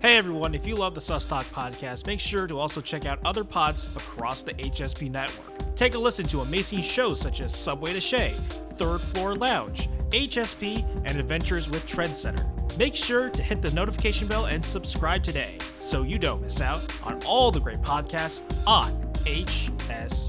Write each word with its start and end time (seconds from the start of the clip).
Hey 0.00 0.16
everyone, 0.16 0.54
if 0.54 0.64
you 0.64 0.76
love 0.76 0.94
the 0.94 1.00
Sus 1.00 1.24
Talk 1.24 1.44
podcast, 1.46 2.06
make 2.06 2.20
sure 2.20 2.46
to 2.46 2.56
also 2.56 2.80
check 2.80 3.04
out 3.04 3.18
other 3.24 3.42
pods 3.42 3.88
across 3.96 4.42
the 4.42 4.54
HSP 4.54 5.10
network. 5.10 5.74
Take 5.74 5.96
a 5.96 5.98
listen 5.98 6.24
to 6.26 6.38
amazing 6.38 6.82
shows 6.82 7.20
such 7.20 7.40
as 7.40 7.52
Subway 7.52 7.94
to 7.94 8.00
Shea, 8.00 8.32
Third 8.74 9.00
Floor 9.00 9.34
Lounge, 9.34 9.90
HSP, 10.10 10.86
and 11.04 11.18
Adventures 11.18 11.68
with 11.68 11.84
Trendsetter. 11.84 12.46
Make 12.78 12.94
sure 12.94 13.28
to 13.28 13.42
hit 13.42 13.60
the 13.60 13.72
notification 13.72 14.28
bell 14.28 14.46
and 14.46 14.64
subscribe 14.64 15.24
today 15.24 15.58
so 15.80 16.04
you 16.04 16.16
don't 16.16 16.42
miss 16.42 16.60
out 16.60 16.80
on 17.02 17.20
all 17.24 17.50
the 17.50 17.58
great 17.58 17.82
podcasts 17.82 18.40
on 18.68 18.92
HSP. 19.24 20.27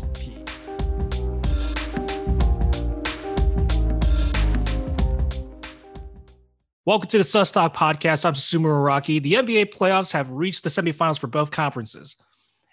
Welcome 6.90 7.10
to 7.10 7.20
the 7.20 7.24
Sus 7.24 7.52
Talk 7.52 7.76
podcast. 7.76 8.26
I'm 8.26 8.34
Susumu 8.34 8.66
Araki. 8.66 9.22
The 9.22 9.34
NBA 9.34 9.72
playoffs 9.76 10.12
have 10.14 10.32
reached 10.32 10.64
the 10.64 10.72
semifinals 10.72 11.20
for 11.20 11.28
both 11.28 11.52
conferences. 11.52 12.16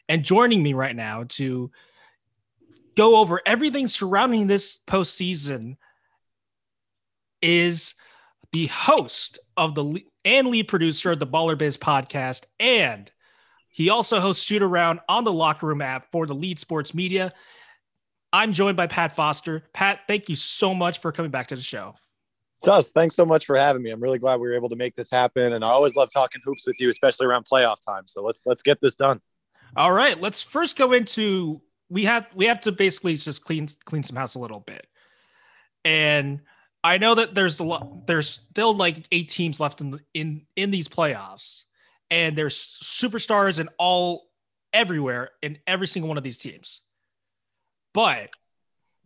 And 0.08 0.24
joining 0.24 0.62
me 0.62 0.72
right 0.72 0.96
now 0.96 1.24
to 1.28 1.70
go 2.96 3.16
over 3.16 3.42
everything 3.44 3.88
surrounding 3.88 4.46
this 4.46 4.78
postseason 4.86 5.76
is 7.42 7.94
the 8.54 8.68
host 8.68 9.38
of 9.54 9.74
the 9.74 10.02
and 10.24 10.48
lead 10.48 10.68
producer 10.68 11.10
of 11.10 11.18
the 11.18 11.26
Baller 11.26 11.58
Biz 11.58 11.76
podcast. 11.76 12.46
And 12.58 13.12
he 13.68 13.90
also 13.90 14.18
hosts 14.18 14.42
Shoot 14.42 14.62
Around 14.62 15.00
on 15.10 15.24
the 15.24 15.32
Locker 15.34 15.66
Room 15.66 15.82
app 15.82 16.10
for 16.10 16.26
the 16.26 16.34
lead 16.34 16.58
sports 16.58 16.94
media. 16.94 17.34
I'm 18.32 18.54
joined 18.54 18.78
by 18.78 18.86
Pat 18.86 19.14
Foster. 19.14 19.64
Pat, 19.74 20.00
thank 20.08 20.30
you 20.30 20.36
so 20.36 20.72
much 20.72 21.02
for 21.02 21.12
coming 21.12 21.30
back 21.30 21.48
to 21.48 21.54
the 21.54 21.60
show. 21.60 21.96
Sus, 22.62 22.90
thanks 22.90 23.14
so 23.14 23.26
much 23.26 23.46
for 23.46 23.56
having 23.56 23.82
me. 23.82 23.90
I'm 23.90 24.00
really 24.02 24.18
glad 24.18 24.40
we 24.40 24.48
were 24.48 24.54
able 24.54 24.70
to 24.70 24.76
make 24.76 24.94
this 24.94 25.10
happen. 25.10 25.52
And 25.52 25.64
I 25.64 25.68
always 25.68 25.94
love 25.94 26.10
talking 26.12 26.40
hoops 26.44 26.66
with 26.66 26.80
you, 26.80 26.88
especially 26.88 27.26
around 27.26 27.44
playoff 27.44 27.84
time. 27.84 28.04
So 28.06 28.22
let's 28.24 28.40
let's 28.46 28.62
get 28.62 28.80
this 28.80 28.96
done. 28.96 29.20
All 29.76 29.92
right. 29.92 30.18
Let's 30.20 30.42
first 30.42 30.76
go 30.76 30.92
into 30.92 31.60
we 31.88 32.04
have 32.04 32.26
we 32.34 32.46
have 32.46 32.60
to 32.62 32.72
basically 32.72 33.16
just 33.16 33.44
clean 33.44 33.68
clean 33.84 34.02
some 34.02 34.16
house 34.16 34.34
a 34.34 34.38
little 34.38 34.60
bit. 34.60 34.86
And 35.84 36.40
I 36.82 36.98
know 36.98 37.14
that 37.16 37.34
there's 37.34 37.60
a 37.60 37.64
lot 37.64 38.06
there's 38.06 38.28
still 38.28 38.74
like 38.74 39.06
eight 39.12 39.28
teams 39.28 39.60
left 39.60 39.80
in 39.80 40.00
in 40.14 40.46
in 40.56 40.70
these 40.70 40.88
playoffs. 40.88 41.64
And 42.10 42.38
there's 42.38 42.78
superstars 42.82 43.58
in 43.58 43.68
all 43.78 44.28
everywhere 44.72 45.30
in 45.42 45.58
every 45.66 45.88
single 45.88 46.08
one 46.08 46.16
of 46.16 46.24
these 46.24 46.38
teams. 46.38 46.82
But 47.92 48.30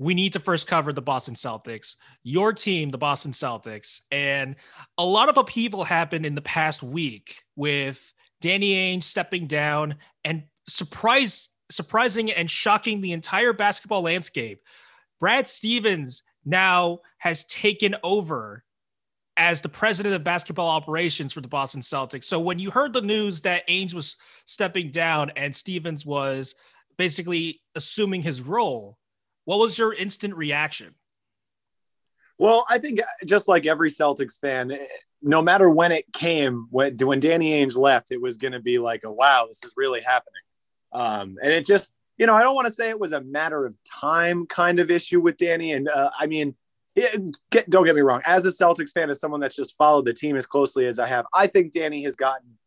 we 0.01 0.15
need 0.15 0.33
to 0.33 0.41
first 0.41 0.67
cover 0.67 0.95
the 0.95 1.03
Boston 1.03 1.35
Celtics, 1.35 1.97
your 2.23 2.55
team, 2.55 2.91
the 2.91 2.97
Boston 2.97 3.33
Celtics. 3.33 4.01
And 4.11 4.57
a 4.97 5.05
lot 5.05 5.29
of 5.29 5.37
upheaval 5.37 5.85
happened 5.85 6.25
in 6.25 6.35
the 6.35 6.41
past 6.41 6.83
week 6.83 7.43
with 7.55 8.15
Danny 8.41 8.73
Ainge 8.73 9.03
stepping 9.03 9.47
down 9.47 9.97
and 10.25 10.45
surprise, 10.67 11.51
surprising 11.71 12.33
and 12.33 12.51
shocking 12.51 13.03
the 13.03 13.13
entire 13.13 13.53
basketball 13.53 14.01
landscape. 14.01 14.63
Brad 15.21 15.47
Stevens 15.47 16.23
now 16.47 17.01
has 17.19 17.45
taken 17.45 17.95
over 18.03 18.65
as 19.37 19.61
the 19.61 19.69
president 19.69 20.15
of 20.15 20.25
basketball 20.25 20.69
operations 20.69 21.35
for 21.35 21.43
the 21.43 21.49
Boston 21.49 21.83
Celtics. 21.83 22.25
So 22.25 22.41
when 22.41 22.59
you 22.59 22.71
heard 22.71 22.95
the 22.95 23.03
news 23.03 23.43
that 23.43 23.69
Ainge 23.69 23.93
was 23.93 24.17
stepping 24.47 24.91
down 24.91 25.29
and 25.37 25.55
Stevens 25.55 26.07
was 26.07 26.55
basically 26.97 27.61
assuming 27.75 28.23
his 28.23 28.41
role, 28.41 28.97
what 29.45 29.59
was 29.59 29.79
your 29.79 29.93
instant 29.93 30.35
reaction? 30.35 30.95
Well, 32.39 32.65
I 32.71 32.79
think 32.79 33.01
just 33.27 33.49
like 33.49 33.67
every 33.67 33.91
Celtics 33.91 34.39
fan, 34.39 34.77
no 35.21 35.43
matter 35.43 35.69
when 35.69 35.93
it 35.93 36.11
came, 36.13 36.69
when 36.71 36.97
when 36.97 37.21
Danny 37.21 37.51
Ainge 37.53 37.77
left, 37.77 38.13
it 38.13 38.21
was 38.21 38.39
going 38.39 38.53
to 38.53 38.61
be 38.61 38.79
like 38.79 39.05
a 39.05 39.13
wow, 39.13 39.45
this 39.47 39.63
is 39.63 39.73
really 39.77 40.01
happening. 40.01 40.43
Um, 40.93 41.37
and 41.43 41.53
it 41.53 41.67
just, 41.67 41.93
you 42.17 42.27
know, 42.27 42.35
I 42.35 42.43
don't 42.43 42.55
want 42.55 42.67
to 42.67 42.73
say 42.73 42.89
it 42.89 42.99
was 42.99 43.13
a 43.13 43.21
matter 43.21 43.67
of 43.67 43.77
time 43.85 44.47
kind 44.47 44.81
of 44.81 44.91
issue 44.91 45.21
with 45.21 45.37
Danny. 45.37 45.73
And 45.73 45.89
uh, 45.89 46.11
I 46.19 46.27
mean, 46.27 46.55
it, 46.97 47.37
get, 47.51 47.69
don't 47.71 47.85
get 47.85 47.95
me 47.95 48.01
wrong. 48.01 48.23
As 48.25 48.47
a 48.47 48.49
Celtics 48.49 48.93
fan, 48.93 49.11
as 49.11 49.21
someone 49.21 49.41
that's 49.41 49.55
just 49.55 49.77
followed 49.77 50.07
the 50.07 50.15
team 50.15 50.37
as 50.37 50.47
closely 50.47 50.87
as 50.87 50.99
I 50.99 51.07
have, 51.07 51.27
I 51.35 51.47
think 51.47 51.73
Danny 51.73 52.03
has 52.05 52.17
gotten 52.17 52.59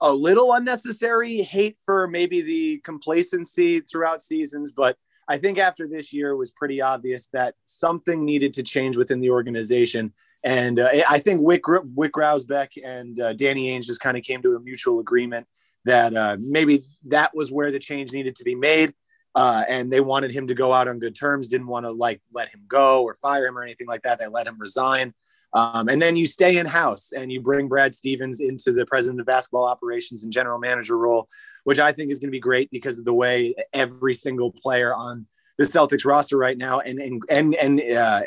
a 0.00 0.12
little 0.12 0.52
unnecessary 0.52 1.36
hate 1.38 1.78
for 1.84 2.08
maybe 2.08 2.42
the 2.42 2.78
complacency 2.78 3.80
throughout 3.80 4.20
seasons, 4.20 4.72
but 4.72 4.98
I 5.28 5.38
think 5.38 5.58
after 5.58 5.86
this 5.86 6.12
year, 6.12 6.30
it 6.30 6.36
was 6.36 6.50
pretty 6.50 6.80
obvious 6.80 7.26
that 7.32 7.54
something 7.64 8.24
needed 8.24 8.52
to 8.54 8.62
change 8.62 8.96
within 8.96 9.20
the 9.20 9.30
organization. 9.30 10.12
And 10.42 10.80
uh, 10.80 10.88
I 11.08 11.18
think 11.18 11.40
Wick, 11.40 11.62
Wyc 11.64 12.10
Grousbeck 12.10 12.70
and 12.84 13.18
uh, 13.20 13.32
Danny 13.34 13.70
Ainge 13.70 13.84
just 13.84 14.00
kind 14.00 14.16
of 14.16 14.24
came 14.24 14.42
to 14.42 14.56
a 14.56 14.60
mutual 14.60 15.00
agreement 15.00 15.46
that 15.84 16.14
uh, 16.14 16.36
maybe 16.40 16.84
that 17.06 17.34
was 17.34 17.50
where 17.50 17.70
the 17.70 17.78
change 17.78 18.12
needed 18.12 18.36
to 18.36 18.44
be 18.44 18.54
made. 18.54 18.94
Uh, 19.34 19.64
and 19.68 19.90
they 19.90 20.00
wanted 20.00 20.30
him 20.30 20.46
to 20.46 20.54
go 20.54 20.72
out 20.72 20.88
on 20.88 20.98
good 20.98 21.14
terms, 21.14 21.48
didn't 21.48 21.66
want 21.66 21.86
to 21.86 21.90
like 21.90 22.20
let 22.34 22.50
him 22.50 22.64
go 22.68 23.02
or 23.02 23.14
fire 23.14 23.46
him 23.46 23.56
or 23.56 23.62
anything 23.62 23.86
like 23.86 24.02
that. 24.02 24.18
They 24.18 24.26
let 24.26 24.46
him 24.46 24.58
resign. 24.58 25.14
Um, 25.54 25.88
and 25.88 26.00
then 26.00 26.16
you 26.16 26.26
stay 26.26 26.56
in 26.56 26.66
house 26.66 27.12
and 27.12 27.30
you 27.30 27.40
bring 27.40 27.68
Brad 27.68 27.94
Stevens 27.94 28.40
into 28.40 28.72
the 28.72 28.86
president 28.86 29.20
of 29.20 29.26
basketball 29.26 29.66
operations 29.66 30.24
and 30.24 30.32
general 30.32 30.58
manager 30.58 30.96
role, 30.96 31.28
which 31.64 31.78
I 31.78 31.92
think 31.92 32.10
is 32.10 32.18
going 32.18 32.28
to 32.28 32.32
be 32.32 32.40
great 32.40 32.70
because 32.70 32.98
of 32.98 33.04
the 33.04 33.14
way 33.14 33.54
every 33.72 34.14
single 34.14 34.50
player 34.50 34.94
on 34.94 35.26
the 35.58 35.64
Celtics 35.64 36.06
roster 36.06 36.38
right 36.38 36.56
now 36.56 36.80
and 36.80 36.98
and 36.98 37.22
and, 37.28 37.54
and 37.54 37.80
uh, 37.92 38.22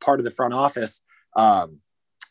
part 0.00 0.20
of 0.20 0.24
the 0.24 0.30
front 0.30 0.54
office. 0.54 1.00
Um, 1.36 1.78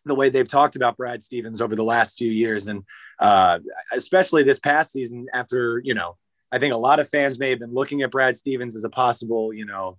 the 0.05 0.15
way 0.15 0.29
they've 0.29 0.47
talked 0.47 0.75
about 0.75 0.97
Brad 0.97 1.21
Stevens 1.21 1.61
over 1.61 1.75
the 1.75 1.83
last 1.83 2.17
few 2.17 2.31
years, 2.31 2.67
and 2.67 2.83
uh, 3.19 3.59
especially 3.93 4.43
this 4.43 4.57
past 4.57 4.93
season, 4.93 5.27
after 5.33 5.81
you 5.83 5.93
know, 5.93 6.15
I 6.51 6.59
think 6.59 6.73
a 6.73 6.77
lot 6.77 6.99
of 6.99 7.09
fans 7.09 7.37
may 7.37 7.49
have 7.49 7.59
been 7.59 7.73
looking 7.73 8.01
at 8.01 8.11
Brad 8.11 8.35
Stevens 8.35 8.75
as 8.75 8.85
a 8.85 8.89
possible, 8.89 9.53
you 9.53 9.65
know, 9.65 9.97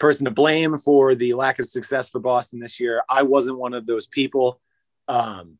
person 0.00 0.24
to 0.24 0.30
blame 0.30 0.76
for 0.78 1.14
the 1.14 1.34
lack 1.34 1.58
of 1.58 1.66
success 1.66 2.08
for 2.08 2.18
Boston 2.18 2.58
this 2.58 2.80
year. 2.80 3.02
I 3.08 3.22
wasn't 3.22 3.58
one 3.58 3.74
of 3.74 3.86
those 3.86 4.06
people. 4.06 4.60
Um, 5.06 5.58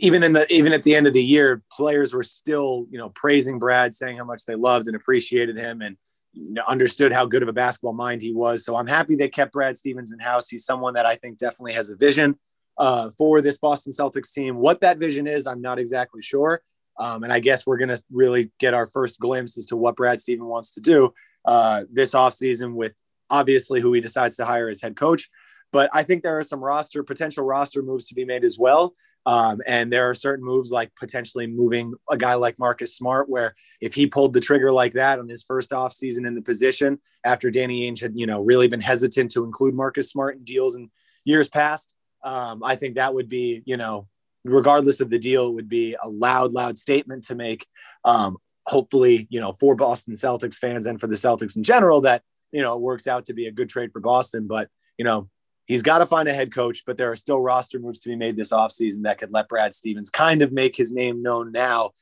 even 0.00 0.22
in 0.22 0.32
the 0.32 0.52
even 0.52 0.72
at 0.72 0.82
the 0.82 0.94
end 0.94 1.06
of 1.06 1.12
the 1.12 1.24
year, 1.24 1.62
players 1.70 2.12
were 2.12 2.22
still 2.22 2.86
you 2.90 2.98
know 2.98 3.10
praising 3.10 3.58
Brad, 3.58 3.94
saying 3.94 4.18
how 4.18 4.24
much 4.24 4.44
they 4.44 4.54
loved 4.54 4.86
and 4.86 4.96
appreciated 4.96 5.56
him, 5.56 5.80
and 5.80 5.96
you 6.32 6.54
know, 6.54 6.64
understood 6.66 7.12
how 7.12 7.26
good 7.26 7.42
of 7.42 7.48
a 7.48 7.52
basketball 7.52 7.92
mind 7.92 8.22
he 8.22 8.32
was. 8.32 8.64
So 8.64 8.76
I'm 8.76 8.86
happy 8.86 9.16
they 9.16 9.28
kept 9.28 9.52
Brad 9.52 9.76
Stevens 9.76 10.12
in 10.12 10.18
house. 10.18 10.48
He's 10.48 10.64
someone 10.64 10.94
that 10.94 11.06
I 11.06 11.16
think 11.16 11.38
definitely 11.38 11.74
has 11.74 11.90
a 11.90 11.96
vision 11.96 12.38
uh, 12.78 13.10
for 13.16 13.40
this 13.40 13.56
Boston 13.56 13.92
Celtics 13.92 14.32
team. 14.32 14.56
What 14.56 14.80
that 14.80 14.98
vision 14.98 15.26
is, 15.26 15.46
I'm 15.46 15.60
not 15.60 15.78
exactly 15.78 16.22
sure. 16.22 16.62
Um, 16.98 17.22
and 17.22 17.32
I 17.32 17.40
guess 17.40 17.66
we're 17.66 17.78
going 17.78 17.88
to 17.88 18.02
really 18.10 18.50
get 18.58 18.74
our 18.74 18.86
first 18.86 19.20
glimpse 19.20 19.56
as 19.56 19.66
to 19.66 19.76
what 19.76 19.96
Brad 19.96 20.20
Stevens 20.20 20.48
wants 20.48 20.72
to 20.72 20.80
do 20.80 21.14
uh, 21.44 21.84
this 21.90 22.12
offseason 22.12 22.74
with 22.74 22.94
obviously 23.30 23.80
who 23.80 23.92
he 23.92 24.00
decides 24.00 24.36
to 24.36 24.44
hire 24.44 24.68
as 24.68 24.82
head 24.82 24.96
coach. 24.96 25.28
But 25.72 25.88
I 25.92 26.02
think 26.02 26.22
there 26.22 26.38
are 26.38 26.44
some 26.44 26.62
roster 26.62 27.02
potential 27.02 27.44
roster 27.44 27.82
moves 27.82 28.06
to 28.06 28.14
be 28.14 28.24
made 28.24 28.44
as 28.44 28.58
well. 28.58 28.94
Um, 29.26 29.60
and 29.66 29.92
there 29.92 30.08
are 30.08 30.14
certain 30.14 30.44
moves 30.44 30.72
like 30.72 30.90
potentially 30.96 31.46
moving 31.46 31.92
a 32.10 32.16
guy 32.16 32.34
like 32.34 32.58
Marcus 32.58 32.96
Smart, 32.96 33.28
where 33.28 33.54
if 33.80 33.94
he 33.94 34.06
pulled 34.06 34.32
the 34.32 34.40
trigger 34.40 34.72
like 34.72 34.94
that 34.94 35.18
on 35.18 35.28
his 35.28 35.44
first 35.44 35.70
offseason 35.70 36.26
in 36.26 36.34
the 36.34 36.42
position 36.42 36.98
after 37.22 37.50
Danny 37.50 37.88
Ainge 37.88 38.00
had, 38.00 38.14
you 38.16 38.26
know, 38.26 38.40
really 38.40 38.66
been 38.66 38.80
hesitant 38.80 39.30
to 39.32 39.44
include 39.44 39.74
Marcus 39.74 40.08
Smart 40.08 40.36
in 40.36 40.44
deals 40.44 40.74
in 40.74 40.90
years 41.24 41.48
past, 41.48 41.94
um, 42.22 42.62
I 42.64 42.76
think 42.76 42.96
that 42.96 43.14
would 43.14 43.28
be, 43.28 43.62
you 43.64 43.76
know, 43.76 44.08
regardless 44.44 45.00
of 45.00 45.10
the 45.10 45.18
deal, 45.18 45.52
would 45.54 45.68
be 45.68 45.96
a 46.02 46.08
loud, 46.08 46.52
loud 46.52 46.78
statement 46.78 47.24
to 47.24 47.34
make. 47.34 47.66
Um, 48.04 48.38
hopefully, 48.66 49.26
you 49.30 49.40
know, 49.40 49.52
for 49.52 49.74
Boston 49.74 50.14
Celtics 50.14 50.56
fans 50.56 50.86
and 50.86 51.00
for 51.00 51.06
the 51.06 51.14
Celtics 51.14 51.56
in 51.56 51.62
general, 51.62 52.02
that 52.02 52.22
you 52.52 52.62
know, 52.62 52.74
it 52.74 52.80
works 52.80 53.06
out 53.06 53.26
to 53.26 53.34
be 53.34 53.46
a 53.46 53.52
good 53.52 53.68
trade 53.68 53.92
for 53.92 54.00
Boston. 54.00 54.46
But, 54.46 54.68
you 54.98 55.04
know, 55.04 55.28
he's 55.66 55.82
got 55.82 55.98
to 55.98 56.06
find 56.06 56.28
a 56.28 56.34
head 56.34 56.52
coach, 56.52 56.82
but 56.86 56.96
there 56.96 57.10
are 57.10 57.16
still 57.16 57.40
roster 57.40 57.78
moves 57.78 58.00
to 58.00 58.08
be 58.08 58.16
made 58.16 58.36
this 58.36 58.52
offseason 58.52 59.02
that 59.02 59.18
could 59.18 59.32
let 59.32 59.48
Brad 59.48 59.74
Stevens 59.74 60.10
kind 60.10 60.42
of 60.42 60.52
make 60.52 60.76
his 60.76 60.92
name 60.92 61.22
known 61.22 61.52
now 61.52 61.92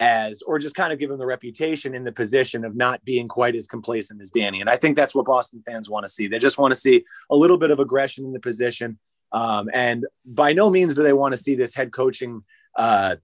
as, 0.00 0.42
or 0.42 0.58
just 0.58 0.76
kind 0.76 0.92
of 0.92 0.98
give 0.98 1.10
him 1.10 1.18
the 1.18 1.26
reputation 1.26 1.94
in 1.94 2.04
the 2.04 2.12
position 2.12 2.64
of 2.64 2.76
not 2.76 3.04
being 3.04 3.26
quite 3.26 3.56
as 3.56 3.66
complacent 3.66 4.20
as 4.20 4.30
Danny. 4.30 4.60
And 4.60 4.70
I 4.70 4.76
think 4.76 4.96
that's 4.96 5.14
what 5.14 5.26
Boston 5.26 5.62
fans 5.68 5.90
want 5.90 6.06
to 6.06 6.12
see. 6.12 6.28
They 6.28 6.38
just 6.38 6.58
want 6.58 6.72
to 6.72 6.78
see 6.78 7.04
a 7.30 7.36
little 7.36 7.58
bit 7.58 7.72
of 7.72 7.80
aggression 7.80 8.24
in 8.24 8.32
the 8.32 8.40
position. 8.40 8.98
Um, 9.32 9.68
and 9.74 10.06
by 10.24 10.52
no 10.52 10.70
means 10.70 10.94
do 10.94 11.02
they 11.02 11.12
want 11.12 11.32
to 11.32 11.36
see 11.36 11.54
this 11.54 11.74
head 11.74 11.92
coaching 11.92 12.44
uh, 12.76 13.16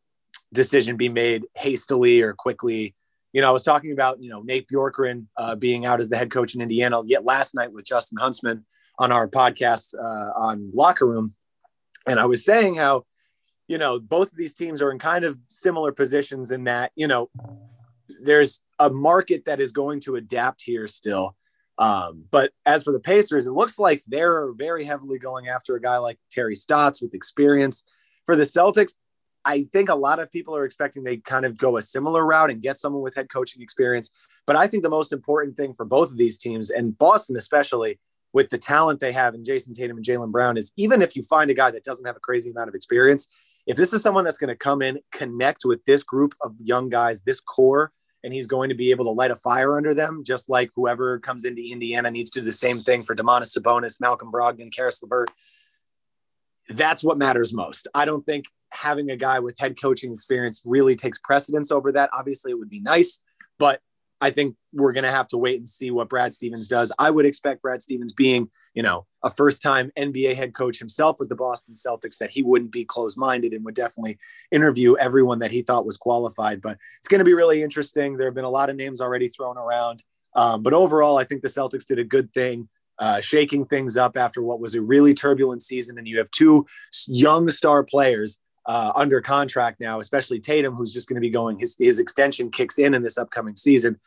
decision 0.53 0.97
be 0.97 1.09
made 1.09 1.45
hastily 1.55 2.21
or 2.23 2.33
quickly 2.33 2.95
you 3.35 3.41
know, 3.41 3.49
I 3.49 3.53
was 3.53 3.65
talking 3.65 3.91
about, 3.91 4.23
you 4.23 4.31
know, 4.31 4.43
Nate 4.43 4.69
Bjorkgren 4.69 5.27
uh, 5.37 5.57
being 5.57 5.85
out 5.85 5.99
as 5.99 6.09
the 6.09 6.17
head 6.17 6.31
coach 6.31 6.55
in 6.55 6.63
Indiana 6.63 7.03
yet 7.05 7.25
last 7.25 7.53
night 7.53 7.73
with 7.73 7.85
Justin 7.85 8.17
Huntsman 8.17 8.65
on 8.97 9.11
our 9.11 9.29
podcast 9.29 9.93
uh, 9.99 10.31
on 10.39 10.71
Locker 10.73 11.05
Room. 11.05 11.35
And 12.07 12.21
I 12.21 12.27
was 12.27 12.45
saying 12.45 12.77
how, 12.77 13.07
you 13.67 13.77
know, 13.77 13.99
both 13.99 14.31
of 14.31 14.39
these 14.39 14.55
teams 14.55 14.81
are 14.81 14.93
in 14.93 15.01
kind 15.01 15.25
of 15.25 15.37
similar 15.49 15.91
positions 15.91 16.53
in 16.53 16.65
that, 16.65 16.93
you 16.95 17.09
know, 17.09 17.29
there's 18.23 18.61
a 18.79 18.89
market 18.89 19.47
that 19.47 19.61
is 19.61 19.73
going 19.73 19.99
to 20.03 20.15
adapt 20.15 20.63
here 20.63 20.87
still. 20.87 21.35
Um, 21.77 22.27
but 22.31 22.53
as 22.65 22.85
for 22.85 22.93
the 22.93 23.01
Pacers, 23.01 23.47
it 23.47 23.53
looks 23.53 23.81
like 23.81 24.05
they're 24.07 24.53
very 24.53 24.85
heavily 24.85 25.19
going 25.19 25.49
after 25.49 25.75
a 25.75 25.81
guy 25.81 25.97
like 25.97 26.21
Terry 26.31 26.55
Stotts 26.55 27.03
with 27.03 27.15
experience. 27.15 27.83
For 28.27 28.37
the 28.37 28.45
Celtics, 28.45 28.93
I 29.45 29.67
think 29.73 29.89
a 29.89 29.95
lot 29.95 30.21
of 30.21 30.33
people 30.33 30.57
are 30.57 30.65
expecting 30.65 31.05
they 31.05 31.19
kind 31.19 31.45
of 31.45 31.57
go 31.57 31.77
a 31.77 31.83
similar 31.83 32.25
route 32.25 32.51
and 32.51 32.63
get 32.63 32.79
someone 32.79 33.03
with 33.03 33.15
head 33.15 33.29
coaching 33.29 33.63
experience. 33.63 34.11
But 34.47 34.57
I 34.57 34.67
think 34.67 34.83
the 34.83 34.89
most 34.89 35.13
important 35.13 35.57
thing 35.57 35.75
for 35.75 35.85
both 35.85 36.11
of 36.11 36.19
these 36.19 36.39
teams 36.39 36.71
and 36.71 36.97
Boston, 36.97 37.37
especially 37.37 38.01
with 38.33 38.49
the 38.49 38.59
talent 38.59 39.01
they 39.01 39.13
have 39.13 39.35
in 39.35 39.45
Jayson 39.45 39.75
Tatum 39.75 39.97
and 39.97 40.05
Jaylen 40.05 40.33
Brown, 40.33 40.57
is 40.57 40.73
even 40.77 41.03
if 41.03 41.15
you 41.15 41.23
find 41.23 41.51
a 41.51 41.55
guy 41.55 41.71
that 41.71 41.85
doesn't 41.85 42.07
have 42.07 42.17
a 42.17 42.21
crazy 42.21 42.51
amount 42.51 42.69
of 42.69 42.75
experience, 42.75 43.29
if 43.67 43.77
this 43.77 43.93
is 43.93 44.03
someone 44.03 44.25
that's 44.25 44.39
going 44.39 44.49
to 44.49 44.57
come 44.57 44.83
in, 44.83 44.99
connect 45.13 45.65
with 45.65 45.85
this 45.85 46.03
group 46.03 46.35
of 46.43 46.57
young 46.59 46.89
guys, 46.89 47.23
this 47.23 47.41
core, 47.41 47.93
and 48.25 48.33
he's 48.33 48.47
going 48.47 48.71
to 48.71 48.75
be 48.75 48.91
able 48.91 49.05
to 49.05 49.11
light 49.11 49.31
a 49.31 49.37
fire 49.37 49.77
under 49.77 49.95
them, 49.95 50.25
just 50.27 50.49
like 50.49 50.71
whoever 50.75 51.19
comes 51.19 51.45
into 51.45 51.63
Indiana 51.63 52.11
needs 52.11 52.31
to 52.31 52.41
do 52.41 52.45
the 52.47 52.53
same 52.53 52.83
thing 52.83 53.05
for 53.05 53.15
Domantas 53.15 53.57
Sabonis, 53.57 54.01
Malcolm 54.01 54.33
Brogdon, 54.33 54.75
Caris 54.75 55.03
LeVert. 55.03 55.31
That's 56.71 57.05
what 57.05 57.19
matters 57.19 57.53
most. 57.53 57.87
I 57.95 58.07
don't 58.07 58.25
think 58.25 58.47
having 58.75 59.11
a 59.11 59.17
guy 59.17 59.39
with 59.39 59.59
head 59.59 59.81
coaching 59.81 60.13
experience 60.13 60.63
really 60.65 60.97
takes 60.97 61.19
precedence 61.19 61.71
over 61.71 61.93
that. 61.93 62.11
Obviously, 62.13 62.51
it 62.51 62.59
would 62.59 62.71
be 62.71 62.81
nice, 62.81 63.21
but 63.59 63.81
I 64.21 64.31
think 64.31 64.57
we're 64.73 64.93
going 64.93 65.05
to 65.05 65.11
have 65.11 65.27
to 65.29 65.37
wait 65.37 65.59
and 65.59 65.69
see 65.69 65.91
what 65.91 66.09
Brad 66.09 66.33
Stevens 66.33 66.67
does. 66.67 66.91
I 66.99 67.11
would 67.11 67.27
expect 67.27 67.61
Brad 67.61 67.83
Stevens 67.83 68.15
being, 68.15 68.49
you 68.73 68.83
know, 68.83 69.07
a 69.23 69.31
first 69.31 69.61
time 69.61 69.93
NBA 69.99 70.35
head 70.35 70.55
coach 70.55 70.79
himself 70.79 71.17
with 71.19 71.29
the 71.29 71.37
Boston 71.37 71.75
Celtics, 71.75 72.17
that 72.19 72.31
he 72.31 72.43
wouldn't 72.43 72.71
be 72.71 72.87
closed 72.87 73.19
minded 73.19 73.53
and 73.53 73.65
would 73.67 73.75
definitely 73.75 74.17
interview 74.51 74.97
everyone 74.97 75.41
that 75.41 75.51
he 75.51 75.61
thought 75.61 75.85
was 75.85 75.99
qualified. 75.99 76.63
But 76.63 76.79
it's 76.99 77.09
going 77.09 77.19
to 77.19 77.25
be 77.25 77.35
really 77.35 77.63
interesting. 77.63 78.17
There 78.17 78.27
have 78.27 78.35
been 78.35 78.45
a 78.45 78.51
lot 78.51 78.71
of 78.71 78.77
names 78.77 79.01
already 79.03 79.29
thrown 79.29 79.59
around. 79.59 80.03
Um, 80.35 80.63
but 80.63 80.73
overall, 80.73 81.19
I 81.19 81.25
think 81.25 81.43
the 81.43 81.49
Celtics 81.49 81.87
did 81.87 81.99
a 81.99 82.05
good 82.05 82.33
thing. 82.33 82.69
Uh, 82.99 83.21
shaking 83.21 83.67
things 83.67 83.97
up 83.97 84.17
after 84.17 84.41
what 84.41 84.61
was 84.61 84.77
a 84.77 84.81
really 84.81 85.13
turbulent 85.13 85.61
season, 85.61 85.99
and 85.99 86.07
you 86.07 86.17
have 86.17 86.31
two 86.31 86.65
young 87.09 87.51
star 87.51 87.83
players 87.83 88.39
uh, 88.67 88.93
under 88.95 89.21
contract 89.21 89.81
now, 89.81 90.01
especially 90.01 90.41
Tatum, 90.41 90.75
who's 90.75 90.93
just 90.93 91.09
going 91.09 91.17
to 91.17 91.21
be 91.21 91.31
going, 91.31 91.59
his, 91.59 91.77
his 91.79 91.99
extension 91.99 92.51
kicks 92.51 92.79
in 92.79 92.95
in 92.95 93.03
this 93.03 93.19
upcoming 93.19 93.57
season. 93.57 93.99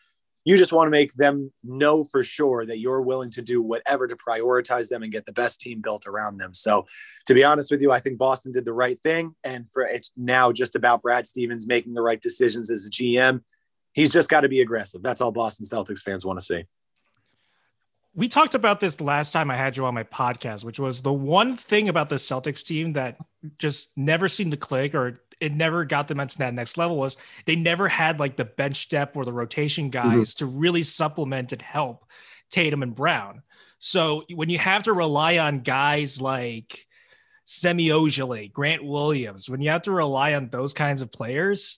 You 0.45 0.55
just 0.55 0.71
want 0.71 0.87
to 0.87 0.91
make 0.91 1.11
them 1.13 1.51
know 1.63 2.05
for 2.05 2.23
sure 2.23 2.65
that 2.65 2.79
you're 2.79 3.01
willing 3.01 3.31
to 3.31 3.41
do 3.41 3.61
whatever 3.61 4.07
to 4.07 4.15
prioritize 4.15 4.87
them 4.87 5.03
and 5.03 5.11
get 5.11 5.25
the 5.25 5.33
best 5.33 5.59
team 5.59 5.81
built 5.81 6.07
around 6.07 6.37
them. 6.37 6.53
So, 6.53 6.85
to 7.25 7.33
be 7.33 7.43
honest 7.43 7.69
with 7.69 7.81
you, 7.81 7.91
I 7.91 7.99
think 7.99 8.17
Boston 8.17 8.53
did 8.53 8.63
the 8.63 8.71
right 8.71 8.97
thing. 9.01 9.35
And 9.43 9.69
for 9.73 9.83
it's 9.83 10.11
now 10.15 10.53
just 10.53 10.77
about 10.77 11.01
Brad 11.01 11.27
Stevens 11.27 11.67
making 11.67 11.95
the 11.95 12.01
right 12.01 12.21
decisions 12.21 12.71
as 12.71 12.87
a 12.87 12.89
GM. 12.89 13.41
He's 13.91 14.09
just 14.09 14.29
got 14.29 14.41
to 14.41 14.49
be 14.49 14.61
aggressive. 14.61 15.03
That's 15.03 15.19
all 15.19 15.33
Boston 15.33 15.65
Celtics 15.65 16.01
fans 16.01 16.25
want 16.25 16.39
to 16.39 16.45
see 16.45 16.63
we 18.17 18.27
talked 18.27 18.55
about 18.55 18.79
this 18.79 18.99
last 18.99 19.31
time 19.31 19.51
I 19.51 19.55
had 19.55 19.77
you 19.77 19.85
on 19.85 19.93
my 19.93 20.03
podcast, 20.03 20.63
which 20.63 20.79
was 20.79 21.03
the 21.03 21.13
one 21.13 21.55
thing 21.55 21.87
about 21.87 22.09
the 22.09 22.15
Celtics 22.15 22.65
team 22.65 22.93
that 22.93 23.21
just 23.59 23.95
never 23.95 24.27
seemed 24.27 24.51
to 24.51 24.57
click 24.57 24.95
or 24.95 25.19
it 25.39 25.53
never 25.53 25.85
got 25.85 26.07
them 26.07 26.19
into 26.19 26.39
that 26.39 26.55
next 26.55 26.79
level 26.79 26.97
was 26.97 27.15
they 27.45 27.55
never 27.55 27.87
had 27.87 28.19
like 28.19 28.35
the 28.35 28.43
bench 28.43 28.89
depth 28.89 29.15
or 29.15 29.23
the 29.23 29.31
rotation 29.31 29.91
mm-hmm. 29.91 30.09
guys 30.09 30.33
mm-hmm. 30.33 30.51
to 30.51 30.57
really 30.57 30.81
supplement 30.81 31.53
and 31.53 31.61
help 31.61 32.05
Tatum 32.49 32.81
and 32.81 32.95
Brown. 32.95 33.43
So 33.77 34.23
when 34.33 34.49
you 34.49 34.57
have 34.57 34.83
to 34.83 34.93
rely 34.93 35.37
on 35.37 35.59
guys 35.59 36.19
like 36.19 36.87
Semi 37.45 37.89
Ojeleye, 37.89 38.51
Grant 38.51 38.83
Williams, 38.83 39.47
when 39.47 39.61
you 39.61 39.69
have 39.69 39.83
to 39.83 39.91
rely 39.91 40.33
on 40.33 40.49
those 40.49 40.73
kinds 40.73 41.03
of 41.03 41.11
players, 41.11 41.77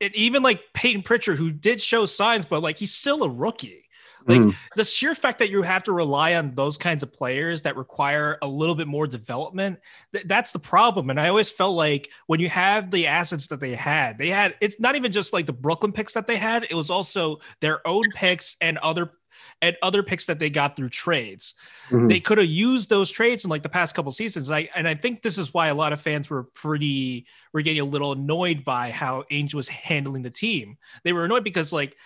and 0.00 0.14
even 0.16 0.42
like 0.42 0.60
Payton 0.74 1.02
Pritchard, 1.02 1.38
who 1.38 1.52
did 1.52 1.80
show 1.80 2.04
signs, 2.04 2.44
but 2.44 2.64
like 2.64 2.78
he's 2.78 2.94
still 2.94 3.22
a 3.22 3.30
rookie. 3.30 3.84
Like 4.28 4.40
mm. 4.40 4.54
the 4.76 4.84
sheer 4.84 5.14
fact 5.14 5.38
that 5.38 5.50
you 5.50 5.62
have 5.62 5.82
to 5.84 5.92
rely 5.92 6.34
on 6.34 6.54
those 6.54 6.76
kinds 6.76 7.02
of 7.02 7.12
players 7.12 7.62
that 7.62 7.76
require 7.76 8.38
a 8.42 8.46
little 8.46 8.74
bit 8.74 8.86
more 8.86 9.06
development, 9.06 9.80
th- 10.12 10.26
that's 10.26 10.52
the 10.52 10.58
problem. 10.58 11.08
And 11.08 11.18
I 11.18 11.28
always 11.28 11.50
felt 11.50 11.76
like 11.76 12.10
when 12.26 12.38
you 12.38 12.48
have 12.50 12.90
the 12.90 13.06
assets 13.06 13.46
that 13.48 13.60
they 13.60 13.74
had, 13.74 14.18
they 14.18 14.28
had 14.28 14.54
it's 14.60 14.78
not 14.78 14.96
even 14.96 15.12
just 15.12 15.32
like 15.32 15.46
the 15.46 15.52
Brooklyn 15.52 15.92
picks 15.92 16.12
that 16.12 16.26
they 16.26 16.36
had, 16.36 16.64
it 16.64 16.74
was 16.74 16.90
also 16.90 17.38
their 17.60 17.86
own 17.86 18.04
picks 18.14 18.56
and 18.60 18.76
other 18.78 19.12
and 19.60 19.76
other 19.82 20.02
picks 20.02 20.26
that 20.26 20.38
they 20.38 20.50
got 20.50 20.76
through 20.76 20.88
trades. 20.88 21.54
Mm-hmm. 21.90 22.08
They 22.08 22.20
could 22.20 22.38
have 22.38 22.46
used 22.46 22.90
those 22.90 23.10
trades 23.10 23.44
in 23.44 23.50
like 23.50 23.62
the 23.62 23.68
past 23.68 23.94
couple 23.94 24.12
seasons. 24.12 24.50
I 24.50 24.68
and 24.74 24.86
I 24.86 24.94
think 24.94 25.22
this 25.22 25.38
is 25.38 25.52
why 25.54 25.68
a 25.68 25.74
lot 25.74 25.92
of 25.92 26.00
fans 26.00 26.30
were 26.30 26.44
pretty 26.44 27.26
were 27.52 27.62
getting 27.62 27.80
a 27.80 27.84
little 27.84 28.12
annoyed 28.12 28.64
by 28.64 28.90
how 28.90 29.24
Ainge 29.30 29.54
was 29.54 29.68
handling 29.68 30.22
the 30.22 30.30
team. 30.30 30.76
They 31.04 31.12
were 31.12 31.24
annoyed 31.24 31.44
because 31.44 31.72
like 31.72 31.96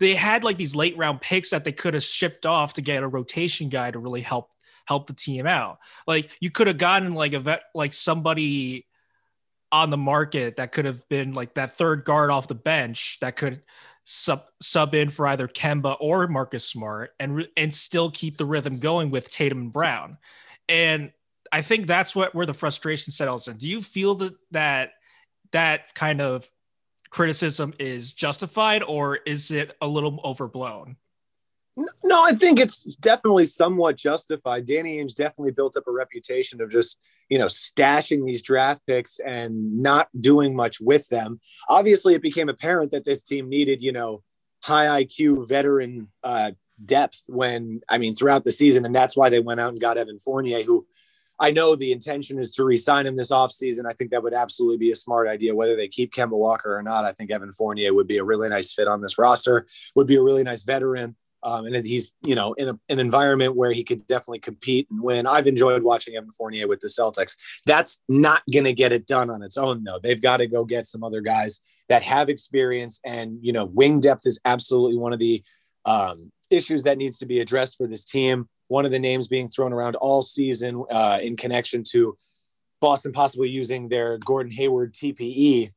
they 0.00 0.14
had 0.14 0.42
like 0.42 0.56
these 0.56 0.74
late 0.74 0.96
round 0.96 1.20
picks 1.20 1.50
that 1.50 1.64
they 1.64 1.72
could 1.72 1.94
have 1.94 2.02
shipped 2.02 2.46
off 2.46 2.74
to 2.74 2.82
get 2.82 3.02
a 3.02 3.08
rotation 3.08 3.68
guy 3.68 3.90
to 3.90 3.98
really 3.98 4.22
help 4.22 4.50
help 4.86 5.06
the 5.06 5.12
team 5.12 5.46
out. 5.46 5.78
Like 6.06 6.30
you 6.40 6.50
could 6.50 6.66
have 6.66 6.78
gotten 6.78 7.14
like 7.14 7.34
a 7.34 7.40
vet, 7.40 7.62
like 7.74 7.92
somebody 7.92 8.86
on 9.70 9.90
the 9.90 9.96
market 9.96 10.56
that 10.56 10.72
could 10.72 10.84
have 10.84 11.08
been 11.08 11.32
like 11.32 11.54
that 11.54 11.76
third 11.76 12.04
guard 12.04 12.30
off 12.30 12.48
the 12.48 12.54
bench 12.54 13.18
that 13.20 13.36
could 13.36 13.62
sub 14.04 14.42
sub 14.60 14.94
in 14.94 15.08
for 15.10 15.26
either 15.28 15.46
Kemba 15.46 15.96
or 16.00 16.26
Marcus 16.26 16.66
Smart 16.66 17.10
and 17.20 17.46
and 17.56 17.72
still 17.72 18.10
keep 18.10 18.34
the 18.36 18.46
rhythm 18.46 18.72
going 18.82 19.10
with 19.10 19.30
Tatum 19.30 19.60
and 19.60 19.72
Brown. 19.72 20.18
And 20.68 21.12
I 21.52 21.62
think 21.62 21.86
that's 21.86 22.16
what 22.16 22.34
where 22.34 22.46
the 22.46 22.54
frustration 22.54 23.12
settles 23.12 23.46
in. 23.48 23.58
Do 23.58 23.68
you 23.68 23.80
feel 23.80 24.14
that 24.16 24.34
that 24.50 24.92
that 25.52 25.94
kind 25.94 26.20
of 26.20 26.48
criticism 27.10 27.74
is 27.78 28.12
justified 28.12 28.82
or 28.82 29.16
is 29.26 29.50
it 29.50 29.76
a 29.80 29.88
little 29.88 30.20
overblown? 30.24 30.96
No, 32.04 32.22
I 32.22 32.32
think 32.32 32.60
it's 32.60 32.82
definitely 32.96 33.46
somewhat 33.46 33.96
justified. 33.96 34.66
Danny 34.66 34.98
Ainge 34.98 35.14
definitely 35.14 35.52
built 35.52 35.76
up 35.76 35.86
a 35.86 35.92
reputation 35.92 36.60
of 36.60 36.70
just, 36.70 36.98
you 37.28 37.38
know, 37.38 37.46
stashing 37.46 38.24
these 38.24 38.42
draft 38.42 38.82
picks 38.86 39.18
and 39.18 39.80
not 39.80 40.08
doing 40.20 40.54
much 40.54 40.80
with 40.80 41.08
them. 41.08 41.40
Obviously, 41.68 42.14
it 42.14 42.22
became 42.22 42.48
apparent 42.48 42.90
that 42.90 43.04
this 43.04 43.22
team 43.22 43.48
needed, 43.48 43.80
you 43.80 43.92
know, 43.92 44.22
high 44.62 45.04
IQ 45.04 45.48
veteran 45.48 46.08
uh, 46.22 46.50
depth 46.84 47.22
when, 47.28 47.80
I 47.88 47.98
mean, 47.98 48.14
throughout 48.14 48.44
the 48.44 48.52
season. 48.52 48.84
And 48.84 48.94
that's 48.94 49.16
why 49.16 49.30
they 49.30 49.40
went 49.40 49.60
out 49.60 49.70
and 49.70 49.80
got 49.80 49.96
Evan 49.96 50.18
Fournier, 50.18 50.62
who 50.62 50.86
I 51.40 51.50
know 51.50 51.74
the 51.74 51.90
intention 51.90 52.38
is 52.38 52.52
to 52.52 52.64
re-sign 52.64 53.06
him 53.06 53.16
this 53.16 53.30
offseason. 53.30 53.86
I 53.86 53.94
think 53.94 54.10
that 54.10 54.22
would 54.22 54.34
absolutely 54.34 54.76
be 54.76 54.90
a 54.90 54.94
smart 54.94 55.26
idea. 55.26 55.54
Whether 55.54 55.74
they 55.74 55.88
keep 55.88 56.12
Kemba 56.12 56.32
Walker 56.36 56.76
or 56.76 56.82
not, 56.82 57.06
I 57.06 57.12
think 57.12 57.30
Evan 57.30 57.50
Fournier 57.50 57.94
would 57.94 58.06
be 58.06 58.18
a 58.18 58.24
really 58.24 58.50
nice 58.50 58.74
fit 58.74 58.86
on 58.86 59.00
this 59.00 59.16
roster. 59.16 59.66
Would 59.96 60.06
be 60.06 60.16
a 60.16 60.22
really 60.22 60.44
nice 60.44 60.62
veteran. 60.62 61.16
Um, 61.42 61.64
and 61.64 61.74
he's, 61.74 62.12
you 62.22 62.34
know, 62.34 62.52
in 62.52 62.68
a, 62.68 62.78
an 62.90 62.98
environment 62.98 63.56
where 63.56 63.72
he 63.72 63.82
could 63.82 64.06
definitely 64.06 64.40
compete 64.40 64.86
and 64.90 65.02
win. 65.02 65.26
I've 65.26 65.46
enjoyed 65.46 65.82
watching 65.82 66.14
Evan 66.14 66.30
Fournier 66.32 66.68
with 66.68 66.80
the 66.80 66.88
Celtics. 66.88 67.36
That's 67.64 68.02
not 68.08 68.42
going 68.52 68.66
to 68.66 68.74
get 68.74 68.92
it 68.92 69.06
done 69.06 69.30
on 69.30 69.42
its 69.42 69.56
own, 69.56 69.82
though. 69.82 69.98
They've 69.98 70.20
got 70.20 70.38
to 70.38 70.46
go 70.46 70.66
get 70.66 70.86
some 70.86 71.02
other 71.02 71.22
guys 71.22 71.60
that 71.88 72.02
have 72.02 72.28
experience, 72.28 73.00
and 73.04 73.38
you 73.40 73.52
know, 73.52 73.64
wing 73.64 74.00
depth 74.00 74.26
is 74.26 74.38
absolutely 74.44 74.98
one 74.98 75.14
of 75.14 75.18
the 75.18 75.42
um, 75.86 76.30
issues 76.50 76.82
that 76.84 76.98
needs 76.98 77.18
to 77.18 77.26
be 77.26 77.40
addressed 77.40 77.76
for 77.76 77.86
this 77.86 78.04
team. 78.04 78.48
One 78.68 78.84
of 78.84 78.90
the 78.90 78.98
names 78.98 79.28
being 79.28 79.48
thrown 79.48 79.72
around 79.72 79.96
all 79.96 80.22
season 80.22 80.84
uh, 80.90 81.18
in 81.22 81.36
connection 81.36 81.84
to 81.90 82.16
Boston 82.80 83.12
possibly 83.12 83.48
using 83.48 83.88
their 83.88 84.18
Gordon 84.18 84.52
Hayward 84.52 84.94
TPE 84.94 85.70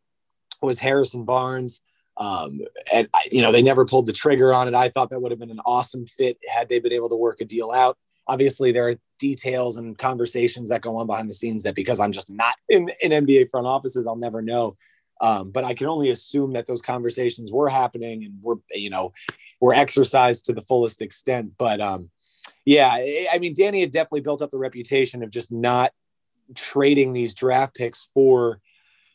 was 0.62 0.80
Harrison 0.80 1.26
Barnes. 1.26 1.82
Um, 2.16 2.62
and 2.92 3.08
you 3.32 3.42
know 3.42 3.52
they 3.52 3.64
never 3.64 3.86
pulled 3.86 4.06
the 4.06 4.14
trigger 4.14 4.54
on 4.54 4.68
it. 4.68 4.76
I 4.76 4.90
thought 4.90 5.10
that 5.10 5.20
would 5.20 5.32
have 5.32 5.40
been 5.40 5.50
an 5.50 5.62
awesome 5.66 6.06
fit 6.06 6.38
had 6.48 6.70
they 6.70 6.80
been 6.80 6.94
able 6.94 7.10
to 7.10 7.16
work 7.16 7.42
a 7.42 7.46
deal 7.46 7.72
out. 7.72 7.98
Obviously, 8.28 8.72
there 8.72 8.88
are 8.88 8.96
details 9.20 9.78
and 9.78 9.98
conversations 9.98 10.70
that 10.70 10.82
go 10.82 10.96
on 10.98 11.08
behind 11.08 11.30
the 11.30 11.34
scenes 11.34 11.64
that 11.64 11.76
because 11.76 12.00
I'm 12.00 12.12
just 12.12 12.30
not 12.30 12.56
in, 12.70 12.90
in 13.02 13.12
NBA 13.12 13.50
front 13.50 13.68
offices, 13.68 14.06
I'll 14.06 14.16
never 14.16 14.42
know. 14.42 14.78
Um, 15.22 15.52
but 15.52 15.64
I 15.64 15.74
can 15.74 15.88
only 15.88 16.10
assume 16.10 16.54
that 16.54 16.66
those 16.66 16.82
conversations 16.82 17.52
were 17.52 17.70
happening 17.70 18.26
and 18.26 18.42
were, 18.42 18.58
you 18.72 18.90
know, 18.90 19.14
were 19.62 19.74
exercised 19.74 20.46
to 20.46 20.54
the 20.54 20.62
fullest 20.62 21.02
extent. 21.02 21.54
But 21.58 21.80
um, 21.80 22.10
yeah, 22.66 22.90
I 22.92 23.38
mean, 23.40 23.54
Danny 23.54 23.82
had 23.82 23.92
definitely 23.92 24.22
built 24.22 24.42
up 24.42 24.52
the 24.52 24.58
reputation 24.58 25.24
of 25.24 25.30
just 25.30 25.52
not 25.52 25.92
trading 26.56 27.14
these 27.14 27.34
draft 27.34 27.76
picks 27.76 28.04
for, 28.04 28.60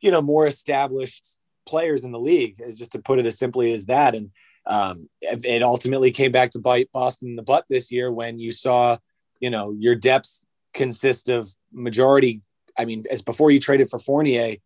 you 0.01 0.11
know, 0.11 0.23
more 0.23 0.47
established 0.47 1.37
players 1.67 2.05
in 2.05 2.13
the 2.13 2.21
league, 2.21 2.57
just 2.75 2.93
to 2.93 2.99
put 2.99 3.19
it 3.19 3.27
as 3.27 3.39
simply 3.39 3.73
as 3.75 3.87
that. 3.87 4.15
And 4.15 4.31
um, 4.67 5.09
it 5.21 5.63
ultimately 5.63 6.11
came 6.11 6.33
back 6.33 6.53
to 6.53 6.59
bite 6.59 6.91
Boston 6.93 7.29
in 7.29 7.37
the 7.37 7.43
butt 7.43 7.65
this 7.69 7.91
year 7.91 8.11
when 8.11 8.39
you 8.39 8.51
saw, 8.51 8.97
you 9.41 9.51
know, 9.51 9.73
your 9.73 9.95
depths 9.95 10.47
consist 10.73 11.29
of 11.29 11.53
majority. 11.73 12.41
I 12.77 12.85
mean, 12.85 13.05
as 13.11 13.23
before 13.23 13.51
you 13.51 13.61
traded 13.61 13.91
for 13.91 13.99
Fournier, 13.99 14.57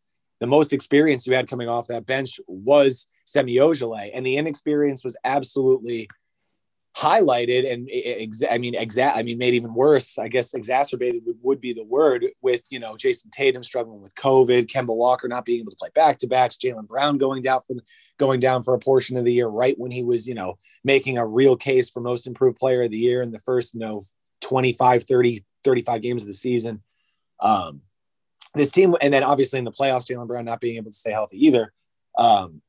the 0.43 0.49
most 0.49 0.73
experience 0.73 1.25
you 1.25 1.37
had 1.37 1.49
coming 1.49 1.69
off 1.69 1.87
that 1.87 2.05
bench 2.05 2.41
was 2.49 3.07
Semi 3.27 3.59
Ojeleye, 3.59 4.11
and 4.13 4.27
the 4.27 4.37
inexperience 4.39 5.05
was 5.05 5.17
absolutely 5.23 6.09
highlighted 6.97 7.73
and 7.73 7.89
exa- 7.89 8.51
I 8.51 8.59
mean 8.59 8.75
exact 8.75 9.17
I 9.17 9.23
mean 9.23 9.39
made 9.39 9.55
even 9.55 9.73
worse 9.73 10.19
I 10.19 10.29
guess 10.29 10.53
exacerbated 10.53 11.23
would, 11.25 11.39
would, 11.41 11.61
be 11.61 11.73
the 11.73 11.85
word 11.85 12.27
with 12.43 12.65
you 12.71 12.81
know 12.81 12.97
Jayson 12.97 13.31
Tatum 13.31 13.63
struggling 13.63 14.03
with 14.03 14.15
COVID 14.17 14.67
Kemba 14.67 14.95
Walker 14.95 15.27
not 15.27 15.47
being 15.47 15.61
able 15.61 15.71
to 15.71 15.77
play 15.79 15.89
back 15.95 16.19
to 16.19 16.27
backs 16.27 16.57
Jaylen 16.57 16.87
Brown 16.87 17.17
going 17.17 17.41
down 17.41 17.63
for 17.67 17.77
going 18.19 18.41
down 18.41 18.63
for 18.63 18.75
a 18.75 18.79
portion 18.79 19.17
of 19.17 19.25
the 19.25 19.33
year 19.33 19.47
right 19.47 19.79
when 19.79 19.91
he 19.91 20.03
was 20.03 20.29
you 20.29 20.35
know 20.35 20.59
making 20.85 21.17
a 21.17 21.27
real 21.27 21.57
case 21.57 21.89
for 21.89 22.01
most 22.01 22.27
improved 22.27 22.59
player 22.59 22.83
of 22.83 22.91
the 22.91 22.99
year 22.99 23.23
in 23.23 23.31
the 23.31 23.39
first 23.39 23.73
you 23.73 23.81
know 23.81 24.03
25 24.43 25.05
30 25.05 25.41
35 25.65 26.03
games 26.03 26.23
of 26.25 26.27
the 26.27 26.35
season. 26.35 26.83
Um 27.41 27.81
this 28.55 28.71
team, 28.71 28.95
and 29.01 29.13
then 29.13 29.23
obviously 29.23 29.59
in 29.59 29.65
the 29.65 29.73
playoffs, 29.73 30.07
Jaylen 30.11 30.27
Brown 30.27 30.45
not 30.45 30.61
being 30.61 30.77
able 30.77 30.91
to 30.91 30.97
stay 30.97 31.13
healthy 31.13 31.45
either. 31.47 31.73
Um, 32.19 32.63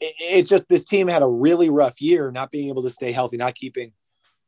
it, 0.00 0.14
it's 0.20 0.50
just 0.50 0.68
this 0.68 0.84
team 0.84 1.08
had 1.08 1.22
a 1.22 1.26
really 1.26 1.70
rough 1.70 2.00
year, 2.00 2.30
not 2.30 2.50
being 2.50 2.68
able 2.68 2.82
to 2.82 2.90
stay 2.90 3.12
healthy, 3.12 3.36
not 3.36 3.54
keeping 3.54 3.92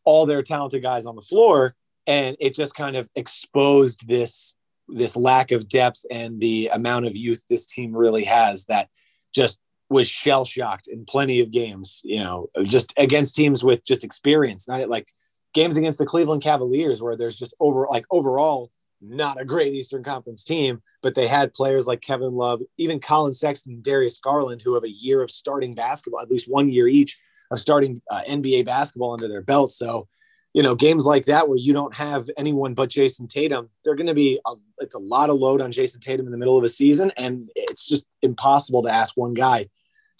all 0.05 0.27
their 0.27 0.43
talented 0.43 0.83
guys 0.83 1.07
on 1.07 1.17
the 1.17 1.23
floor, 1.23 1.75
and 2.07 2.37
it 2.41 2.55
just 2.55 2.75
kind 2.75 2.97
of 2.97 3.11
exposed 3.15 4.07
this 4.09 4.55
this 4.93 5.17
lack 5.17 5.53
of 5.53 5.69
depth 5.69 6.05
and 6.11 6.41
the 6.41 6.69
amount 6.73 7.07
of 7.07 7.15
youth 7.15 7.45
this 7.49 7.65
team 7.65 7.97
really 7.97 8.25
has 8.25 8.65
that 8.65 8.89
just 9.33 9.61
was 9.89 10.09
shell 10.09 10.45
shocked 10.45 10.89
in 10.89 11.05
plenty 11.05 11.41
of 11.41 11.51
games, 11.51 12.01
you 12.05 12.19
know, 12.19 12.49
just 12.65 12.93
against 12.97 13.35
teams 13.35 13.63
with 13.63 13.85
just 13.85 14.05
experience, 14.05 14.69
not 14.69 14.89
like 14.89 15.09
games 15.53 15.77
against 15.77 15.99
the 15.99 16.07
Cleveland 16.07 16.43
Cavaliers 16.43 17.03
where 17.03 17.17
there's 17.17 17.37
just 17.37 17.55
over 17.61 17.87
like 17.91 18.05
overall 18.11 18.71
not 19.01 19.41
a 19.41 19.45
great 19.45 19.73
Eastern 19.73 20.03
Conference 20.03 20.45
team, 20.45 20.83
but 21.03 21.15
they 21.15 21.27
had 21.27 21.55
players 21.55 21.87
like 21.87 22.01
Kevin 22.01 22.33
Love, 22.33 22.61
even 22.77 23.01
Collin 23.01 23.33
Sexton, 23.33 23.81
Darius 23.83 24.19
Garland, 24.19 24.63
who 24.63 24.75
have 24.75 24.85
a 24.85 24.91
year 24.91 25.23
of 25.23 25.31
starting 25.31 25.75
basketball, 25.75 26.21
at 26.21 26.31
least 26.31 26.51
one 26.51 26.69
year 26.69 26.89
each 26.89 27.19
of 27.51 27.59
starting 27.59 28.01
uh, 28.11 28.23
NBA 28.29 28.65
basketball 28.65 29.13
under 29.13 29.29
their 29.29 29.43
belt. 29.43 29.71
So, 29.71 30.07
you 30.53 30.63
know, 30.63 30.75
games 30.75 31.07
like 31.07 31.27
that 31.27 31.49
where 31.49 31.59
you 31.59 31.73
don't 31.73 31.95
have 31.95 32.29
anyone 32.37 32.75
but 32.75 32.91
Jayson 32.91 33.29
Tatum, 33.29 33.71
they're 33.85 33.95
going 33.95 34.07
to 34.07 34.15
be 34.15 34.41
a, 34.47 34.53
it's 34.79 34.95
a 34.95 35.01
lot 35.01 35.31
of 35.31 35.39
load 35.39 35.61
on 35.61 35.73
Jayson 35.73 36.01
Tatum 36.01 36.27
in 36.27 36.33
the 36.33 36.39
middle 36.39 36.59
of 36.59 36.65
a 36.65 36.69
season, 36.69 37.13
and 37.17 37.51
it's 37.55 37.87
just 37.87 38.07
impossible 38.23 38.83
to 38.83 38.91
ask 38.91 39.17
one 39.17 39.35
guy 39.35 39.69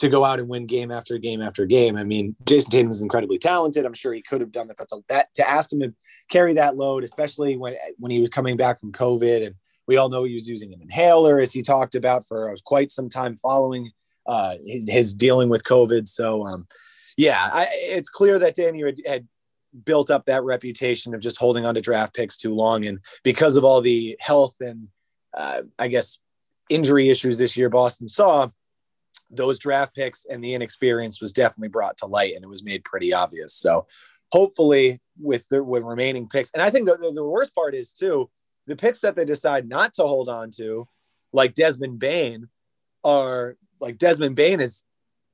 to 0.01 0.09
go 0.09 0.25
out 0.25 0.41
and 0.41 0.49
win 0.49 0.67
game 0.67 0.91
after 0.91 1.19
game 1.19 1.43
after 1.43 1.67
game. 1.67 1.97
I 1.97 2.05
mean, 2.05 2.35
Jayson 2.45 2.71
Tatum 2.71 2.91
is 2.91 3.03
incredibly 3.03 3.39
talented. 3.39 3.85
I'm 3.85 3.95
sure 3.95 4.13
he 4.13 4.23
could 4.23 4.41
have 4.41 4.51
done 4.51 4.69
that. 4.69 4.77
But 4.79 4.89
that 5.09 5.35
to 5.35 5.49
ask 5.49 5.73
him 5.73 5.81
to 5.81 5.95
carry 6.29 6.55
that 6.55 6.77
load, 6.77 7.05
especially 7.05 7.57
when 7.57 7.77
when 7.99 8.11
he 8.11 8.21
was 8.21 8.31
coming 8.31 8.57
back 8.57 8.81
from 8.81 8.93
COVID, 8.93 9.47
and 9.47 9.55
we 9.87 9.97
all 9.97 10.09
know 10.09 10.25
he 10.25 10.35
was 10.35 10.49
using 10.49 10.73
an 10.73 10.81
inhaler 10.81 11.39
as 11.39 11.53
he 11.53 11.63
talked 11.63 11.95
about 11.95 12.27
for 12.27 12.55
quite 12.65 12.93
some 12.93 13.09
time 13.09 13.37
following 13.37 13.91
uh, 14.27 14.57
his, 14.65 15.15
dealing 15.15 15.49
with 15.49 15.65
COVID. 15.65 16.07
So, 16.09 16.47
um, 16.47 16.67
yeah, 17.17 17.51
I, 17.53 17.69
it's 17.73 18.09
clear 18.09 18.39
that 18.39 18.55
Danny 18.55 18.83
had, 18.83 18.99
had 19.07 19.29
built 19.85 20.11
up 20.11 20.27
that 20.27 20.45
reputation 20.45 21.15
of 21.15 21.21
just 21.21 21.37
holding 21.37 21.67
on 21.67 21.75
to 21.75 21.81
draft 21.81 22.15
picks 22.15 22.37
too 22.37 22.55
long, 22.55 22.87
and 22.87 23.01
because 23.23 23.57
of 23.57 23.65
all 23.65 23.81
the 23.81 24.17
health 24.21 24.57
and 24.61 24.89
uh, 25.37 25.63
I 25.79 25.89
guess 25.89 26.19
injury 26.69 27.11
issues 27.11 27.37
this 27.37 27.57
year 27.57 27.69
Boston 27.69 28.09
saw 28.09 28.49
those 29.31 29.59
draft 29.59 29.95
picks 29.95 30.25
and 30.25 30.43
the 30.43 30.55
inexperience 30.55 31.21
was 31.21 31.33
definitely 31.33 31.69
brought 31.69 31.97
to 31.99 32.07
light 32.07 32.35
and 32.35 32.45
it 32.45 32.49
was 32.49 32.65
made 32.65 32.85
pretty 32.85 33.13
obvious. 33.13 33.55
So 33.55 33.87
hopefully 34.33 35.01
with 35.19 35.49
the 35.49 35.63
with 35.63 35.83
remaining 35.83 36.29
picks, 36.29 36.51
and 36.53 36.63
I 36.63 36.71
think 36.71 36.87
the, 36.87 36.97
the, 36.97 37.13
the 37.13 37.25
worst 37.25 37.55
part 37.55 37.75
is 37.75 37.93
too, 37.93 38.29
the 38.67 38.77
picks 38.77 39.01
that 39.01 39.17
they 39.17 39.25
decide 39.25 39.69
not 39.69 39.95
to 39.95 40.03
hold 40.03 40.29
on 40.29 40.51
to, 40.57 40.87
like 41.33 41.55
Desmond 41.55 41.99
Bane, 41.99 42.49
are 43.05 43.57
like 43.81 43.99
Desmond 43.99 44.37
Bane 44.37 44.61
is. 44.61 44.85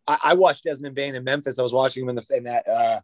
I, 0.09 0.19
I 0.23 0.35
watched 0.35 0.65
Desmond 0.65 0.95
Bane 0.95 1.15
in 1.15 1.25
Memphis. 1.25 1.59
I 1.59 1.62
was 1.62 1.73
watching 1.73 2.05
him 2.05 2.11
in 2.11 2.17
the 2.17 2.26
in 2.31 2.45
that 2.45 2.69
uh, 2.69 3.00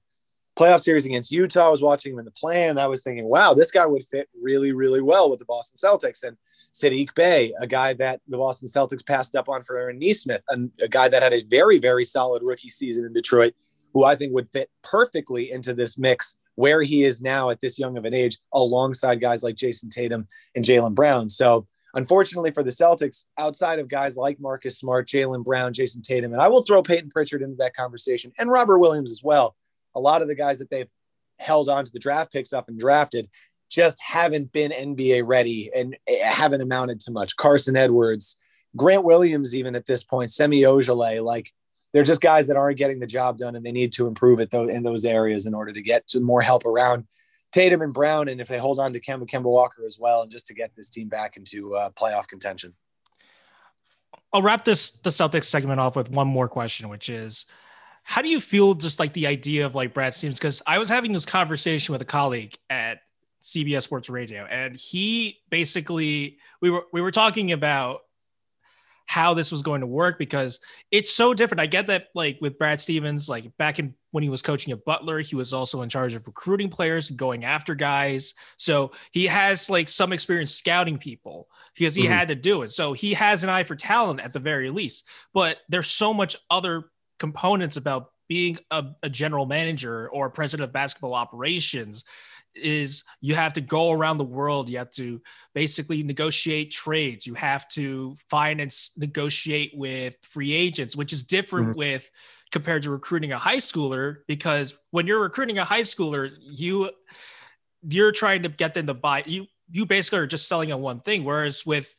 playoff 0.56 0.82
series 0.82 1.06
against 1.06 1.32
Utah. 1.32 1.68
I 1.68 1.70
was 1.70 1.82
watching 1.82 2.12
him 2.12 2.18
in 2.18 2.24
the 2.24 2.30
play, 2.30 2.68
and 2.68 2.78
I 2.78 2.86
was 2.86 3.02
thinking, 3.02 3.24
wow, 3.24 3.54
this 3.54 3.70
guy 3.70 3.86
would 3.86 4.06
fit 4.06 4.28
really, 4.40 4.72
really 4.72 5.00
well 5.00 5.30
with 5.30 5.38
the 5.38 5.44
Boston 5.44 5.76
Celtics. 5.76 6.22
And 6.22 6.36
Saddiq 6.74 7.14
Bey, 7.14 7.52
a 7.60 7.66
guy 7.66 7.94
that 7.94 8.20
the 8.28 8.36
Boston 8.36 8.68
Celtics 8.68 9.06
passed 9.06 9.34
up 9.34 9.48
on 9.48 9.62
for 9.62 9.78
Aaron 9.78 9.98
Nesmith, 9.98 10.42
and 10.48 10.70
a 10.80 10.88
guy 10.88 11.08
that 11.08 11.22
had 11.22 11.32
a 11.32 11.44
very, 11.44 11.78
very 11.78 12.04
solid 12.04 12.42
rookie 12.42 12.68
season 12.68 13.04
in 13.04 13.12
Detroit, 13.12 13.54
who 13.94 14.04
I 14.04 14.14
think 14.14 14.32
would 14.34 14.50
fit 14.52 14.70
perfectly 14.82 15.50
into 15.50 15.74
this 15.74 15.98
mix 15.98 16.36
where 16.54 16.82
he 16.82 17.02
is 17.02 17.22
now 17.22 17.48
at 17.48 17.60
this 17.60 17.78
young 17.78 17.96
of 17.96 18.04
an 18.04 18.12
age, 18.12 18.38
alongside 18.52 19.20
guys 19.20 19.42
like 19.42 19.56
Jayson 19.56 19.88
Tatum 19.88 20.28
and 20.54 20.64
Jaylen 20.64 20.94
Brown. 20.94 21.30
So, 21.30 21.66
unfortunately 21.94 22.50
for 22.50 22.62
the 22.62 22.70
Celtics, 22.70 23.24
outside 23.38 23.78
of 23.78 23.88
guys 23.88 24.18
like 24.18 24.38
Marcus 24.38 24.78
Smart, 24.78 25.08
Jaylen 25.08 25.44
Brown, 25.44 25.72
Jayson 25.72 26.02
Tatum, 26.02 26.32
and 26.32 26.42
I 26.42 26.48
will 26.48 26.62
throw 26.62 26.82
Payton 26.82 27.10
Pritchard 27.10 27.42
into 27.42 27.56
that 27.56 27.74
conversation 27.74 28.32
and 28.38 28.50
Robert 28.50 28.78
Williams 28.78 29.10
as 29.10 29.22
well 29.22 29.56
a 29.94 30.00
lot 30.00 30.22
of 30.22 30.28
the 30.28 30.34
guys 30.34 30.58
that 30.58 30.70
they've 30.70 30.90
held 31.38 31.68
on 31.68 31.84
to 31.84 31.92
the 31.92 31.98
draft 31.98 32.32
picks 32.32 32.52
up 32.52 32.68
and 32.68 32.78
drafted 32.78 33.28
just 33.70 33.98
haven't 34.02 34.52
been 34.52 34.70
NBA 34.70 35.22
ready 35.24 35.70
and 35.74 35.96
haven't 36.22 36.60
amounted 36.60 37.00
to 37.00 37.10
much. 37.10 37.36
Carson 37.36 37.76
Edwards, 37.76 38.36
Grant 38.76 39.04
Williams, 39.04 39.54
even 39.54 39.74
at 39.74 39.86
this 39.86 40.04
point, 40.04 40.30
Semi 40.30 40.62
Ojeleye, 40.62 41.24
like 41.24 41.50
they're 41.92 42.02
just 42.02 42.20
guys 42.20 42.46
that 42.46 42.56
aren't 42.56 42.78
getting 42.78 43.00
the 43.00 43.06
job 43.06 43.38
done 43.38 43.56
and 43.56 43.64
they 43.64 43.72
need 43.72 43.92
to 43.92 44.06
improve 44.06 44.40
it 44.40 44.50
though 44.50 44.68
in 44.68 44.82
those 44.82 45.04
areas 45.04 45.46
in 45.46 45.54
order 45.54 45.72
to 45.72 45.82
get 45.82 46.06
to 46.08 46.20
more 46.20 46.42
help 46.42 46.64
around 46.64 47.06
Tatum 47.52 47.82
and 47.82 47.94
Brown. 47.94 48.28
And 48.28 48.40
if 48.40 48.48
they 48.48 48.58
hold 48.58 48.78
on 48.78 48.92
to 48.92 49.00
Kemba, 49.00 49.26
Kemba 49.26 49.44
Walker 49.44 49.84
as 49.86 49.98
well, 49.98 50.22
and 50.22 50.30
just 50.30 50.46
to 50.48 50.54
get 50.54 50.74
this 50.74 50.90
team 50.90 51.08
back 51.08 51.36
into 51.36 51.74
uh, 51.74 51.90
playoff 51.90 52.28
contention. 52.28 52.74
I'll 54.34 54.42
wrap 54.42 54.64
this 54.64 54.90
the 54.90 55.10
Celtics 55.10 55.44
segment 55.44 55.80
off 55.80 55.96
with 55.96 56.10
one 56.10 56.28
more 56.28 56.48
question, 56.48 56.88
which 56.88 57.08
is 57.08 57.46
how 58.02 58.22
do 58.22 58.28
you 58.28 58.40
feel 58.40 58.74
just 58.74 58.98
like 58.98 59.12
the 59.12 59.26
idea 59.26 59.66
of 59.66 59.74
like 59.74 59.94
Brad 59.94 60.14
Stevens? 60.14 60.38
Because 60.38 60.62
I 60.66 60.78
was 60.78 60.88
having 60.88 61.12
this 61.12 61.26
conversation 61.26 61.92
with 61.92 62.02
a 62.02 62.06
colleague 62.06 62.54
at 62.68 63.00
CBS 63.42 63.82
Sports 63.82 64.08
Radio, 64.10 64.44
and 64.44 64.76
he 64.76 65.38
basically 65.50 66.38
we 66.60 66.70
were 66.70 66.84
we 66.92 67.00
were 67.00 67.10
talking 67.10 67.52
about 67.52 68.00
how 69.06 69.34
this 69.34 69.50
was 69.50 69.62
going 69.62 69.80
to 69.80 69.86
work 69.86 70.18
because 70.18 70.60
it's 70.90 71.12
so 71.12 71.34
different. 71.34 71.60
I 71.60 71.66
get 71.66 71.88
that 71.88 72.06
like 72.14 72.38
with 72.40 72.58
Brad 72.58 72.80
Stevens, 72.80 73.28
like 73.28 73.56
back 73.58 73.78
in 73.78 73.94
when 74.10 74.22
he 74.22 74.30
was 74.30 74.42
coaching 74.42 74.72
at 74.72 74.84
Butler, 74.84 75.20
he 75.20 75.36
was 75.36 75.52
also 75.52 75.82
in 75.82 75.88
charge 75.88 76.14
of 76.14 76.26
recruiting 76.26 76.68
players 76.68 77.10
going 77.10 77.44
after 77.44 77.74
guys. 77.74 78.34
So 78.56 78.92
he 79.10 79.26
has 79.26 79.68
like 79.68 79.88
some 79.88 80.12
experience 80.12 80.54
scouting 80.54 80.98
people 80.98 81.48
because 81.74 81.94
he 81.94 82.04
mm-hmm. 82.04 82.12
had 82.12 82.28
to 82.28 82.34
do 82.34 82.62
it. 82.62 82.70
So 82.70 82.92
he 82.92 83.14
has 83.14 83.44
an 83.44 83.50
eye 83.50 83.64
for 83.64 83.76
talent 83.76 84.20
at 84.20 84.32
the 84.32 84.40
very 84.40 84.70
least. 84.70 85.06
But 85.34 85.58
there's 85.68 85.88
so 85.88 86.14
much 86.14 86.36
other 86.50 86.84
components 87.18 87.76
about 87.76 88.10
being 88.28 88.58
a, 88.70 88.86
a 89.02 89.10
general 89.10 89.46
manager 89.46 90.08
or 90.10 90.30
president 90.30 90.68
of 90.68 90.72
basketball 90.72 91.14
operations 91.14 92.04
is 92.54 93.04
you 93.20 93.34
have 93.34 93.52
to 93.54 93.60
go 93.60 93.92
around 93.92 94.18
the 94.18 94.24
world. 94.24 94.68
You 94.68 94.78
have 94.78 94.90
to 94.92 95.20
basically 95.54 96.02
negotiate 96.02 96.70
trades. 96.70 97.26
You 97.26 97.34
have 97.34 97.68
to 97.70 98.14
finance 98.28 98.92
negotiate 98.96 99.72
with 99.74 100.16
free 100.22 100.52
agents, 100.52 100.96
which 100.96 101.12
is 101.12 101.22
different 101.22 101.70
mm-hmm. 101.70 101.78
with 101.78 102.10
compared 102.50 102.82
to 102.82 102.90
recruiting 102.90 103.32
a 103.32 103.38
high 103.38 103.56
schooler. 103.56 104.18
Because 104.28 104.76
when 104.90 105.06
you're 105.06 105.20
recruiting 105.20 105.58
a 105.58 105.64
high 105.64 105.80
schooler, 105.82 106.30
you 106.40 106.90
you're 107.88 108.12
trying 108.12 108.42
to 108.42 108.48
get 108.48 108.74
them 108.74 108.86
to 108.86 108.94
buy 108.94 109.24
you. 109.26 109.46
You 109.70 109.86
basically 109.86 110.20
are 110.20 110.26
just 110.26 110.48
selling 110.48 110.72
on 110.72 110.80
one 110.80 111.00
thing. 111.00 111.24
Whereas 111.24 111.64
with 111.64 111.94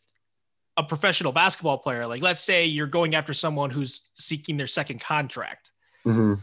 a 0.78 0.84
professional 0.84 1.32
basketball 1.32 1.78
player, 1.78 2.08
like 2.08 2.22
let's 2.22 2.42
say 2.42 2.66
you're 2.66 2.88
going 2.88 3.16
after 3.16 3.34
someone 3.34 3.70
who's 3.70 4.02
seeking 4.16 4.58
their 4.58 4.68
second 4.68 5.00
contract, 5.00 5.72
mm-hmm. 6.06 6.34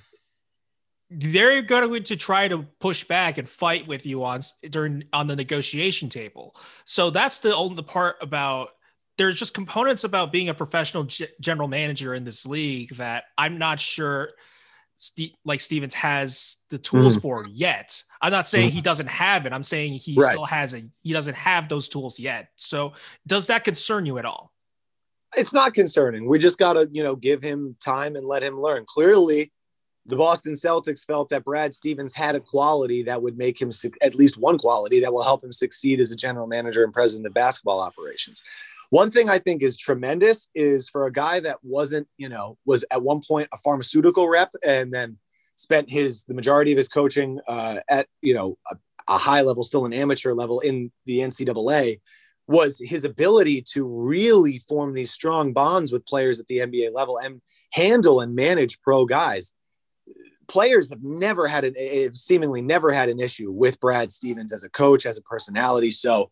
they're 1.11 1.63
going 1.63 2.03
to 2.05 2.17
try 2.17 2.47
to 2.49 2.65
push 2.81 3.05
back 3.05 3.39
and 3.39 3.49
fight 3.49 3.87
with 3.87 4.07
you 4.07 4.25
on 4.25 4.41
during 4.69 5.05
on 5.13 5.27
the 5.27 5.37
negotiation 5.37 6.09
table. 6.09 6.55
So 6.85 7.11
that's 7.11 7.41
the 7.41 7.55
only 7.55 7.83
part 7.83 8.17
about. 8.21 8.71
There's 9.19 9.39
just 9.39 9.53
components 9.53 10.05
about 10.05 10.33
being 10.33 10.49
a 10.49 10.55
professional 10.55 11.05
g- 11.05 11.27
general 11.41 11.69
manager 11.69 12.15
in 12.15 12.25
this 12.25 12.47
league 12.47 12.97
that 12.97 13.25
I'm 13.37 13.59
not 13.59 13.79
sure 13.79 14.31
St- 15.01 15.35
like 15.47 15.63
Stevens 15.63 15.95
has 15.95 16.59
the 16.69 16.79
tools 16.79 17.15
mm-hmm. 17.15 17.21
for 17.21 17.47
yet. 17.51 18.03
I'm 18.21 18.31
not 18.31 18.47
saying 18.47 18.69
mm-hmm. 18.69 18.77
he 18.77 18.83
doesn't 18.83 19.09
have 19.09 19.47
it. 19.47 19.53
I'm 19.53 19.63
saying 19.63 19.95
he 19.95 20.15
right. 20.15 20.33
still 20.33 20.45
has 20.45 20.75
it. 20.75 20.85
He 21.03 21.15
doesn't 21.15 21.37
have 21.37 21.69
those 21.69 21.89
tools 21.89 22.19
yet. 22.19 22.51
So 22.57 22.93
does 23.27 23.47
that 23.47 23.65
concern 23.65 24.05
you 24.05 24.19
at 24.19 24.27
all? 24.27 24.53
It's 25.37 25.55
not 25.55 25.73
concerning. 25.73 26.29
We 26.29 26.39
just 26.39 26.59
got 26.59 26.75
to, 26.75 26.89
you 26.93 27.03
know, 27.03 27.17
give 27.17 27.43
him 27.43 27.77
time 27.83 28.15
and 28.15 28.27
let 28.27 28.43
him 28.43 28.61
learn. 28.61 28.85
Clearly, 28.87 29.53
the 30.11 30.17
Boston 30.17 30.55
Celtics 30.55 31.07
felt 31.07 31.29
that 31.31 31.45
Brad 31.45 31.73
Stevens 31.73 32.15
had 32.15 32.35
a 32.35 32.41
quality 32.41 33.03
that 33.05 33.23
would 33.23 33.39
make 33.39 33.61
him 33.61 33.71
at 34.03 34.15
least 34.15 34.37
one 34.37 34.59
quality 34.59 35.01
that 35.01 35.13
will 35.13 35.23
help 35.23 35.43
him 35.43 35.53
succeed 35.53 36.01
as 36.01 36.11
a 36.11 36.17
general 36.17 36.47
manager 36.47 36.85
and 36.85 36.93
president 36.93 37.27
of 37.27 37.35
basketball 37.35 37.81
operations. 37.81 38.43
One 38.91 39.13
thing 39.13 39.31
I 39.31 39.39
think 39.39 39.63
is 39.63 39.77
tremendous 39.77 40.49
is 40.55 40.89
for 40.89 41.07
a 41.07 41.13
guy 41.13 41.39
that 41.41 41.59
wasn't, 41.63 42.09
you 42.19 42.29
know, 42.29 42.59
was 42.67 42.85
at 42.91 43.03
one 43.03 43.23
point 43.27 43.49
a 43.53 43.57
pharmaceutical 43.57 44.29
rep 44.29 44.53
and 44.67 44.93
then 44.93 45.17
spent 45.55 45.89
his 45.89 46.25
the 46.25 46.35
majority 46.35 46.73
of 46.73 46.79
his 46.79 46.89
coaching 46.89 47.39
uh, 47.47 47.79
at 47.89 48.07
you 48.21 48.35
know 48.35 48.59
a, 48.71 48.77
a 49.09 49.17
high 49.17 49.43
level, 49.43 49.63
still 49.63 49.87
an 49.87 49.93
amateur 49.93 50.35
level 50.35 50.59
in 50.61 50.91
the 51.07 51.21
NCAA, 51.21 52.01
was 52.49 52.81
his 52.85 53.05
ability 53.05 53.63
to 53.63 53.85
really 53.85 54.59
form 54.59 54.93
these 54.93 55.13
strong 55.13 55.53
bonds 55.53 55.93
with 55.93 56.05
players 56.07 56.41
at 56.41 56.49
the 56.49 56.59
NBA 56.59 56.93
level 56.93 57.17
and 57.19 57.41
handle 57.73 58.21
and 58.21 58.35
manage 58.35 58.81
pro 58.83 59.07
guys. 59.07 59.53
Players 60.51 60.91
have 60.91 61.03
never 61.03 61.47
had 61.47 61.65
an, 61.65 61.75
have 61.77 62.17
seemingly 62.17 62.61
never 62.61 62.91
had 62.91 63.09
an 63.09 63.21
issue 63.21 63.53
with 63.53 63.79
Brad 63.79 64.11
Stevens 64.11 64.53
as 64.53 64.65
a 64.65 64.69
coach, 64.69 65.07
as 65.07 65.17
a 65.17 65.23
personality. 65.23 65.93
So 65.93 66.31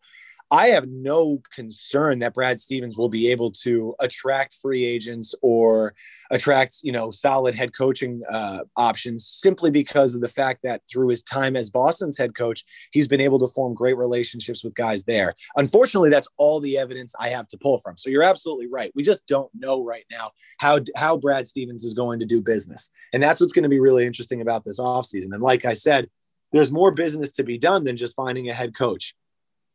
I 0.51 0.67
have 0.67 0.87
no 0.87 1.41
concern 1.53 2.19
that 2.19 2.33
Brad 2.33 2.59
Stevens 2.59 2.97
will 2.97 3.09
be 3.09 3.29
able 3.29 3.51
to 3.63 3.95
attract 3.99 4.57
free 4.59 4.83
agents 4.83 5.35
or 5.43 5.93
attract, 6.31 6.77
you 6.81 6.91
know, 6.91 7.11
solid 7.11 7.53
head 7.53 7.71
coaching 7.75 8.21
uh, 8.29 8.61
options 8.75 9.27
simply 9.27 9.69
because 9.69 10.15
of 10.15 10.21
the 10.21 10.27
fact 10.27 10.61
that 10.63 10.81
through 10.91 11.09
his 11.09 11.21
time 11.21 11.55
as 11.55 11.69
Boston's 11.69 12.17
head 12.17 12.35
coach, 12.35 12.65
he's 12.91 13.07
been 13.07 13.21
able 13.21 13.37
to 13.39 13.47
form 13.47 13.75
great 13.75 13.97
relationships 13.97 14.63
with 14.63 14.73
guys 14.73 15.03
there. 15.03 15.35
Unfortunately, 15.55 16.09
that's 16.09 16.27
all 16.37 16.59
the 16.59 16.79
evidence 16.79 17.13
I 17.19 17.29
have 17.29 17.47
to 17.49 17.57
pull 17.57 17.77
from. 17.77 17.97
So 17.97 18.09
you're 18.09 18.23
absolutely 18.23 18.67
right. 18.67 18.91
We 18.95 19.03
just 19.03 19.25
don't 19.27 19.51
know 19.53 19.83
right 19.83 20.05
now 20.11 20.31
how 20.57 20.79
how 20.95 21.17
Brad 21.17 21.45
Stevens 21.45 21.83
is 21.83 21.93
going 21.93 22.19
to 22.21 22.25
do 22.25 22.41
business, 22.41 22.89
and 23.13 23.21
that's 23.21 23.39
what's 23.39 23.53
going 23.53 23.63
to 23.63 23.69
be 23.69 23.79
really 23.79 24.05
interesting 24.05 24.41
about 24.41 24.63
this 24.63 24.79
offseason. 24.79 25.31
And 25.31 25.43
like 25.43 25.65
I 25.65 25.73
said, 25.73 26.09
there's 26.51 26.71
more 26.71 26.91
business 26.91 27.31
to 27.33 27.43
be 27.43 27.59
done 27.59 27.83
than 27.83 27.97
just 27.97 28.15
finding 28.15 28.49
a 28.49 28.53
head 28.53 28.75
coach 28.75 29.13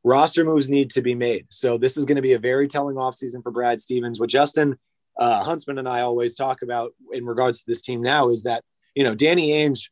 roster 0.04 0.44
moves 0.44 0.68
need 0.68 0.90
to 0.90 1.02
be 1.02 1.14
made. 1.14 1.46
So 1.49 1.78
this 1.78 1.96
is 1.96 2.04
going 2.04 2.16
to 2.16 2.23
be 2.23 2.34
a 2.34 2.38
very 2.38 2.68
telling 2.68 2.96
offseason 2.96 3.42
for 3.42 3.50
Brad 3.50 3.80
Stevens. 3.80 4.20
What 4.20 4.30
Justin 4.30 4.76
uh, 5.18 5.42
Huntsman 5.42 5.78
and 5.78 5.88
I 5.88 6.02
always 6.02 6.34
talk 6.34 6.62
about 6.62 6.92
in 7.12 7.25
regards 7.25 7.61
to 7.61 7.64
this 7.66 7.82
team 7.82 8.02
now 8.02 8.28
is 8.28 8.42
that, 8.42 8.62
you 8.94 9.02
know, 9.02 9.14
Danny 9.14 9.50
Ainge, 9.50 9.90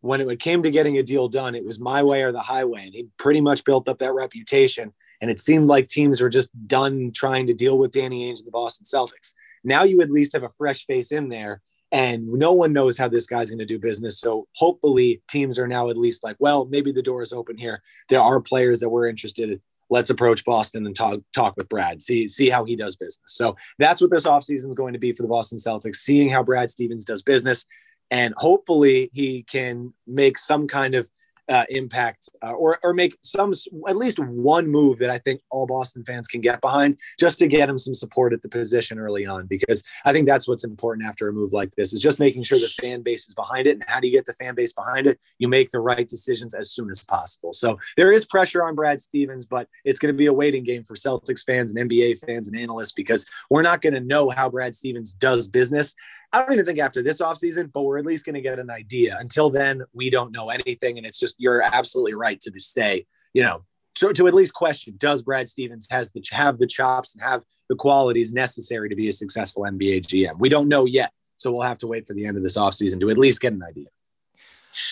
when 0.00 0.20
it 0.20 0.38
came 0.38 0.62
to 0.62 0.70
getting 0.70 0.96
a 0.98 1.02
deal 1.02 1.28
done, 1.28 1.56
it 1.56 1.64
was 1.64 1.80
my 1.80 2.02
way 2.02 2.22
or 2.22 2.30
the 2.30 2.40
highway. 2.40 2.84
And 2.84 2.94
he 2.94 3.08
pretty 3.18 3.40
much 3.40 3.64
built 3.64 3.88
up 3.88 3.98
that 3.98 4.14
reputation. 4.14 4.92
And 5.20 5.30
it 5.30 5.40
seemed 5.40 5.66
like 5.66 5.88
teams 5.88 6.20
were 6.20 6.28
just 6.28 6.50
done 6.68 7.10
trying 7.12 7.48
to 7.48 7.54
deal 7.54 7.76
with 7.78 7.90
Danny 7.90 8.30
Ainge 8.30 8.38
and 8.38 8.46
the 8.46 8.52
Boston 8.52 8.84
Celtics. 8.84 9.34
Now 9.64 9.82
you 9.82 10.00
at 10.00 10.10
least 10.10 10.34
have 10.34 10.44
a 10.44 10.50
fresh 10.50 10.86
face 10.86 11.10
in 11.10 11.28
there 11.28 11.62
and 11.90 12.26
no 12.26 12.52
one 12.52 12.72
knows 12.72 12.98
how 12.98 13.08
this 13.08 13.26
guy's 13.26 13.50
going 13.50 13.58
to 13.60 13.64
do 13.64 13.78
business. 13.78 14.20
So 14.20 14.46
hopefully 14.54 15.22
teams 15.28 15.58
are 15.58 15.68
now 15.68 15.88
at 15.88 15.96
least 15.96 16.22
like, 16.22 16.36
well, 16.38 16.66
maybe 16.66 16.92
the 16.92 17.02
door 17.02 17.22
is 17.22 17.32
open 17.32 17.56
here. 17.56 17.82
There 18.08 18.20
are 18.20 18.40
players 18.40 18.80
that 18.80 18.90
we're 18.90 19.06
interested 19.06 19.50
in. 19.50 19.60
Let's 19.90 20.10
approach 20.10 20.44
Boston 20.44 20.84
and 20.84 20.94
talk 20.94 21.20
talk 21.32 21.54
with 21.56 21.66
Brad. 21.70 22.02
See 22.02 22.28
see 22.28 22.50
how 22.50 22.66
he 22.66 22.76
does 22.76 22.94
business. 22.94 23.22
So 23.24 23.56
that's 23.78 24.02
what 24.02 24.10
this 24.10 24.24
offseason 24.24 24.68
is 24.68 24.74
going 24.74 24.92
to 24.92 24.98
be 24.98 25.12
for 25.12 25.22
the 25.22 25.30
Boston 25.30 25.56
Celtics, 25.56 25.96
seeing 25.96 26.28
how 26.28 26.42
Brad 26.42 26.68
Stevens 26.68 27.06
does 27.06 27.22
business. 27.22 27.64
And 28.10 28.34
hopefully 28.36 29.08
he 29.14 29.44
can 29.44 29.94
make 30.06 30.36
some 30.36 30.68
kind 30.68 30.94
of 30.94 31.10
uh, 31.48 31.64
impact 31.70 32.28
uh, 32.42 32.52
or, 32.52 32.78
or 32.82 32.92
make 32.92 33.16
some 33.22 33.52
at 33.88 33.96
least 33.96 34.18
one 34.18 34.66
move 34.66 34.98
that 34.98 35.10
I 35.10 35.18
think 35.18 35.40
all 35.50 35.66
Boston 35.66 36.04
fans 36.04 36.28
can 36.28 36.40
get 36.40 36.60
behind 36.60 36.98
just 37.18 37.38
to 37.38 37.46
get 37.46 37.68
him 37.68 37.78
some 37.78 37.94
support 37.94 38.32
at 38.32 38.42
the 38.42 38.48
position 38.48 38.98
early 38.98 39.26
on 39.26 39.46
because 39.46 39.82
I 40.04 40.12
think 40.12 40.26
that's 40.26 40.46
what's 40.46 40.64
important 40.64 41.06
after 41.08 41.28
a 41.28 41.32
move 41.32 41.52
like 41.52 41.74
this 41.76 41.92
is 41.92 42.00
just 42.00 42.18
making 42.18 42.42
sure 42.42 42.58
the 42.58 42.68
fan 42.80 43.02
base 43.02 43.26
is 43.28 43.34
behind 43.34 43.66
it 43.66 43.72
and 43.72 43.84
how 43.86 44.00
do 44.00 44.08
you 44.08 44.12
get 44.12 44.26
the 44.26 44.34
fan 44.34 44.54
base 44.54 44.72
behind 44.72 45.06
it? 45.06 45.18
You 45.38 45.48
make 45.48 45.70
the 45.70 45.80
right 45.80 46.08
decisions 46.08 46.54
as 46.54 46.70
soon 46.70 46.90
as 46.90 47.00
possible. 47.00 47.52
So 47.52 47.78
there 47.96 48.12
is 48.12 48.24
pressure 48.24 48.64
on 48.64 48.74
Brad 48.74 49.00
Stevens 49.00 49.46
but 49.46 49.68
it's 49.84 49.98
going 49.98 50.12
to 50.12 50.18
be 50.18 50.26
a 50.26 50.32
waiting 50.32 50.64
game 50.64 50.84
for 50.84 50.94
Celtics 50.94 51.44
fans 51.44 51.74
and 51.74 51.90
NBA 51.90 52.18
fans 52.20 52.48
and 52.48 52.58
analysts 52.58 52.92
because 52.92 53.24
we're 53.50 53.62
not 53.62 53.80
going 53.80 53.94
to 53.94 54.00
know 54.00 54.28
how 54.28 54.50
Brad 54.50 54.74
Stevens 54.74 55.12
does 55.12 55.48
business 55.48 55.94
I 56.32 56.40
don't 56.40 56.52
even 56.52 56.66
think 56.66 56.78
after 56.78 57.02
this 57.02 57.20
offseason 57.20 57.70
but 57.72 57.82
we're 57.82 57.98
at 57.98 58.06
least 58.06 58.24
going 58.24 58.34
to 58.34 58.40
get 58.40 58.58
an 58.58 58.70
idea 58.70 59.16
until 59.18 59.50
then 59.50 59.82
we 59.92 60.10
don't 60.10 60.32
know 60.32 60.50
anything 60.50 60.98
and 60.98 61.06
it's 61.06 61.18
just 61.18 61.36
you're 61.38 61.62
absolutely 61.62 62.14
right 62.14 62.40
to 62.40 62.52
stay, 62.60 63.06
you 63.34 63.42
know, 63.42 63.64
to, 63.96 64.12
to 64.12 64.26
at 64.26 64.34
least 64.34 64.54
question 64.54 64.94
does 64.98 65.22
Brad 65.22 65.48
Stevens 65.48 65.86
has 65.90 66.12
the 66.12 66.22
have 66.30 66.58
the 66.58 66.66
chops 66.66 67.14
and 67.14 67.22
have 67.22 67.42
the 67.68 67.76
qualities 67.76 68.32
necessary 68.32 68.88
to 68.88 68.96
be 68.96 69.08
a 69.08 69.12
successful 69.12 69.64
NBA 69.64 70.06
GM? 70.06 70.38
We 70.38 70.48
don't 70.48 70.68
know 70.68 70.84
yet. 70.84 71.12
So 71.36 71.52
we'll 71.52 71.62
have 71.62 71.78
to 71.78 71.86
wait 71.86 72.06
for 72.06 72.14
the 72.14 72.26
end 72.26 72.36
of 72.36 72.42
this 72.42 72.56
offseason 72.56 73.00
to 73.00 73.10
at 73.10 73.18
least 73.18 73.40
get 73.40 73.52
an 73.52 73.62
idea. 73.62 73.86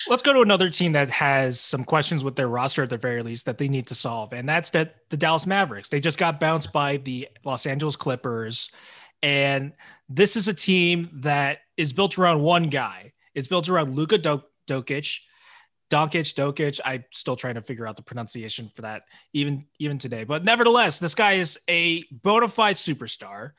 Let's 0.07 0.23
go 0.23 0.33
to 0.33 0.41
another 0.41 0.69
team 0.69 0.93
that 0.93 1.09
has 1.09 1.59
some 1.59 1.83
questions 1.83 2.23
with 2.23 2.35
their 2.35 2.47
roster 2.47 2.83
at 2.83 2.89
the 2.89 2.97
very 2.97 3.21
least 3.21 3.45
that 3.45 3.57
they 3.57 3.67
need 3.67 3.87
to 3.87 3.95
solve, 3.95 4.33
and 4.33 4.49
that's 4.49 4.71
that 4.71 4.95
the 5.09 5.17
Dallas 5.17 5.45
Mavericks. 5.45 5.89
They 5.89 5.99
just 5.99 6.17
got 6.17 6.39
bounced 6.39 6.73
by 6.73 6.97
the 6.97 7.27
Los 7.45 7.65
Angeles 7.65 7.95
Clippers, 7.95 8.71
and 9.21 9.73
this 10.09 10.35
is 10.35 10.47
a 10.47 10.53
team 10.53 11.09
that 11.21 11.59
is 11.75 11.93
built 11.93 12.17
around 12.17 12.41
one 12.41 12.69
guy. 12.69 13.13
It's 13.33 13.47
built 13.47 13.69
around 13.69 13.95
Luka 13.95 14.17
Doncic, 14.17 15.19
Doncic, 15.89 16.33
Dokic. 16.33 16.79
I'm 16.83 17.05
still 17.11 17.35
trying 17.35 17.55
to 17.55 17.61
figure 17.61 17.87
out 17.87 17.95
the 17.95 18.03
pronunciation 18.03 18.71
for 18.73 18.83
that 18.83 19.03
even 19.33 19.65
even 19.79 19.97
today. 19.97 20.23
But 20.23 20.43
nevertheless, 20.43 20.99
this 20.99 21.15
guy 21.15 21.33
is 21.33 21.59
a 21.69 22.03
bona 22.11 22.47
fide 22.47 22.75
superstar. 22.75 23.51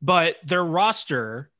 But 0.00 0.36
their 0.44 0.64
roster, 0.64 1.50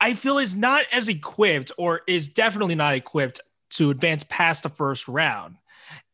I 0.00 0.14
feel, 0.14 0.38
is 0.38 0.54
not 0.54 0.84
as 0.92 1.08
equipped, 1.08 1.72
or 1.78 2.02
is 2.06 2.28
definitely 2.28 2.74
not 2.74 2.94
equipped 2.94 3.40
to 3.70 3.90
advance 3.90 4.24
past 4.28 4.62
the 4.62 4.68
first 4.68 5.08
round. 5.08 5.56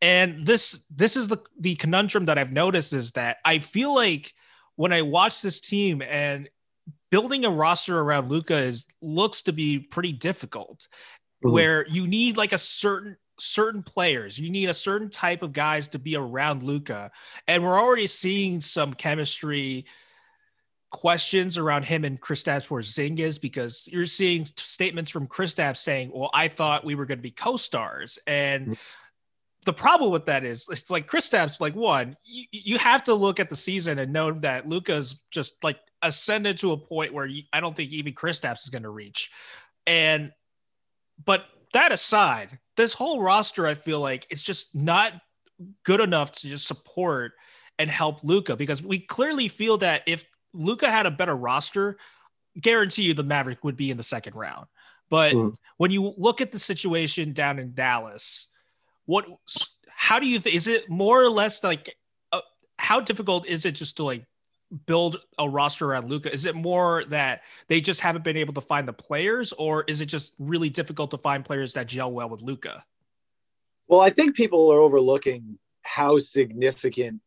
And 0.00 0.46
this 0.46 0.84
this 0.90 1.16
is 1.16 1.28
the 1.28 1.38
the 1.58 1.74
conundrum 1.76 2.26
that 2.26 2.38
I've 2.38 2.52
noticed 2.52 2.92
is 2.92 3.12
that 3.12 3.38
I 3.44 3.58
feel 3.58 3.94
like 3.94 4.32
when 4.78 4.92
I 4.92 5.02
watch 5.02 5.42
this 5.42 5.60
team 5.60 6.02
and 6.02 6.48
building 7.10 7.44
a 7.44 7.50
roster 7.50 7.98
around 7.98 8.30
Luka 8.30 8.54
is 8.54 8.86
looks 9.02 9.42
to 9.42 9.52
be 9.52 9.80
pretty 9.80 10.12
difficult 10.12 10.86
mm-hmm. 11.44 11.52
where 11.52 11.84
you 11.88 12.06
need 12.06 12.36
like 12.36 12.52
a 12.52 12.58
certain 12.58 13.16
certain 13.40 13.82
players. 13.82 14.38
You 14.38 14.50
need 14.50 14.68
a 14.68 14.74
certain 14.74 15.10
type 15.10 15.42
of 15.42 15.52
guys 15.52 15.88
to 15.88 15.98
be 15.98 16.14
around 16.14 16.62
Luka, 16.62 17.10
And 17.48 17.64
we're 17.64 17.78
already 17.78 18.06
seeing 18.06 18.60
some 18.60 18.94
chemistry 18.94 19.84
questions 20.90 21.58
around 21.58 21.84
him 21.84 22.04
and 22.04 22.20
Kristaps 22.20 22.68
Porzingis 22.68 23.40
because 23.40 23.84
you're 23.88 24.06
seeing 24.06 24.44
statements 24.44 25.10
from 25.10 25.26
Kristaps 25.26 25.78
saying, 25.78 26.12
"Well, 26.14 26.30
I 26.32 26.46
thought 26.46 26.84
we 26.84 26.94
were 26.94 27.04
going 27.04 27.18
to 27.18 27.22
be 27.22 27.32
co-stars." 27.32 28.16
And 28.28 28.62
mm-hmm. 28.62 28.74
The 29.64 29.72
problem 29.72 30.10
with 30.10 30.26
that 30.26 30.44
is 30.44 30.66
it's 30.70 30.90
like 30.90 31.06
Chris 31.06 31.28
Kristaps 31.28 31.60
like 31.60 31.74
one, 31.74 32.16
you, 32.24 32.44
you 32.50 32.78
have 32.78 33.04
to 33.04 33.14
look 33.14 33.40
at 33.40 33.50
the 33.50 33.56
season 33.56 33.98
and 33.98 34.12
know 34.12 34.32
that 34.32 34.66
Luka's 34.66 35.22
just 35.30 35.62
like 35.62 35.78
ascended 36.02 36.58
to 36.58 36.72
a 36.72 36.76
point 36.76 37.12
where 37.12 37.26
you, 37.26 37.42
I 37.52 37.60
don't 37.60 37.76
think 37.76 37.92
even 37.92 38.12
Chris 38.12 38.40
Kristaps 38.40 38.62
is 38.64 38.70
going 38.70 38.84
to 38.84 38.90
reach. 38.90 39.30
And 39.86 40.32
but 41.24 41.44
that 41.72 41.92
aside, 41.92 42.58
this 42.76 42.94
whole 42.94 43.20
roster, 43.20 43.66
I 43.66 43.74
feel 43.74 44.00
like 44.00 44.26
it's 44.30 44.42
just 44.42 44.74
not 44.74 45.12
good 45.84 46.00
enough 46.00 46.32
to 46.32 46.48
just 46.48 46.66
support 46.66 47.32
and 47.78 47.90
help 47.90 48.22
Luka 48.24 48.56
because 48.56 48.82
we 48.82 48.98
clearly 48.98 49.48
feel 49.48 49.78
that 49.78 50.02
if 50.06 50.24
Luka 50.52 50.90
had 50.90 51.06
a 51.06 51.10
better 51.10 51.36
roster, 51.36 51.98
guarantee 52.60 53.02
you 53.02 53.14
the 53.14 53.22
Maverick 53.22 53.64
would 53.64 53.76
be 53.76 53.90
in 53.90 53.96
the 53.96 54.02
second 54.02 54.34
round. 54.34 54.66
But 55.10 55.32
mm. 55.34 55.54
when 55.76 55.90
you 55.90 56.14
look 56.16 56.40
at 56.40 56.52
the 56.52 56.58
situation 56.58 57.32
down 57.32 57.58
in 57.58 57.74
Dallas, 57.74 58.47
what 59.08 59.26
how 59.88 60.20
do 60.20 60.26
you 60.28 60.38
think 60.38 60.54
is 60.54 60.68
it 60.68 60.88
more 60.90 61.20
or 61.20 61.30
less 61.30 61.64
like 61.64 61.96
uh, 62.30 62.42
how 62.78 63.00
difficult 63.00 63.46
is 63.48 63.64
it 63.64 63.72
just 63.72 63.96
to 63.96 64.04
like 64.04 64.26
build 64.84 65.16
a 65.38 65.48
roster 65.48 65.86
around 65.86 66.10
Luka? 66.10 66.30
Is 66.30 66.44
it 66.44 66.54
more 66.54 67.02
that 67.04 67.40
they 67.68 67.80
just 67.80 68.02
haven't 68.02 68.22
been 68.22 68.36
able 68.36 68.52
to 68.52 68.60
find 68.60 68.86
the 68.86 68.92
players, 68.92 69.52
or 69.54 69.82
is 69.88 70.02
it 70.02 70.06
just 70.06 70.34
really 70.38 70.68
difficult 70.68 71.10
to 71.12 71.18
find 71.18 71.42
players 71.42 71.72
that 71.72 71.86
gel 71.86 72.12
well 72.12 72.28
with 72.28 72.42
Luka? 72.42 72.84
Well, 73.88 74.00
I 74.00 74.10
think 74.10 74.36
people 74.36 74.70
are 74.70 74.78
overlooking 74.78 75.58
how 75.82 76.18
significant 76.18 77.22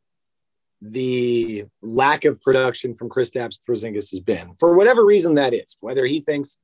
the 0.81 1.65
lack 1.81 2.25
of 2.25 2.39
production 2.41 2.93
from 2.93 3.09
Kristaps 3.09 3.57
Porzingis 3.67 4.11
has 4.11 4.19
been, 4.19 4.53
for 4.59 4.75
whatever 4.75 5.03
reason 5.03 5.33
that 5.35 5.55
is. 5.55 5.75
Whether 5.79 6.05
he 6.05 6.19
thinks, 6.19 6.59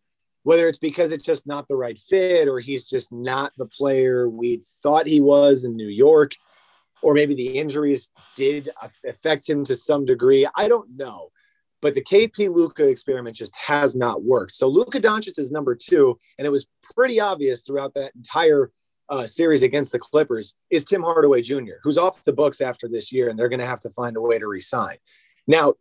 whether 0.47 0.67
it's 0.67 0.77
because 0.77 1.11
it's 1.11 1.25
just 1.25 1.45
not 1.45 1.67
the 1.67 1.75
right 1.75 1.99
fit, 1.99 2.47
or 2.47 2.59
he's 2.59 2.87
just 2.87 3.11
not 3.11 3.51
the 3.57 3.65
player 3.65 4.29
we 4.29 4.63
thought 4.81 5.05
he 5.05 5.19
was 5.19 5.65
in 5.65 5.75
New 5.75 5.89
York 5.89 6.31
or 7.01 7.13
maybe 7.13 7.35
the 7.35 7.57
injuries 7.57 8.09
did 8.35 8.69
affect 9.05 9.47
him 9.47 9.63
to 9.65 9.75
some 9.75 10.05
degree. 10.05 10.47
I 10.55 10.67
don't 10.67 10.95
know. 10.95 11.29
But 11.81 11.93
the 11.93 12.03
KP 12.03 12.49
Luka 12.49 12.87
experiment 12.87 13.35
just 13.35 13.55
has 13.55 13.95
not 13.95 14.23
worked. 14.23 14.55
So 14.55 14.67
Luka 14.67 14.99
Doncic 14.99 15.37
is 15.37 15.51
number 15.51 15.75
two, 15.75 16.17
and 16.37 16.47
it 16.47 16.49
was 16.49 16.67
pretty 16.95 17.19
obvious 17.19 17.61
throughout 17.61 17.93
that 17.93 18.15
entire 18.15 18.71
uh, 19.09 19.27
series 19.27 19.61
against 19.61 19.91
the 19.91 19.99
Clippers 19.99 20.55
is 20.71 20.85
Tim 20.85 21.03
Hardaway 21.03 21.41
Jr., 21.41 21.77
who's 21.83 21.97
off 21.97 22.23
the 22.23 22.33
books 22.33 22.61
after 22.61 22.87
this 22.87 23.11
year, 23.11 23.29
and 23.29 23.37
they're 23.37 23.49
going 23.49 23.59
to 23.59 23.65
have 23.65 23.79
to 23.81 23.91
find 23.91 24.17
a 24.17 24.21
way 24.21 24.39
to 24.39 24.47
resign. 24.47 24.97
Now, 25.45 25.75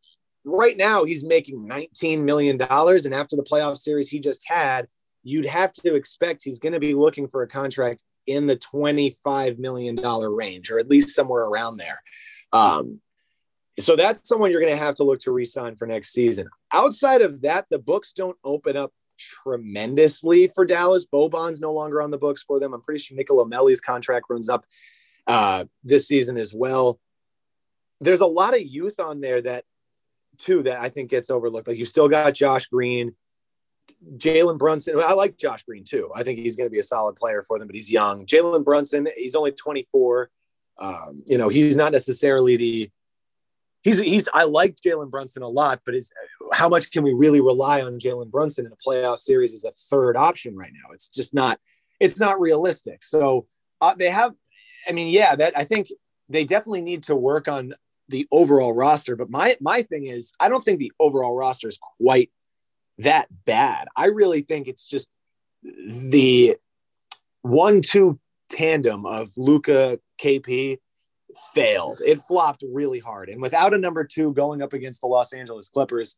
right 0.46 0.76
now, 0.76 1.04
he's 1.04 1.24
making 1.24 1.68
$19 1.68 2.22
million, 2.22 2.60
and 2.60 3.14
after 3.14 3.36
the 3.36 3.42
playoff 3.42 3.76
series 3.76 4.08
he 4.08 4.20
just 4.20 4.48
had, 4.48 4.86
you'd 5.22 5.46
have 5.46 5.72
to 5.72 5.94
expect 5.94 6.44
he's 6.44 6.60
going 6.60 6.72
to 6.72 6.80
be 6.80 6.94
looking 6.94 7.26
for 7.26 7.42
a 7.42 7.48
contract 7.48 8.04
in 8.26 8.46
the 8.46 8.56
$25 8.56 9.58
million 9.58 9.96
range, 9.96 10.70
or 10.70 10.78
at 10.78 10.88
least 10.88 11.10
somewhere 11.10 11.44
around 11.44 11.76
there. 11.76 12.00
Um, 12.52 13.00
so 13.78 13.96
that's 13.96 14.26
someone 14.26 14.50
you're 14.50 14.60
going 14.60 14.72
to 14.72 14.78
have 14.78 14.94
to 14.96 15.04
look 15.04 15.20
to 15.20 15.32
resign 15.32 15.76
for 15.76 15.86
next 15.86 16.12
season. 16.12 16.48
Outside 16.72 17.20
of 17.20 17.42
that, 17.42 17.66
the 17.70 17.78
books 17.78 18.12
don't 18.12 18.36
open 18.42 18.76
up 18.76 18.92
tremendously 19.18 20.48
for 20.54 20.64
Dallas. 20.64 21.04
Boban's 21.04 21.60
no 21.60 21.72
longer 21.72 22.00
on 22.00 22.10
the 22.10 22.18
books 22.18 22.42
for 22.42 22.58
them. 22.60 22.72
I'm 22.72 22.82
pretty 22.82 23.02
sure 23.02 23.16
Nicolo 23.16 23.44
Melli's 23.44 23.80
contract 23.80 24.26
runs 24.30 24.48
up 24.48 24.64
uh, 25.26 25.64
this 25.82 26.06
season 26.06 26.36
as 26.36 26.54
well. 26.54 27.00
There's 28.00 28.20
a 28.20 28.26
lot 28.26 28.54
of 28.54 28.62
youth 28.62 29.00
on 29.00 29.20
there 29.20 29.42
that, 29.42 29.64
too, 30.38 30.62
that 30.64 30.80
I 30.80 30.88
think 30.88 31.10
gets 31.10 31.30
overlooked. 31.30 31.68
Like 31.68 31.78
you 31.78 31.84
still 31.84 32.08
got 32.08 32.34
Josh 32.34 32.66
Green. 32.66 33.14
Jalen 34.16 34.58
Brunson. 34.58 35.00
I 35.00 35.12
like 35.12 35.36
Josh 35.36 35.62
Green 35.62 35.84
too. 35.84 36.10
I 36.14 36.22
think 36.22 36.38
he's 36.38 36.56
going 36.56 36.66
to 36.66 36.72
be 36.72 36.80
a 36.80 36.84
solid 36.84 37.16
player 37.16 37.42
for 37.42 37.58
them, 37.58 37.68
but 37.68 37.74
he's 37.74 37.90
young. 37.90 38.26
Jalen 38.26 38.64
Brunson, 38.64 39.08
he's 39.16 39.34
only 39.34 39.52
24. 39.52 40.30
Um, 40.78 41.22
you 41.26 41.38
know, 41.38 41.48
he's 41.48 41.76
not 41.76 41.92
necessarily 41.92 42.56
the 42.56 42.90
he's 43.82 43.98
he's 43.98 44.28
I 44.34 44.44
like 44.44 44.76
Jalen 44.76 45.10
Brunson 45.10 45.42
a 45.42 45.48
lot, 45.48 45.80
but 45.84 45.94
is 45.94 46.12
how 46.52 46.68
much 46.68 46.90
can 46.90 47.04
we 47.04 47.14
really 47.14 47.40
rely 47.40 47.80
on 47.80 47.98
Jalen 47.98 48.30
Brunson 48.30 48.66
in 48.66 48.72
a 48.72 48.76
playoff 48.76 49.18
series 49.18 49.54
as 49.54 49.64
a 49.64 49.70
third 49.70 50.16
option 50.16 50.56
right 50.56 50.72
now? 50.72 50.92
It's 50.92 51.08
just 51.08 51.32
not 51.32 51.58
it's 52.00 52.20
not 52.20 52.40
realistic. 52.40 53.02
So 53.02 53.46
uh, 53.80 53.94
they 53.94 54.10
have, 54.10 54.34
I 54.88 54.92
mean, 54.92 55.12
yeah, 55.12 55.36
that 55.36 55.56
I 55.56 55.64
think 55.64 55.88
they 56.28 56.44
definitely 56.44 56.82
need 56.82 57.04
to 57.04 57.16
work 57.16 57.48
on 57.48 57.74
the 58.08 58.26
overall 58.30 58.72
roster. 58.72 59.16
But 59.16 59.30
my 59.30 59.56
my 59.60 59.82
thing 59.82 60.06
is, 60.06 60.32
I 60.40 60.48
don't 60.48 60.62
think 60.62 60.78
the 60.78 60.92
overall 60.98 61.34
roster 61.34 61.68
is 61.68 61.78
quite 61.98 62.30
that 62.98 63.28
bad. 63.44 63.88
I 63.96 64.06
really 64.06 64.40
think 64.40 64.68
it's 64.68 64.86
just 64.88 65.10
the 65.62 66.56
one-two 67.42 68.18
tandem 68.48 69.04
of 69.06 69.30
Luka 69.36 69.98
KP 70.20 70.78
failed. 71.52 72.00
It 72.04 72.20
flopped 72.22 72.64
really 72.72 72.98
hard. 72.98 73.28
And 73.28 73.40
without 73.42 73.74
a 73.74 73.78
number 73.78 74.04
two 74.04 74.32
going 74.32 74.62
up 74.62 74.72
against 74.72 75.00
the 75.00 75.06
Los 75.06 75.32
Angeles 75.32 75.68
Clippers, 75.68 76.16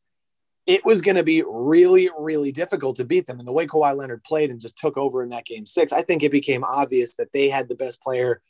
it 0.66 0.84
was 0.84 1.00
going 1.00 1.16
to 1.16 1.24
be 1.24 1.42
really, 1.48 2.10
really 2.18 2.52
difficult 2.52 2.96
to 2.96 3.04
beat 3.04 3.26
them. 3.26 3.38
And 3.38 3.48
the 3.48 3.52
way 3.52 3.66
Kawhi 3.66 3.96
Leonard 3.96 4.22
played 4.22 4.50
and 4.50 4.60
just 4.60 4.76
took 4.76 4.96
over 4.96 5.22
in 5.22 5.30
that 5.30 5.46
game 5.46 5.64
six, 5.64 5.92
I 5.92 6.02
think 6.02 6.22
it 6.22 6.30
became 6.30 6.62
obvious 6.62 7.14
that 7.14 7.32
they 7.32 7.48
had 7.48 7.68
the 7.68 7.74
best 7.74 8.00
player. 8.02 8.42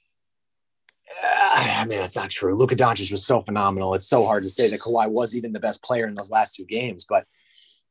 Uh, 1.25 1.51
I 1.81 1.85
mean, 1.87 1.99
that's 1.99 2.17
not 2.17 2.31
true. 2.31 2.57
Luka 2.57 2.77
Doncic 2.77 3.11
was 3.11 3.27
so 3.27 3.41
phenomenal. 3.43 3.95
It's 3.95 4.09
so 4.09 4.25
hard 4.25 4.43
to 4.45 4.51
say 4.51 4.69
that 4.71 4.81
Kawhi 4.81 5.09
was 5.09 5.35
even 5.37 5.53
the 5.53 5.61
best 5.61 5.83
player 5.83 6.07
in 6.07 6.15
those 6.15 6.31
last 6.31 6.55
two 6.55 6.65
games. 6.65 7.07
But 7.09 7.27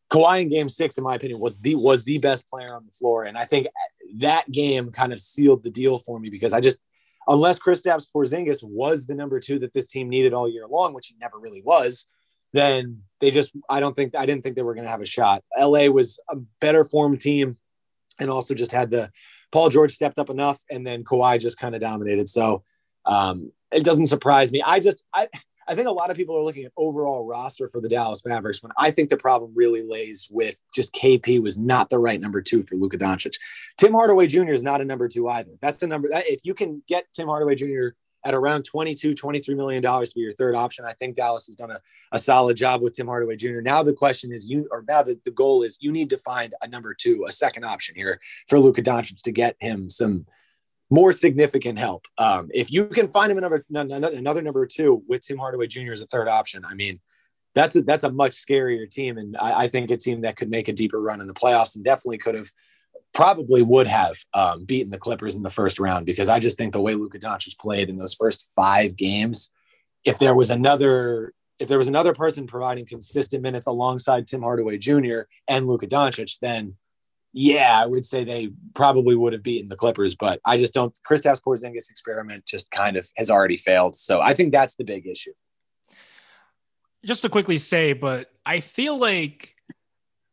Kawhi 0.10 0.42
in 0.44 0.50
game 0.50 0.70
six, 0.70 0.98
in 0.98 1.04
my 1.04 1.16
opinion, 1.16 1.40
was 1.40 1.58
the 1.58 1.76
was 1.76 2.04
the 2.04 2.18
best 2.20 2.48
player 2.48 2.74
on 2.74 2.86
the 2.86 2.92
floor. 2.92 3.24
And 3.24 3.38
I 3.38 3.46
think 3.46 3.68
that 4.18 4.50
game 4.52 4.92
kind 4.92 5.12
of 5.12 5.20
sealed 5.20 5.64
the 5.64 5.72
deal 5.72 5.98
for 5.98 6.20
me 6.20 6.30
because 6.30 6.54
I 6.54 6.62
just 6.62 6.80
unless 7.28 7.60
Kristaps 7.60 8.08
Porzingis 8.14 8.64
was 8.64 9.06
the 9.06 9.16
number 9.16 9.40
two 9.40 9.60
that 9.60 9.74
this 9.74 9.88
team 9.88 10.10
needed 10.10 10.34
all 10.34 10.50
year 10.50 10.68
long, 10.68 10.94
which 10.94 11.08
he 11.08 11.16
never 11.20 11.38
really 11.38 11.62
was, 11.62 12.06
then 12.54 13.02
they 13.20 13.32
just 13.32 13.52
I 13.70 13.80
don't 13.80 13.96
think 13.96 14.16
I 14.16 14.26
didn't 14.26 14.44
think 14.44 14.56
they 14.56 14.64
were 14.64 14.76
going 14.76 14.86
to 14.86 14.92
have 14.92 15.02
a 15.02 15.06
shot. 15.06 15.44
LA 15.58 15.88
was 15.88 16.20
a 16.30 16.38
better 16.62 16.86
form 16.86 17.18
team, 17.18 17.58
and 18.20 18.30
also 18.30 18.54
just 18.54 18.72
had 18.72 18.92
the 18.92 19.12
Paul 19.52 19.70
George 19.70 19.94
stepped 19.94 20.20
up 20.20 20.30
enough, 20.30 20.64
and 20.70 20.86
then 20.86 21.04
Kawhi 21.04 21.40
just 21.40 21.58
kind 21.58 21.76
of 21.76 21.82
dominated. 21.82 22.30
So 22.30 22.64
um, 23.08 23.52
it 23.72 23.84
doesn't 23.84 24.06
surprise 24.08 24.52
me. 24.52 24.62
I 24.66 24.80
just 24.80 25.04
I 25.14 25.28
I 25.68 25.76
think 25.76 25.88
a 25.88 25.92
lot 25.92 26.10
of 26.10 26.18
people 26.18 26.38
are 26.38 26.44
looking 26.44 26.64
at 26.64 26.72
overall 26.78 27.26
roster 27.26 27.68
for 27.68 27.82
the 27.82 27.90
Dallas 27.90 28.26
Mavericks 28.26 28.64
when 28.64 28.72
I 28.78 28.90
think 28.90 29.10
the 29.10 29.18
problem 29.18 29.52
really 29.54 29.84
lays 29.84 30.28
with 30.32 30.60
just 30.74 30.94
KP 30.94 31.42
was 31.42 31.58
not 31.58 31.90
the 31.90 32.00
right 32.00 32.22
number 32.22 32.42
two 32.42 32.64
for 32.64 32.76
Luka 32.76 32.98
Doncic. 32.98 33.34
Tim 33.78 33.92
Hardaway 33.92 34.28
Jr. 34.28 34.52
is 34.52 34.64
not 34.64 34.80
a 34.80 34.86
number 34.86 35.08
two 35.10 35.28
either. 35.28 35.52
That's 35.62 35.84
a 35.84 35.88
number 35.88 36.10
if 36.14 36.42
you 36.46 36.54
can 36.54 36.84
get 36.88 37.06
Tim 37.14 37.28
Hardaway 37.28 37.56
Jr. 37.56 37.90
at 38.24 38.34
around 38.34 38.64
22, 38.64 39.14
23 39.14 39.56
million 39.56 39.84
dollars 39.84 40.10
to 40.10 40.16
be 40.16 40.22
your 40.22 40.34
third 40.34 40.56
option, 40.56 40.86
I 40.86 40.94
think 40.94 41.18
Dallas 41.18 41.48
has 41.48 41.56
done 41.58 41.72
a, 41.72 41.82
a 42.14 42.20
solid 42.20 42.56
job 42.56 42.82
with 42.82 42.94
Tim 42.94 43.08
Hardaway 43.08 43.36
Jr. 43.36 43.60
Now 43.60 43.84
the 43.84 43.94
question 43.94 44.32
is 44.32 44.50
you 44.50 44.70
or 44.72 44.86
now 44.88 45.04
the, 45.04 45.20
the 45.26 45.32
goal 45.32 45.64
is 45.64 45.78
you 45.82 45.92
need 45.92 46.10
to 46.12 46.18
find 46.18 46.54
a 46.62 46.68
number 46.68 46.94
two, 46.94 47.26
a 47.28 47.32
second 47.32 47.66
option 47.66 47.96
here 47.96 48.22
for 48.48 48.58
Luka 48.58 48.82
Doncic 48.82 49.22
to 49.24 49.32
get 49.34 49.58
him 49.60 49.90
some 49.90 50.26
more 50.90 51.12
significant 51.12 51.80
help. 51.80 52.06
Um, 52.18 52.50
if 52.54 52.72
you 52.72 52.88
can 52.88 53.12
find 53.12 53.32
him 53.32 53.38
another 53.38 53.66
another 53.70 54.42
number 54.42 54.66
two 54.66 55.04
with 55.08 55.26
Tim 55.26 55.38
Hardaway 55.38 55.68
Jr. 55.68 55.94
as 55.94 56.02
a 56.02 56.08
third 56.08 56.28
option, 56.28 56.64
I 56.66 56.74
mean, 56.74 57.00
that's 57.54 57.76
a, 57.76 57.82
that's 57.82 58.04
a 58.04 58.12
much 58.12 58.34
scarier 58.34 58.90
team, 58.90 59.18
and 59.18 59.36
I, 59.38 59.64
I, 59.64 59.68
think 59.68 59.90
a 59.90 59.98
team 59.98 60.22
that 60.22 60.36
could 60.36 60.50
make 60.50 60.68
a 60.68 60.74
deeper 60.74 61.02
run 61.02 61.22
in 61.22 61.28
the 61.28 61.34
playoffs 61.34 61.76
and 61.76 61.84
definitely 61.84 62.20
could 62.20 62.36
have, 62.36 62.52
probably 63.14 63.64
would 63.64 63.88
have 63.88 64.16
um, 64.34 64.66
beaten 64.66 64.92
the 64.92 65.00
Clippers 65.00 65.36
in 65.36 65.42
the 65.42 65.50
first 65.50 65.80
round 65.80 66.06
because 66.06 66.30
I 66.30 66.40
just 66.40 66.58
think 66.58 66.74
the 66.74 66.82
way 66.82 66.94
Luka 66.94 67.18
Doncic 67.18 67.58
played 67.58 67.90
in 67.90 67.98
those 67.98 68.14
first 68.14 68.52
five 68.56 68.96
games, 68.96 69.50
if 70.06 70.20
there 70.20 70.36
was 70.36 70.50
another 70.50 71.34
if 71.60 71.68
there 71.68 71.80
was 71.80 71.88
another 71.88 72.14
person 72.14 72.46
providing 72.46 72.86
consistent 72.86 73.42
minutes 73.42 73.66
alongside 73.66 74.28
Tim 74.28 74.44
Hardaway 74.44 74.78
Jr. 74.78 75.22
and 75.48 75.66
Luka 75.66 75.88
Doncic, 75.88 76.38
then 76.40 76.76
yeah, 77.40 77.80
I 77.80 77.86
would 77.86 78.04
say 78.04 78.24
they 78.24 78.50
probably 78.74 79.16
would 79.16 79.32
have 79.32 79.44
beaten 79.44 79.70
the 79.70 79.76
Clippers, 79.76 80.16
but 80.16 80.42
I 80.44 80.58
just 80.58 80.74
don't. 80.74 80.98
Kristaps 81.08 81.40
Porzingis 81.40 81.92
experiment 81.92 82.48
just 82.48 82.72
kind 82.72 82.98
of 82.98 83.08
has 83.16 83.30
already 83.30 83.58
failed, 83.58 83.96
so 83.96 84.20
I 84.20 84.34
think 84.34 84.52
that's 84.52 84.74
the 84.74 84.84
big 84.84 85.06
issue. 85.06 85.34
Just 87.06 87.22
to 87.22 87.30
quickly 87.30 87.60
say, 87.60 87.94
but 87.94 88.32
I 88.44 88.60
feel 88.60 88.98
like 88.98 89.54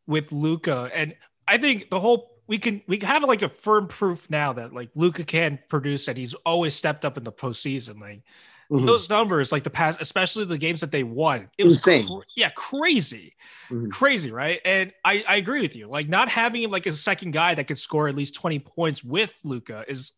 with 0.07 0.31
Luka, 0.31 0.89
and 0.95 1.15
I 1.47 1.59
think 1.59 1.91
the 1.91 1.99
whole 1.99 2.41
we 2.47 2.57
can 2.57 2.81
we 2.87 2.97
have 3.01 3.23
like 3.23 3.43
a 3.43 3.49
firm 3.49 3.85
proof 3.87 4.27
now 4.31 4.53
that 4.53 4.73
like 4.73 4.89
Luka 4.95 5.25
can 5.25 5.59
produce, 5.69 6.07
and 6.07 6.17
he's 6.17 6.33
always 6.33 6.73
stepped 6.73 7.05
up 7.05 7.19
in 7.19 7.23
the 7.23 7.31
postseason. 7.31 8.01
Like 8.01 8.23
Mm-hmm. 8.71 8.85
Those 8.85 9.09
numbers, 9.09 9.51
like 9.51 9.63
the 9.63 9.69
past, 9.69 10.01
especially 10.01 10.45
the 10.45 10.57
games 10.57 10.81
that 10.81 10.91
they 10.91 11.03
won, 11.03 11.49
it 11.57 11.65
was 11.65 11.77
insane. 11.77 12.07
Cr- 12.07 12.23
yeah, 12.35 12.49
crazy, 12.49 13.35
mm-hmm. 13.69 13.89
crazy, 13.89 14.31
right? 14.31 14.59
And 14.65 14.91
I, 15.03 15.23
I 15.27 15.35
agree 15.35 15.61
with 15.61 15.75
you. 15.75 15.87
Like 15.87 16.09
not 16.09 16.29
having 16.29 16.69
like 16.71 16.87
a 16.87 16.91
second 16.91 17.31
guy 17.31 17.53
that 17.53 17.67
could 17.67 17.77
score 17.77 18.07
at 18.07 18.15
least 18.15 18.33
twenty 18.33 18.57
points 18.57 19.03
with 19.03 19.39
Luka 19.43 19.85
is 19.87 20.13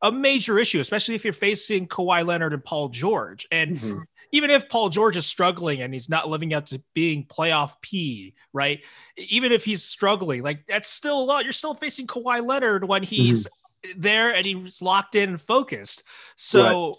a 0.00 0.10
major 0.10 0.58
issue, 0.58 0.80
especially 0.80 1.14
if 1.14 1.24
you're 1.24 1.34
facing 1.34 1.86
Kawhi 1.86 2.24
Leonard 2.24 2.54
and 2.54 2.64
Paul 2.64 2.88
George. 2.88 3.46
And 3.50 3.76
mm-hmm. 3.76 3.98
even 4.32 4.48
if 4.48 4.70
Paul 4.70 4.88
George 4.88 5.18
is 5.18 5.26
struggling 5.26 5.82
and 5.82 5.92
he's 5.92 6.08
not 6.08 6.26
living 6.26 6.54
up 6.54 6.64
to 6.66 6.82
being 6.94 7.26
playoff 7.26 7.74
P, 7.82 8.34
right? 8.54 8.80
Even 9.18 9.52
if 9.52 9.62
he's 9.62 9.84
struggling, 9.84 10.42
like 10.42 10.64
that's 10.66 10.88
still 10.88 11.20
a 11.20 11.24
lot. 11.24 11.44
You're 11.44 11.52
still 11.52 11.74
facing 11.74 12.06
Kawhi 12.06 12.42
Leonard 12.42 12.88
when 12.88 13.02
he's 13.02 13.46
mm-hmm. 13.46 14.00
there 14.00 14.34
and 14.34 14.46
he's 14.46 14.80
locked 14.80 15.16
in 15.16 15.28
and 15.28 15.40
focused. 15.40 16.02
So. 16.36 16.62
Right 16.64 16.96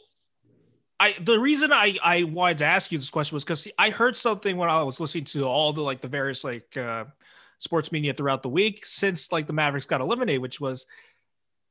I 1.01 1.15
the 1.19 1.39
reason 1.39 1.73
I 1.73 1.97
I 2.03 2.23
wanted 2.23 2.59
to 2.59 2.65
ask 2.65 2.91
you 2.91 2.99
this 2.99 3.09
question 3.09 3.35
was 3.35 3.43
because 3.43 3.67
I 3.79 3.89
heard 3.89 4.15
something 4.15 4.55
when 4.55 4.69
I 4.69 4.83
was 4.83 4.99
listening 4.99 5.23
to 5.25 5.45
all 5.45 5.73
the 5.73 5.81
like 5.81 5.99
the 5.99 6.07
various 6.07 6.43
like 6.43 6.77
uh, 6.77 7.05
sports 7.57 7.91
media 7.91 8.13
throughout 8.13 8.43
the 8.43 8.49
week 8.49 8.85
since 8.85 9.31
like 9.31 9.47
the 9.47 9.53
Mavericks 9.53 9.87
got 9.87 9.99
eliminated, 9.99 10.43
which 10.43 10.61
was 10.61 10.85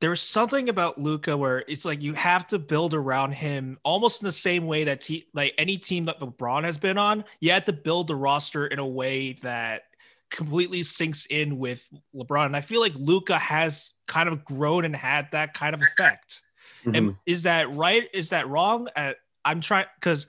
there's 0.01 0.19
something 0.19 0.67
about 0.67 0.97
Luka 0.97 1.37
where 1.37 1.63
it's 1.69 1.85
like 1.85 2.01
you 2.01 2.13
have 2.15 2.45
to 2.47 2.59
build 2.59 2.93
around 2.93 3.31
him 3.31 3.79
almost 3.83 4.21
in 4.21 4.25
the 4.25 4.33
same 4.33 4.67
way 4.67 4.83
that 4.83 4.99
te- 4.99 5.27
like 5.33 5.53
any 5.57 5.77
team 5.77 6.05
that 6.05 6.19
LeBron 6.19 6.65
has 6.65 6.77
been 6.77 6.97
on. 6.97 7.23
You 7.39 7.51
had 7.51 7.65
to 7.67 7.73
build 7.73 8.07
the 8.07 8.17
roster 8.17 8.67
in 8.67 8.79
a 8.79 8.85
way 8.85 9.33
that 9.43 9.83
completely 10.29 10.83
sinks 10.83 11.25
in 11.27 11.57
with 11.57 11.87
LeBron. 12.13 12.47
And 12.47 12.57
I 12.57 12.61
feel 12.61 12.81
like 12.81 12.95
Luka 12.95 13.37
has 13.37 13.91
kind 14.09 14.27
of 14.27 14.43
grown 14.43 14.83
and 14.83 14.95
had 14.95 15.29
that 15.31 15.53
kind 15.53 15.73
of 15.73 15.81
effect. 15.81 16.41
Mm-hmm. 16.85 16.95
And 16.95 17.15
is 17.25 17.43
that 17.43 17.73
right? 17.73 18.07
Is 18.13 18.29
that 18.29 18.47
wrong? 18.47 18.87
Uh, 18.95 19.13
I'm 19.45 19.61
trying 19.61 19.85
because 19.99 20.27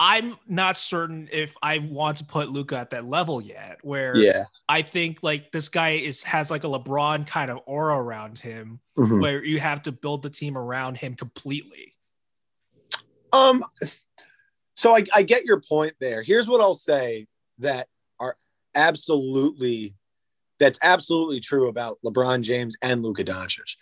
I'm 0.00 0.36
not 0.46 0.76
certain 0.76 1.28
if 1.32 1.56
I 1.62 1.78
want 1.78 2.18
to 2.18 2.24
put 2.24 2.50
Luka 2.50 2.78
at 2.78 2.90
that 2.90 3.04
level 3.06 3.40
yet. 3.40 3.78
Where 3.82 4.16
yeah, 4.16 4.44
I 4.68 4.82
think 4.82 5.18
like 5.22 5.50
this 5.50 5.68
guy 5.68 5.90
is 5.90 6.22
has 6.22 6.50
like 6.50 6.64
a 6.64 6.68
LeBron 6.68 7.26
kind 7.26 7.50
of 7.50 7.60
aura 7.66 7.96
around 7.96 8.38
him, 8.38 8.80
mm-hmm. 8.96 9.20
where 9.20 9.44
you 9.44 9.58
have 9.60 9.82
to 9.82 9.92
build 9.92 10.22
the 10.22 10.30
team 10.30 10.56
around 10.56 10.96
him 10.96 11.14
completely. 11.14 11.94
Um, 13.32 13.64
so 14.74 14.96
I, 14.96 15.04
I 15.14 15.22
get 15.22 15.44
your 15.44 15.60
point 15.60 15.94
there. 16.00 16.22
Here's 16.22 16.48
what 16.48 16.60
I'll 16.60 16.74
say 16.74 17.26
that 17.58 17.88
are 18.20 18.36
absolutely 18.74 19.96
that's 20.58 20.78
absolutely 20.82 21.40
true 21.40 21.68
about 21.68 21.98
LeBron 22.04 22.42
James 22.42 22.76
and 22.82 23.02
Luka 23.02 23.24
Doncic 23.24 23.76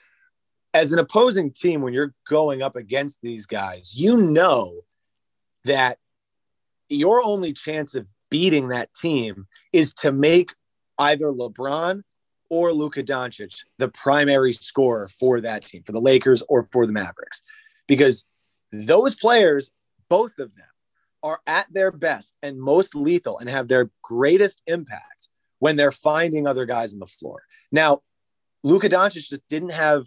as 0.77 0.93
an 0.93 0.99
opposing 0.99 1.51
team, 1.51 1.81
when 1.81 1.95
you're 1.95 2.13
going 2.29 2.61
up 2.61 2.77
against 2.77 3.19
these 3.23 3.47
guys, 3.47 3.95
you 3.97 4.19
know 4.19 4.71
that 5.65 5.97
your 6.91 7.23
only 7.25 7.55
chance 7.55 7.95
of 7.95 8.07
beating 8.31 8.69
that 8.69 8.93
team 8.93 9.47
is 9.73 9.95
to 9.95 10.13
make 10.13 10.53
either 10.99 11.27
LeBron 11.27 12.03
or 12.51 12.75
Luka 12.75 13.03
Doncic 13.03 13.65
the 13.79 13.89
primary 13.89 14.53
scorer 14.53 15.09
for 15.09 15.41
that 15.41 15.65
team, 15.65 15.83
for 15.83 15.93
the 15.93 16.01
Lakers 16.01 16.43
or 16.47 16.65
for 16.65 16.87
the 16.87 16.93
Mavericks. 16.93 17.43
Because 17.89 18.27
those 18.71 19.15
players, 19.15 19.71
both 20.11 20.39
of 20.39 20.55
them, 20.57 20.67
are 21.23 21.41
at 21.47 21.73
their 21.73 21.91
best 21.91 22.37
and 22.43 22.61
most 22.61 22.95
lethal 22.95 23.39
and 23.39 23.49
have 23.49 23.69
their 23.69 23.91
greatest 24.03 24.63
impact 24.67 25.31
when 25.59 25.77
they're 25.77 25.91
finding 25.91 26.47
other 26.47 26.67
guys 26.67 26.93
on 26.93 27.01
the 27.01 27.07
floor. 27.07 27.45
Now, 27.73 28.03
Luka 28.63 28.91
Doncic 28.91 29.27
just 29.27 29.49
didn't 29.49 29.73
have 29.73 30.05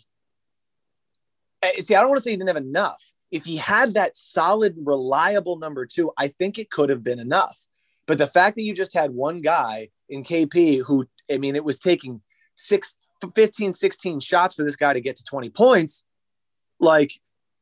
Eh, 1.62 1.82
see, 1.82 1.96
I 1.96 2.02
don't 2.02 2.10
want 2.10 2.20
to 2.20 2.24
say 2.24 2.32
he 2.32 2.38
didn't 2.38 2.50
have 2.50 2.58
enough. 2.58 3.14
If 3.32 3.46
he 3.46 3.58
had 3.58 3.94
that 3.94 4.16
solid, 4.16 4.76
reliable 4.78 5.58
number 5.58 5.86
two, 5.86 6.12
I 6.18 6.30
think 6.30 6.58
it 6.58 6.72
could 6.72 6.90
have 6.90 7.04
been 7.04 7.20
enough. 7.20 7.60
But 8.08 8.18
the 8.18 8.28
fact 8.28 8.56
that 8.56 8.64
you 8.64 8.74
just 8.74 8.94
had 8.94 9.12
one 9.12 9.42
guy 9.42 9.90
in 10.10 10.24
KP 10.24 10.84
who, 10.84 11.08
I 11.32 11.38
mean, 11.38 11.56
it 11.56 11.64
was 11.64 11.80
taking 11.80 12.22
six, 12.56 12.96
15, 13.36 13.74
16 13.74 14.20
shots 14.20 14.56
for 14.56 14.64
this 14.64 14.76
guy 14.76 14.94
to 14.94 15.02
get 15.02 15.16
to 15.18 15.24
20 15.24 15.50
points, 15.50 16.06
like 16.80 17.12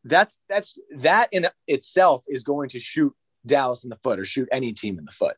that's 0.03 0.39
that's 0.47 0.77
that 0.95 1.27
in 1.31 1.47
itself 1.67 2.23
is 2.27 2.43
going 2.43 2.69
to 2.69 2.79
shoot 2.79 3.13
Dallas 3.45 3.83
in 3.83 3.89
the 3.89 3.97
foot 3.97 4.19
or 4.19 4.25
shoot 4.25 4.47
any 4.51 4.71
team 4.71 4.97
in 4.97 5.05
the 5.05 5.11
foot. 5.11 5.35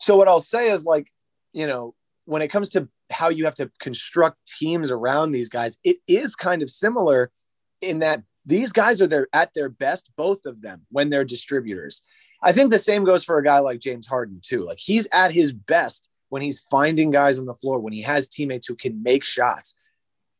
So 0.00 0.16
what 0.16 0.28
I'll 0.28 0.38
say 0.38 0.70
is 0.70 0.84
like, 0.84 1.08
you 1.52 1.66
know, 1.66 1.94
when 2.24 2.42
it 2.42 2.48
comes 2.48 2.70
to 2.70 2.88
how 3.10 3.28
you 3.28 3.44
have 3.44 3.54
to 3.56 3.70
construct 3.80 4.38
teams 4.58 4.90
around 4.90 5.32
these 5.32 5.48
guys, 5.48 5.78
it 5.82 5.98
is 6.06 6.36
kind 6.36 6.62
of 6.62 6.70
similar 6.70 7.30
in 7.80 8.00
that 8.00 8.22
these 8.44 8.72
guys 8.72 9.00
are 9.00 9.06
there 9.06 9.28
at 9.32 9.52
their 9.54 9.68
best, 9.68 10.10
both 10.16 10.46
of 10.46 10.62
them, 10.62 10.86
when 10.90 11.10
they're 11.10 11.24
distributors. 11.24 12.02
I 12.42 12.52
think 12.52 12.70
the 12.70 12.78
same 12.78 13.04
goes 13.04 13.24
for 13.24 13.38
a 13.38 13.44
guy 13.44 13.58
like 13.58 13.80
James 13.80 14.06
Harden, 14.06 14.40
too. 14.42 14.64
Like 14.64 14.78
he's 14.78 15.08
at 15.12 15.32
his 15.32 15.52
best 15.52 16.08
when 16.30 16.42
he's 16.42 16.60
finding 16.70 17.10
guys 17.10 17.38
on 17.38 17.46
the 17.46 17.54
floor, 17.54 17.78
when 17.80 17.92
he 17.92 18.02
has 18.02 18.28
teammates 18.28 18.66
who 18.66 18.76
can 18.76 19.02
make 19.02 19.24
shots, 19.24 19.74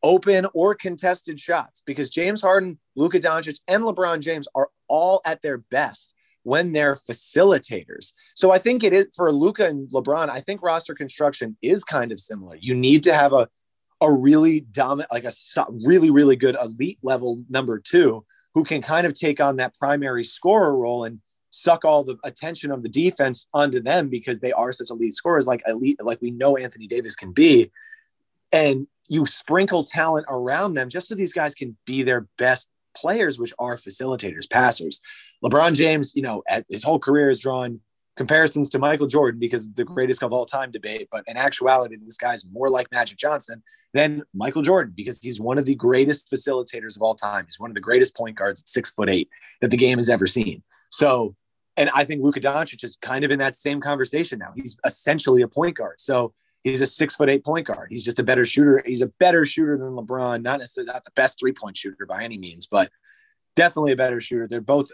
open 0.02 0.46
or 0.54 0.74
contested 0.74 1.40
shots, 1.40 1.82
because 1.84 2.10
James 2.10 2.40
Harden, 2.40 2.78
Luka 2.94 3.18
Doncic, 3.18 3.60
and 3.66 3.82
LeBron 3.82 4.20
James 4.20 4.46
are 4.54 4.68
all 4.88 5.20
at 5.26 5.42
their 5.42 5.58
best 5.58 6.14
when 6.44 6.72
they're 6.72 6.94
facilitators. 6.94 8.12
So 8.34 8.50
I 8.50 8.58
think 8.58 8.84
it 8.84 8.92
is 8.92 9.08
for 9.14 9.30
Luka 9.32 9.66
and 9.66 9.90
LeBron, 9.90 10.30
I 10.30 10.40
think 10.40 10.62
roster 10.62 10.94
construction 10.94 11.56
is 11.60 11.84
kind 11.84 12.12
of 12.12 12.20
similar. 12.20 12.56
You 12.56 12.74
need 12.74 13.02
to 13.02 13.14
have 13.14 13.32
a 13.32 13.48
a 14.00 14.12
really 14.12 14.60
dominant, 14.60 15.10
like 15.12 15.24
a 15.24 15.32
really, 15.84 16.10
really 16.10 16.36
good 16.36 16.56
elite 16.62 16.98
level 17.02 17.42
number 17.48 17.78
two 17.78 18.24
who 18.54 18.64
can 18.64 18.82
kind 18.82 19.06
of 19.06 19.14
take 19.14 19.40
on 19.40 19.56
that 19.56 19.76
primary 19.78 20.24
scorer 20.24 20.76
role 20.76 21.04
and 21.04 21.20
suck 21.50 21.84
all 21.84 22.04
the 22.04 22.16
attention 22.24 22.70
of 22.70 22.82
the 22.82 22.88
defense 22.88 23.46
onto 23.52 23.80
them 23.80 24.08
because 24.08 24.40
they 24.40 24.52
are 24.52 24.72
such 24.72 24.90
elite 24.90 25.14
scorers, 25.14 25.46
like 25.46 25.62
elite, 25.66 25.96
like 26.02 26.20
we 26.20 26.30
know 26.30 26.56
Anthony 26.56 26.86
Davis 26.86 27.16
can 27.16 27.32
be. 27.32 27.70
And 28.52 28.86
you 29.08 29.26
sprinkle 29.26 29.84
talent 29.84 30.26
around 30.28 30.74
them 30.74 30.88
just 30.88 31.08
so 31.08 31.14
these 31.14 31.32
guys 31.32 31.54
can 31.54 31.76
be 31.86 32.02
their 32.02 32.28
best 32.36 32.68
players, 32.96 33.38
which 33.38 33.54
are 33.58 33.76
facilitators, 33.76 34.50
passers. 34.50 35.00
LeBron 35.44 35.74
James, 35.74 36.14
you 36.14 36.22
know, 36.22 36.42
his 36.68 36.82
whole 36.82 36.98
career 36.98 37.30
is 37.30 37.40
drawn 37.40 37.80
comparisons 38.18 38.68
to 38.68 38.78
Michael 38.80 39.06
Jordan 39.06 39.38
because 39.38 39.70
the 39.72 39.84
greatest 39.84 40.22
of 40.22 40.32
all 40.32 40.44
time 40.44 40.70
debate. 40.70 41.08
But 41.10 41.24
in 41.26 41.36
actuality, 41.36 41.96
this 41.96 42.18
guy's 42.18 42.44
more 42.44 42.68
like 42.68 42.90
Magic 42.92 43.16
Johnson 43.16 43.62
than 43.94 44.24
Michael 44.34 44.60
Jordan 44.60 44.92
because 44.94 45.18
he's 45.22 45.40
one 45.40 45.56
of 45.56 45.64
the 45.64 45.76
greatest 45.76 46.30
facilitators 46.30 46.96
of 46.96 47.02
all 47.02 47.14
time. 47.14 47.46
He's 47.46 47.60
one 47.60 47.70
of 47.70 47.74
the 47.74 47.80
greatest 47.80 48.14
point 48.16 48.36
guards 48.36 48.60
at 48.60 48.68
six 48.68 48.90
foot 48.90 49.08
eight 49.08 49.30
that 49.62 49.70
the 49.70 49.76
game 49.76 49.98
has 49.98 50.10
ever 50.10 50.26
seen. 50.26 50.62
So, 50.90 51.36
and 51.76 51.88
I 51.94 52.04
think 52.04 52.22
Luka 52.22 52.40
Doncic 52.40 52.82
is 52.82 52.96
kind 53.00 53.24
of 53.24 53.30
in 53.30 53.38
that 53.38 53.54
same 53.54 53.80
conversation 53.80 54.40
now. 54.40 54.52
He's 54.54 54.76
essentially 54.84 55.42
a 55.42 55.48
point 55.48 55.76
guard. 55.76 56.00
So 56.00 56.34
he's 56.64 56.82
a 56.82 56.86
six 56.88 57.14
foot 57.14 57.30
eight 57.30 57.44
point 57.44 57.68
guard. 57.68 57.86
He's 57.88 58.04
just 58.04 58.18
a 58.18 58.24
better 58.24 58.44
shooter. 58.44 58.82
He's 58.84 59.02
a 59.02 59.12
better 59.20 59.44
shooter 59.44 59.78
than 59.78 59.92
LeBron, 59.92 60.42
not 60.42 60.58
necessarily 60.58 60.92
not 60.92 61.04
the 61.04 61.12
best 61.12 61.38
three 61.38 61.52
point 61.52 61.76
shooter 61.76 62.04
by 62.04 62.24
any 62.24 62.36
means, 62.36 62.66
but 62.66 62.90
definitely 63.54 63.92
a 63.92 63.96
better 63.96 64.20
shooter. 64.20 64.48
They're 64.48 64.60
both 64.60 64.90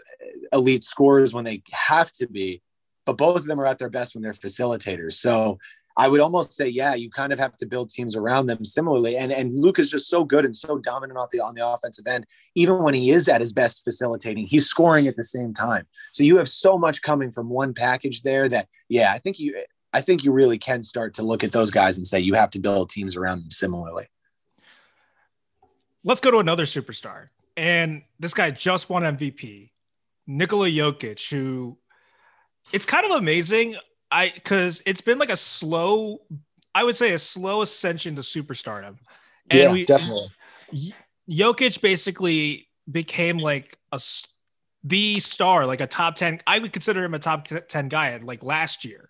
elite 0.53 0.83
scorers 0.83 1.33
when 1.33 1.43
they 1.43 1.63
have 1.71 2.11
to 2.13 2.27
be 2.27 2.61
but 3.05 3.17
both 3.17 3.37
of 3.37 3.45
them 3.45 3.59
are 3.59 3.65
at 3.65 3.77
their 3.77 3.89
best 3.89 4.15
when 4.15 4.23
they're 4.23 4.33
facilitators. 4.33 5.13
So 5.13 5.59
I 5.97 6.09
would 6.09 6.19
almost 6.19 6.53
say, 6.53 6.67
yeah, 6.67 6.93
you 6.93 7.09
kind 7.09 7.31
of 7.31 7.39
have 7.39 7.55
to 7.57 7.65
build 7.65 7.89
teams 7.89 8.15
around 8.15 8.47
them 8.47 8.65
similarly. 8.65 9.15
And 9.15 9.31
and 9.31 9.53
Luke 9.53 9.79
is 9.79 9.89
just 9.89 10.09
so 10.09 10.25
good 10.25 10.43
and 10.43 10.55
so 10.55 10.77
dominant 10.77 11.17
on 11.17 11.27
the 11.31 11.39
on 11.39 11.55
the 11.55 11.65
offensive 11.65 12.05
end. 12.07 12.25
Even 12.55 12.83
when 12.83 12.93
he 12.93 13.11
is 13.11 13.29
at 13.29 13.41
his 13.41 13.53
best 13.53 13.83
facilitating, 13.83 14.45
he's 14.45 14.67
scoring 14.67 15.07
at 15.07 15.15
the 15.15 15.23
same 15.23 15.53
time. 15.53 15.87
So 16.11 16.23
you 16.23 16.37
have 16.37 16.49
so 16.49 16.77
much 16.77 17.01
coming 17.01 17.31
from 17.31 17.49
one 17.49 17.73
package 17.73 18.23
there 18.23 18.49
that 18.49 18.67
yeah, 18.89 19.13
I 19.13 19.19
think 19.19 19.39
you 19.39 19.63
I 19.93 20.01
think 20.01 20.25
you 20.25 20.33
really 20.33 20.57
can 20.57 20.83
start 20.83 21.13
to 21.15 21.23
look 21.23 21.43
at 21.43 21.53
those 21.53 21.71
guys 21.71 21.95
and 21.95 22.05
say 22.05 22.19
you 22.19 22.33
have 22.33 22.49
to 22.51 22.59
build 22.59 22.89
teams 22.89 23.15
around 23.15 23.39
them 23.39 23.51
similarly. 23.51 24.07
Let's 26.03 26.19
go 26.21 26.31
to 26.31 26.39
another 26.39 26.65
superstar. 26.65 27.29
And 27.55 28.03
this 28.19 28.33
guy 28.33 28.51
just 28.51 28.89
won 28.89 29.03
MVP, 29.03 29.71
Nikola 30.27 30.67
Jokic, 30.67 31.29
who 31.29 31.77
it's 32.71 32.85
kind 32.85 33.05
of 33.05 33.11
amazing. 33.11 33.75
I 34.11 34.31
because 34.33 34.81
it's 34.85 35.01
been 35.01 35.17
like 35.17 35.29
a 35.29 35.35
slow, 35.35 36.21
I 36.73 36.83
would 36.83 36.95
say 36.95 37.13
a 37.13 37.17
slow 37.17 37.61
ascension 37.61 38.15
to 38.15 38.21
superstardom. 38.21 38.97
And 39.49 39.59
yeah, 39.59 39.71
we, 39.71 39.85
definitely. 39.85 40.29
Jokic 41.29 41.81
basically 41.81 42.67
became 42.89 43.37
like 43.37 43.77
a 43.91 43.99
the 44.83 45.19
star, 45.19 45.65
like 45.65 45.81
a 45.81 45.87
top 45.87 46.15
10. 46.15 46.41
I 46.45 46.59
would 46.59 46.71
consider 46.71 47.03
him 47.03 47.13
a 47.13 47.19
top 47.19 47.47
10 47.47 47.89
guy 47.89 48.17
like 48.17 48.43
last 48.43 48.85
year. 48.85 49.09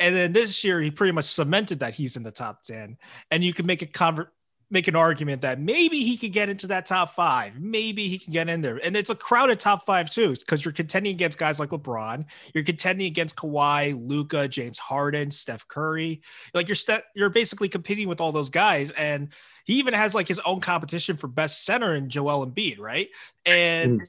And 0.00 0.14
then 0.14 0.32
this 0.32 0.64
year, 0.64 0.80
he 0.80 0.90
pretty 0.90 1.12
much 1.12 1.26
cemented 1.26 1.80
that 1.80 1.94
he's 1.94 2.16
in 2.16 2.22
the 2.22 2.32
top 2.32 2.64
10. 2.64 2.96
And 3.30 3.44
you 3.44 3.52
can 3.52 3.66
make 3.66 3.82
a 3.82 3.86
convert 3.86 4.33
make 4.70 4.88
an 4.88 4.96
argument 4.96 5.42
that 5.42 5.60
maybe 5.60 6.04
he 6.04 6.16
could 6.16 6.32
get 6.32 6.48
into 6.48 6.66
that 6.68 6.86
top 6.86 7.14
five. 7.14 7.60
Maybe 7.60 8.08
he 8.08 8.18
can 8.18 8.32
get 8.32 8.48
in 8.48 8.60
there. 8.60 8.80
And 8.84 8.96
it's 8.96 9.10
a 9.10 9.14
crowded 9.14 9.60
top 9.60 9.84
five 9.84 10.10
too, 10.10 10.34
because 10.34 10.64
you're 10.64 10.72
contending 10.72 11.14
against 11.14 11.38
guys 11.38 11.60
like 11.60 11.70
LeBron. 11.70 12.24
You're 12.54 12.64
contending 12.64 13.06
against 13.06 13.36
Kawhi, 13.36 13.94
Luka, 13.96 14.48
James 14.48 14.78
Harden, 14.78 15.30
Steph 15.30 15.68
Curry. 15.68 16.22
Like 16.54 16.68
you're 16.68 16.74
st- 16.74 17.04
you're 17.14 17.30
basically 17.30 17.68
competing 17.68 18.08
with 18.08 18.20
all 18.20 18.32
those 18.32 18.50
guys. 18.50 18.90
And 18.92 19.28
he 19.64 19.74
even 19.74 19.94
has 19.94 20.14
like 20.14 20.28
his 20.28 20.40
own 20.40 20.60
competition 20.60 21.16
for 21.16 21.28
best 21.28 21.64
center 21.64 21.94
in 21.94 22.08
Joel 22.08 22.46
Embiid, 22.46 22.78
right? 22.78 23.08
And 23.46 24.00
mm. 24.00 24.06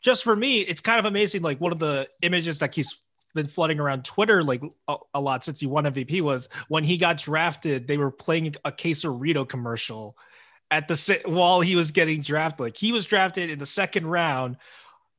just 0.00 0.24
for 0.24 0.36
me, 0.36 0.60
it's 0.60 0.80
kind 0.80 0.98
of 0.98 1.06
amazing. 1.06 1.42
Like 1.42 1.60
one 1.60 1.72
of 1.72 1.78
the 1.78 2.08
images 2.22 2.58
that 2.60 2.72
keeps 2.72 2.98
been 3.34 3.46
flooding 3.46 3.78
around 3.78 4.04
Twitter 4.04 4.42
like 4.42 4.62
a, 4.88 4.96
a, 5.14 5.20
lot 5.20 5.44
since 5.44 5.60
he 5.60 5.66
won 5.66 5.84
MVP 5.84 6.20
was 6.20 6.48
when 6.68 6.84
he 6.84 6.96
got 6.96 7.18
drafted. 7.18 7.86
They 7.86 7.98
were 7.98 8.10
playing 8.10 8.54
a 8.64 8.72
Quesarito 8.72 9.48
commercial 9.48 10.16
at 10.70 10.88
the 10.88 11.20
while 11.24 11.60
he 11.60 11.76
was 11.76 11.90
getting 11.90 12.20
drafted. 12.20 12.60
Like 12.60 12.76
he 12.76 12.92
was 12.92 13.06
drafted 13.06 13.50
in 13.50 13.58
the 13.58 13.66
second 13.66 14.06
round 14.06 14.56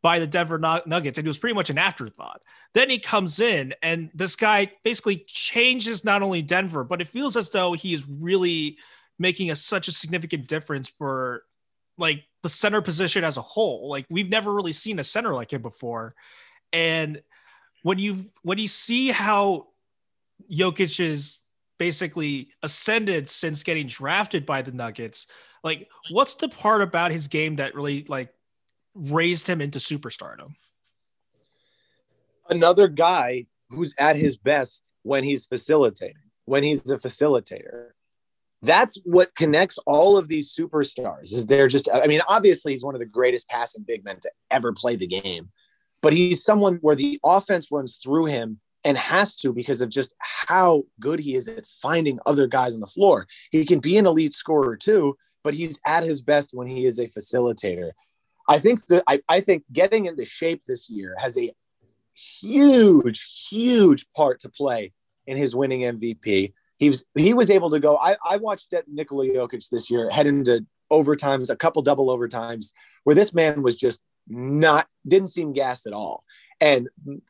by 0.02 0.19
the 0.19 0.28
Denver 0.28 0.58
Nuggets, 0.58 1.17
and 1.17 1.26
he 1.26 1.30
was 1.30 1.38
pretty 1.38 1.56
much 1.56 1.69
an 1.69 1.78
afterthought. 1.78 2.41
Then 2.74 2.89
he 2.89 3.00
comes 3.00 3.39
in, 3.39 3.74
and 3.82 4.10
this 4.13 4.36
guy 4.36 4.72
basically 4.84 5.26
changes 5.28 6.06
not 6.06 6.22
only 6.22 6.41
Denver, 6.41 6.84
but 6.84 7.02
it 7.02 7.08
feels 7.08 7.36
as 7.36 7.50
though 7.50 7.74
he 7.74 7.93
is 7.93 8.08
really 8.08 8.78
making 9.17 9.52
a, 9.52 9.56
such 9.56 9.88
a 9.88 9.91
significant 9.91 10.48
difference 10.48 10.88
for 10.88 11.43
like 11.98 12.24
the 12.43 12.50
center 12.50 12.82
position 12.82 13.26
as 13.26 13.36
a 13.36 13.41
whole. 13.41 13.89
Like 13.89 14.06
we've 14.10 14.30
never 14.30 14.54
really 14.54 14.72
seen 14.72 15.00
a 15.00 15.04
center 15.04 15.34
like 15.34 15.52
him 15.52 15.62
before, 15.62 16.13
and 16.72 17.22
when 17.84 18.00
you 18.00 18.26
when 18.44 18.58
you 18.58 18.68
see 18.68 19.10
how 19.10 19.68
Jokic 20.52 21.00
is 21.00 21.39
basically 21.78 22.50
ascended 22.63 23.30
since 23.30 23.63
getting 23.63 23.88
drafted 23.88 24.46
by 24.46 24.62
the 24.62 24.72
Nuggets, 24.72 25.28
like 25.63 25.88
what's 26.12 26.36
the 26.36 26.50
part 26.50 26.82
about 26.82 27.12
his 27.12 27.28
game 27.28 27.58
that 27.58 27.76
really 27.76 28.06
like 28.08 28.34
raised 28.94 29.48
him 29.48 29.62
into 29.62 29.80
superstardom? 29.80 30.56
Another 32.50 32.88
guy 32.88 33.46
who's 33.70 33.94
at 34.00 34.15
his 34.15 34.36
best 34.36 34.92
when 35.04 35.24
he's 35.24 35.46
facilitating, 35.46 36.15
when 36.46 36.63
he's 36.63 36.89
a 36.89 36.98
facilitator. 36.98 37.89
That's 38.62 39.00
what 39.06 39.36
connects 39.36 39.78
all 39.86 40.18
of 40.18 40.28
these 40.28 40.54
superstars. 40.54 41.34
Is 41.34 41.48
they're 41.48 41.70
just 41.70 41.88
I 41.94 42.08
mean, 42.08 42.22
obviously 42.28 42.74
he's 42.74 42.84
one 42.84 42.96
of 42.96 43.00
the 43.00 43.06
greatest 43.06 43.48
passing 43.48 43.86
big 43.88 44.04
men 44.04 44.20
to 44.22 44.32
ever 44.52 44.74
play 44.74 44.98
the 44.98 45.08
game 45.08 45.50
but 46.02 46.14
he's 46.14 46.44
someone 46.44 46.76
where 46.82 46.96
the 46.96 47.20
offense 47.24 47.72
runs 47.72 48.00
through 48.02 48.26
him 48.26 48.60
and 48.84 48.98
has 48.98 49.36
to 49.36 49.52
because 49.52 49.82
of 49.82 49.90
just 49.90 50.16
how 50.20 50.84
good 51.00 51.20
he 51.20 51.36
is 51.36 51.48
at 51.48 51.68
finding 51.68 52.20
other 52.26 52.48
guys 52.48 52.74
on 52.74 52.80
the 52.80 52.88
floor. 52.88 53.28
He 53.52 53.66
can 53.66 53.80
be 53.80 53.98
an 53.98 54.06
elite 54.06 54.34
scorer 54.34 54.78
too, 54.78 55.18
but 55.44 55.54
he's 55.54 55.80
at 55.86 56.04
his 56.04 56.22
best 56.22 56.52
when 56.54 56.68
he 56.68 56.86
is 56.86 56.98
a 57.00 57.08
facilitator. 57.08 57.92
I 58.48 58.60
think 58.60 58.86
that 58.88 59.04
I, 59.08 59.22
I 59.28 59.42
think 59.42 59.64
getting 59.72 60.06
into 60.06 60.26
shape 60.26 60.64
this 60.66 60.90
year 60.90 61.16
has 61.20 61.38
a 61.38 61.54
huge, 62.14 63.48
huge 63.50 64.06
part 64.16 64.40
to 64.42 64.50
play 64.50 64.94
in 65.28 65.38
his 65.38 65.56
winning 65.56 65.82
MVP. 65.82 66.54
He 66.78 66.90
was 66.90 67.04
he 67.16 67.34
was 67.34 67.50
able 67.50 67.70
to 67.72 67.80
go. 67.80 67.98
I, 67.98 68.16
I 68.28 68.38
watched 68.38 68.74
Nikola 68.88 69.28
Jokic 69.28 69.70
this 69.70 69.92
year 69.92 70.10
head 70.10 70.28
into 70.28 70.66
overtimes, 70.92 71.50
a 71.50 71.56
couple 71.56 71.82
double 71.82 72.08
overtimes, 72.08 72.72
where 73.04 73.16
this 73.16 73.34
man 73.34 73.62
was 73.62 73.76
just 73.76 74.00
not 74.30 74.88
didn't 75.08 75.30
seem 75.30 75.54
gassed 75.54 75.88
at 75.88 75.94
all. 75.94 76.24
And 76.62 76.89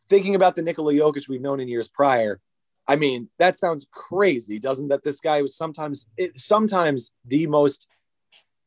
thinking 0.10 0.36
about 0.36 0.56
the 0.56 0.62
Nikola 0.62 0.94
Jokic 0.94 1.30
we've 1.30 1.42
known 1.42 1.60
in 1.60 1.68
years 1.68 1.88
prior, 1.88 2.40
I 2.88 2.96
mean, 2.96 3.30
that 3.38 3.58
sounds 3.58 3.86
crazy, 3.92 4.60
doesn't 4.60 4.88
that? 4.88 5.04
This 5.04 5.20
guy 5.20 5.42
was 5.42 5.56
sometimes 5.56 6.08
it, 6.18 6.40
sometimes 6.40 7.12
the 7.26 7.46
most 7.48 7.88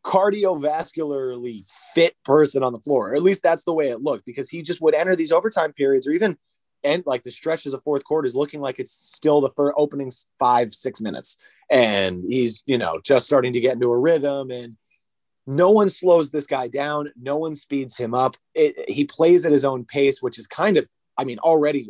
cardiovascularly 0.05 1.66
fit 1.95 2.14
person 2.25 2.62
on 2.62 2.73
the 2.73 2.79
floor. 2.79 3.11
Or 3.11 3.14
at 3.14 3.23
least 3.23 3.42
that's 3.42 3.64
the 3.64 3.73
way 3.73 3.88
it 3.88 4.01
looked 4.01 4.25
because 4.25 4.49
he 4.49 4.62
just 4.62 4.81
would 4.81 4.95
enter 4.95 5.16
these 5.16 5.33
overtime 5.33 5.73
periods 5.73 6.07
or 6.07 6.12
even 6.12 6.37
end 6.85 7.05
like 7.07 7.23
the 7.23 7.31
stretches 7.31 7.75
of 7.75 7.83
fourth 7.83 8.05
quarters 8.05 8.35
looking 8.35 8.61
like 8.61 8.79
it's 8.79 8.92
still 8.92 9.40
the 9.40 9.51
first 9.51 9.75
opening 9.77 10.11
five, 10.38 10.75
six 10.75 11.01
minutes. 11.01 11.37
And 11.71 12.25
he's, 12.25 12.62
you 12.66 12.79
know, 12.79 13.01
just 13.03 13.27
starting 13.27 13.53
to 13.53 13.61
get 13.61 13.75
into 13.75 13.90
a 13.90 13.99
rhythm 13.99 14.51
and 14.51 14.77
no 15.46 15.70
one 15.70 15.88
slows 15.88 16.31
this 16.31 16.46
guy 16.46 16.68
down. 16.68 17.12
No 17.20 17.37
one 17.37 17.55
speeds 17.55 17.96
him 17.96 18.14
up. 18.14 18.37
It, 18.55 18.88
he 18.88 19.05
plays 19.05 19.44
at 19.44 19.52
his 19.52 19.64
own 19.64 19.85
pace, 19.85 20.22
which 20.22 20.38
is 20.38 20.46
kind 20.46 20.76
of, 20.76 20.88
I 21.18 21.24
mean, 21.24 21.38
already 21.38 21.88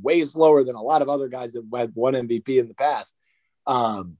way 0.00 0.22
slower 0.24 0.64
than 0.64 0.74
a 0.74 0.82
lot 0.82 1.02
of 1.02 1.08
other 1.08 1.28
guys 1.28 1.52
that 1.52 1.64
had 1.76 1.92
won 1.94 2.14
MVP 2.14 2.58
in 2.58 2.68
the 2.68 2.74
past. 2.74 3.16
Um, 3.66 4.16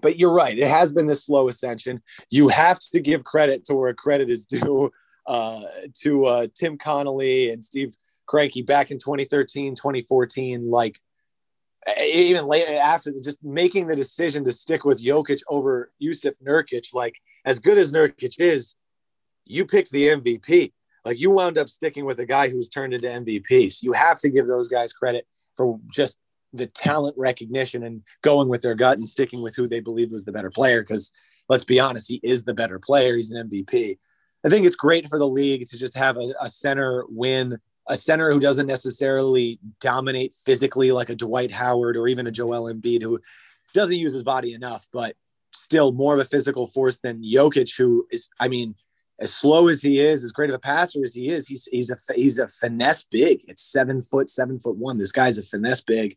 but 0.00 0.18
you're 0.18 0.32
right. 0.32 0.56
It 0.56 0.68
has 0.68 0.92
been 0.92 1.06
this 1.06 1.24
slow 1.24 1.48
ascension. 1.48 2.02
You 2.30 2.48
have 2.48 2.78
to 2.92 3.00
give 3.00 3.24
credit 3.24 3.64
to 3.66 3.74
where 3.74 3.92
credit 3.92 4.30
is 4.30 4.46
due 4.46 4.90
uh, 5.26 5.62
to 6.02 6.24
uh, 6.26 6.46
Tim 6.54 6.78
Connelly 6.78 7.50
and 7.50 7.62
Steve 7.62 7.94
Kroenke 8.28 8.64
back 8.64 8.90
in 8.90 8.98
2013, 8.98 9.74
2014. 9.74 10.70
Like, 10.70 11.00
even 12.00 12.46
later 12.46 12.72
after 12.74 13.12
just 13.22 13.38
making 13.42 13.86
the 13.86 13.96
decision 13.96 14.44
to 14.44 14.52
stick 14.52 14.84
with 14.84 15.02
Jokic 15.02 15.40
over 15.48 15.90
Jusuf 16.00 16.34
Nurkic, 16.46 16.94
like 16.94 17.16
as 17.44 17.58
good 17.58 17.78
as 17.78 17.92
Nurkic 17.92 18.38
is, 18.38 18.74
you 19.44 19.66
picked 19.66 19.90
the 19.90 20.08
MVP. 20.08 20.72
Like 21.04 21.18
you 21.18 21.30
wound 21.30 21.58
up 21.58 21.68
sticking 21.68 22.04
with 22.04 22.18
a 22.20 22.26
guy 22.26 22.48
who's 22.48 22.68
turned 22.68 22.94
into 22.94 23.08
MVP. 23.08 23.72
So 23.72 23.84
you 23.84 23.92
have 23.92 24.18
to 24.20 24.30
give 24.30 24.46
those 24.46 24.68
guys 24.68 24.92
credit 24.92 25.26
for 25.56 25.78
just 25.92 26.16
the 26.52 26.66
talent 26.66 27.14
recognition 27.16 27.84
and 27.84 28.02
going 28.22 28.48
with 28.48 28.62
their 28.62 28.74
gut 28.74 28.98
and 28.98 29.08
sticking 29.08 29.40
with 29.42 29.54
who 29.56 29.68
they 29.68 29.80
believed 29.80 30.12
was 30.12 30.24
the 30.24 30.32
better 30.32 30.50
player. 30.50 30.82
Because 30.82 31.10
let's 31.48 31.64
be 31.64 31.80
honest, 31.80 32.08
he 32.08 32.20
is 32.22 32.44
the 32.44 32.54
better 32.54 32.78
player. 32.78 33.16
He's 33.16 33.30
an 33.30 33.48
MVP. 33.48 33.98
I 34.44 34.48
think 34.48 34.66
it's 34.66 34.76
great 34.76 35.08
for 35.08 35.18
the 35.18 35.28
league 35.28 35.66
to 35.66 35.78
just 35.78 35.96
have 35.96 36.16
a, 36.16 36.32
a 36.40 36.48
center 36.48 37.04
win, 37.08 37.58
a 37.88 37.96
center 37.96 38.30
who 38.30 38.40
doesn't 38.40 38.66
necessarily 38.66 39.58
dominate 39.80 40.34
physically 40.34 40.92
like 40.92 41.10
a 41.10 41.14
Dwight 41.14 41.50
Howard 41.50 41.96
or 41.96 42.08
even 42.08 42.26
a 42.26 42.30
Joel 42.30 42.72
Embiid 42.72 43.02
who 43.02 43.20
doesn't 43.74 43.96
use 43.96 44.12
his 44.12 44.22
body 44.22 44.54
enough, 44.54 44.86
but 44.92 45.14
still 45.52 45.92
more 45.92 46.14
of 46.14 46.20
a 46.20 46.24
physical 46.24 46.66
force 46.66 46.98
than 46.98 47.22
Jokic, 47.22 47.76
who 47.76 48.06
is, 48.10 48.28
I 48.38 48.48
mean, 48.48 48.74
as 49.20 49.34
slow 49.34 49.68
as 49.68 49.82
he 49.82 49.98
is, 49.98 50.24
as 50.24 50.32
great 50.32 50.50
of 50.50 50.56
a 50.56 50.60
passer 50.60 51.04
as 51.04 51.14
he 51.14 51.28
is, 51.28 51.46
he's 51.46 51.68
he's 51.70 51.90
a 51.90 52.14
he's 52.14 52.38
a 52.38 52.48
finesse 52.48 53.02
big. 53.02 53.40
It's 53.48 53.70
seven 53.70 54.00
foot, 54.00 54.30
seven 54.30 54.58
foot 54.58 54.76
one. 54.76 54.98
This 54.98 55.12
guy's 55.12 55.38
a 55.38 55.42
finesse 55.42 55.82
big, 55.82 56.16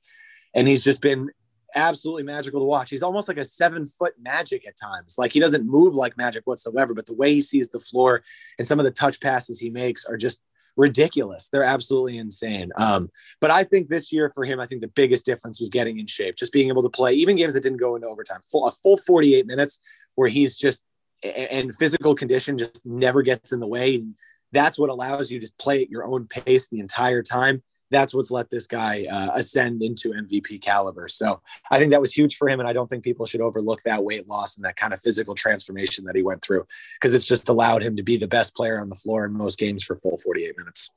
and 0.53 0.67
he's 0.67 0.83
just 0.83 1.01
been 1.01 1.29
absolutely 1.75 2.23
magical 2.23 2.61
to 2.61 2.65
watch. 2.65 2.89
He's 2.89 3.03
almost 3.03 3.27
like 3.27 3.37
a 3.37 3.45
seven 3.45 3.85
foot 3.85 4.13
magic 4.21 4.65
at 4.67 4.77
times. 4.77 5.15
Like 5.17 5.33
he 5.33 5.39
doesn't 5.39 5.65
move 5.65 5.95
like 5.95 6.17
magic 6.17 6.45
whatsoever, 6.45 6.93
but 6.93 7.05
the 7.05 7.15
way 7.15 7.33
he 7.33 7.41
sees 7.41 7.69
the 7.69 7.79
floor 7.79 8.23
and 8.57 8.67
some 8.67 8.79
of 8.79 8.85
the 8.85 8.91
touch 8.91 9.19
passes 9.19 9.59
he 9.59 9.69
makes 9.69 10.05
are 10.05 10.17
just 10.17 10.41
ridiculous. 10.75 11.49
They're 11.49 11.63
absolutely 11.63 12.17
insane. 12.17 12.71
Um, 12.77 13.09
but 13.39 13.51
I 13.51 13.63
think 13.63 13.89
this 13.89 14.11
year 14.11 14.31
for 14.33 14.43
him, 14.43 14.59
I 14.59 14.65
think 14.65 14.81
the 14.81 14.87
biggest 14.87 15.25
difference 15.25 15.59
was 15.59 15.69
getting 15.69 15.99
in 15.99 16.07
shape, 16.07 16.35
just 16.35 16.51
being 16.51 16.69
able 16.69 16.83
to 16.83 16.89
play 16.89 17.13
even 17.13 17.35
games 17.35 17.53
that 17.53 17.63
didn't 17.63 17.77
go 17.77 17.95
into 17.95 18.07
overtime, 18.07 18.41
full, 18.51 18.67
a 18.67 18.71
full 18.71 18.97
48 18.97 19.45
minutes 19.45 19.79
where 20.15 20.29
he's 20.29 20.57
just 20.57 20.81
and 21.23 21.73
physical 21.75 22.15
condition 22.15 22.57
just 22.57 22.81
never 22.85 23.21
gets 23.21 23.51
in 23.51 23.59
the 23.59 23.67
way. 23.67 23.95
And 23.95 24.15
that's 24.51 24.77
what 24.77 24.89
allows 24.89 25.31
you 25.31 25.39
to 25.39 25.51
play 25.57 25.81
at 25.81 25.89
your 25.89 26.05
own 26.05 26.27
pace 26.27 26.67
the 26.67 26.79
entire 26.79 27.23
time 27.23 27.63
that's 27.93 28.13
what's 28.13 28.31
let 28.31 28.49
this 28.49 28.67
guy 28.67 29.05
uh, 29.11 29.31
ascend 29.33 29.81
into 29.81 30.09
MVP 30.09 30.61
caliber. 30.61 31.07
So 31.07 31.41
I 31.71 31.77
think 31.77 31.91
that 31.91 32.01
was 32.01 32.13
huge 32.13 32.35
for 32.35 32.49
him. 32.49 32.59
And 32.59 32.67
I 32.67 32.73
don't 32.73 32.89
think 32.89 33.03
people 33.03 33.25
should 33.25 33.41
overlook 33.41 33.81
that 33.83 34.03
weight 34.03 34.27
loss 34.27 34.57
and 34.57 34.65
that 34.65 34.75
kind 34.75 34.93
of 34.93 35.01
physical 35.01 35.35
transformation 35.35 36.05
that 36.05 36.15
he 36.15 36.23
went 36.23 36.41
through 36.41 36.65
because 36.95 37.13
it's 37.13 37.27
just 37.27 37.49
allowed 37.49 37.83
him 37.83 37.95
to 37.95 38.03
be 38.03 38.17
the 38.17 38.27
best 38.27 38.55
player 38.55 38.79
on 38.79 38.89
the 38.89 38.95
floor 38.95 39.25
in 39.25 39.33
most 39.33 39.59
games 39.59 39.83
for 39.83 39.95
full 39.95 40.17
48 40.17 40.57
minutes. 40.57 40.89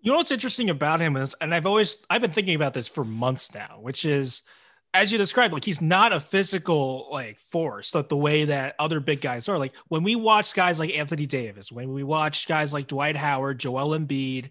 You 0.00 0.10
know 0.10 0.18
what's 0.18 0.30
interesting 0.30 0.68
about 0.68 1.00
him 1.00 1.16
is, 1.16 1.34
and 1.40 1.54
I've 1.54 1.64
always 1.64 1.96
I've 2.10 2.20
been 2.20 2.30
thinking 2.30 2.54
about 2.54 2.74
this 2.74 2.86
for 2.86 3.04
months 3.04 3.54
now, 3.54 3.78
which 3.80 4.04
is 4.04 4.42
as 4.94 5.10
you 5.10 5.18
described, 5.18 5.52
like 5.52 5.64
he's 5.64 5.80
not 5.80 6.12
a 6.12 6.20
physical 6.20 7.08
like 7.10 7.36
force, 7.36 7.94
like 7.94 8.08
the 8.08 8.16
way 8.16 8.44
that 8.44 8.76
other 8.78 9.00
big 9.00 9.20
guys 9.20 9.48
are. 9.48 9.58
Like 9.58 9.72
when 9.88 10.04
we 10.04 10.14
watch 10.14 10.54
guys 10.54 10.78
like 10.78 10.96
Anthony 10.96 11.26
Davis, 11.26 11.72
when 11.72 11.92
we 11.92 12.04
watch 12.04 12.46
guys 12.46 12.72
like 12.72 12.86
Dwight 12.86 13.16
Howard, 13.16 13.58
Joel 13.58 13.98
Embiid, 13.98 14.50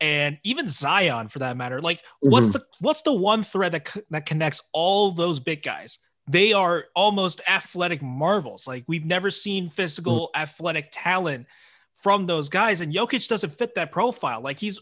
and 0.00 0.38
even 0.44 0.68
Zion 0.68 1.28
for 1.28 1.40
that 1.40 1.56
matter. 1.56 1.80
Like, 1.80 1.98
mm-hmm. 1.98 2.30
what's 2.30 2.48
the 2.48 2.64
what's 2.80 3.02
the 3.02 3.14
one 3.14 3.42
thread 3.42 3.72
that 3.72 3.96
that 4.10 4.26
connects 4.26 4.60
all 4.72 5.10
those 5.10 5.40
big 5.40 5.62
guys? 5.62 5.98
They 6.28 6.52
are 6.52 6.84
almost 6.94 7.40
athletic 7.48 8.02
marbles. 8.02 8.66
Like 8.66 8.84
we've 8.86 9.04
never 9.04 9.30
seen 9.30 9.70
physical 9.70 10.30
mm-hmm. 10.34 10.42
athletic 10.42 10.88
talent 10.92 11.46
from 11.94 12.26
those 12.26 12.48
guys, 12.48 12.80
and 12.80 12.92
Jokic 12.92 13.28
doesn't 13.28 13.50
fit 13.50 13.74
that 13.74 13.92
profile. 13.92 14.40
Like 14.40 14.58
he's 14.58 14.78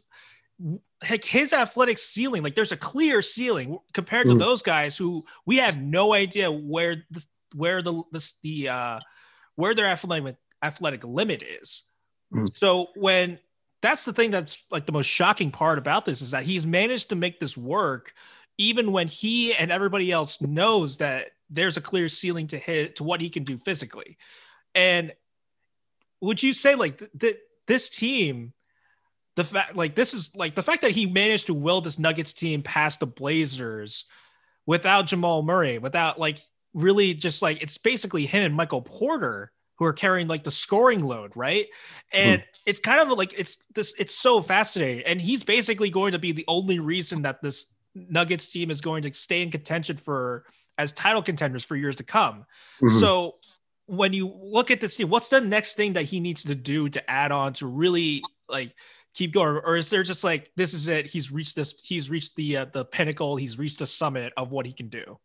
like 1.11 1.25
his 1.25 1.53
athletic 1.53 1.99
ceiling, 1.99 2.43
like 2.43 2.55
there's 2.55 2.73
a 2.73 2.77
clear 2.77 3.23
ceiling 3.23 3.79
compared 3.93 4.27
to 4.27 4.33
mm-hmm. 4.33 4.41
those 4.41 4.63
guys 4.63 4.97
who 4.97 5.25
we 5.45 5.59
have 5.59 5.81
no 5.81 6.13
idea 6.13 6.51
where 6.51 7.05
the 7.11 7.25
where 7.55 7.83
the 7.83 8.03
the, 8.13 8.33
the 8.43 8.69
uh 8.69 9.01
where 9.55 9.75
their 9.75 9.87
athletic 9.87 10.37
athletic 10.63 11.05
limit 11.05 11.43
is. 11.43 11.85
Mm. 12.33 12.57
So 12.57 12.89
when 12.97 13.39
that's 13.87 14.05
the 14.05 14.13
thing 14.13 14.33
that's 14.33 14.59
like 14.71 14.85
the 14.85 14.93
most 14.93 15.07
shocking 15.07 15.53
part 15.53 15.79
about 15.79 16.05
this 16.05 16.21
is 16.21 16.33
that 16.33 16.43
he's 16.43 16.67
managed 16.67 17.11
to 17.11 17.17
make 17.17 17.39
this 17.39 17.57
work 17.57 18.13
even 18.59 18.91
when 18.91 19.07
he 19.07 19.55
and 19.55 19.71
everybody 19.71 20.11
else 20.11 20.41
knows 20.43 20.97
that 20.97 21.31
there's 21.51 21.77
a 21.77 21.81
clear 21.81 22.09
ceiling 22.09 22.49
to 22.49 22.59
hit 22.59 22.97
to 22.97 23.05
what 23.05 23.21
he 23.21 23.31
can 23.31 23.45
do 23.45 23.57
physically. 23.57 24.19
And 24.75 25.15
would 26.21 26.43
you 26.43 26.53
say 26.53 26.75
like 26.75 26.99
that 26.99 27.21
th- 27.21 27.39
this 27.69 27.89
team 27.89 28.53
the 29.37 29.45
fact 29.45 29.77
like 29.77 29.95
this 29.95 30.15
is 30.15 30.35
like 30.35 30.55
the 30.57 30.63
fact 30.63 30.83
that 30.83 30.91
he 30.91 31.07
managed 31.07 31.47
to 31.47 31.55
will 31.55 31.81
this 31.81 31.99
Nuggets 31.99 32.33
team 32.33 32.63
past 32.63 33.01
the 33.01 33.07
Blazers 33.07 34.07
without 34.65 35.07
Jamal 35.07 35.43
Murray, 35.43 35.79
without 35.79 36.19
like 36.19 36.39
really 36.75 37.15
just 37.15 37.41
like 37.41 37.63
it's 37.63 37.79
basically 37.79 38.27
him 38.27 38.43
and 38.43 38.55
Michael 38.55 38.83
Porter 38.83 39.53
who 39.79 39.85
are 39.85 39.93
carrying 39.93 40.29
like 40.29 40.45
the 40.45 40.51
scoring 40.51 41.05
load, 41.05 41.33
right? 41.37 41.67
And 42.13 42.41
mm. 42.41 42.45
it's 42.65 42.81
kind 42.81 43.01
of 43.01 43.17
like 43.17 43.39
it's 43.39 43.59
this 43.75 43.95
it's 43.99 44.15
so 44.15 44.43
fascinating. 44.43 45.05
And 45.05 45.21
he's 45.21 45.43
basically 45.43 45.91
going 45.91 46.13
to 46.13 46.19
be 46.19 46.33
the 46.33 46.45
only 46.49 46.79
reason 46.79 47.23
that 47.23 47.43
this 47.43 47.67
Nuggets 47.95 48.51
team 48.51 48.71
is 48.71 48.81
going 48.81 49.03
to 49.03 49.15
stay 49.15 49.43
in 49.43 49.51
contention 49.51 49.97
for 49.97 50.45
as 50.79 50.93
title 50.93 51.23
contenders 51.23 51.65
for 51.65 51.77
years 51.77 51.97
to 51.97 52.05
come. 52.05 52.45
Mm-hmm. 52.83 52.99
So 52.99 53.37
when 53.87 54.13
you 54.13 54.33
look 54.43 54.71
at 54.71 54.81
this 54.81 54.97
team, 54.97 55.09
what's 55.09 55.29
the 55.29 55.41
next 55.41 55.75
thing 55.75 55.95
that 55.95 56.05
he 56.05 56.21
needs 56.21 56.45
to 56.45 56.55
do 56.55 56.89
to 56.91 57.11
add 57.11 57.33
on 57.33 57.53
to 57.55 57.67
really 57.67 58.23
like 58.49 58.75
keep 59.17 59.33
going 59.33 59.61
or 59.65 59.77
is 59.77 59.89
there 59.89 60.03
just 60.03 60.23
like 60.23 60.51
this 60.57 60.75
is 60.75 60.89
it 60.89 61.07
he's 61.07 61.33
reached 61.33 61.57
this 61.57 61.75
he's 61.83 62.11
reached 62.11 62.37
the 62.37 62.59
uh, 62.59 62.65
the 62.67 62.85
pinnacle 62.85 63.35
he's 63.35 63.59
reached 63.59 63.79
the 63.79 63.87
summit 63.87 64.31
of 64.37 64.53
what 64.53 64.67
he 64.67 64.73
can 64.75 64.89
do 64.89 65.19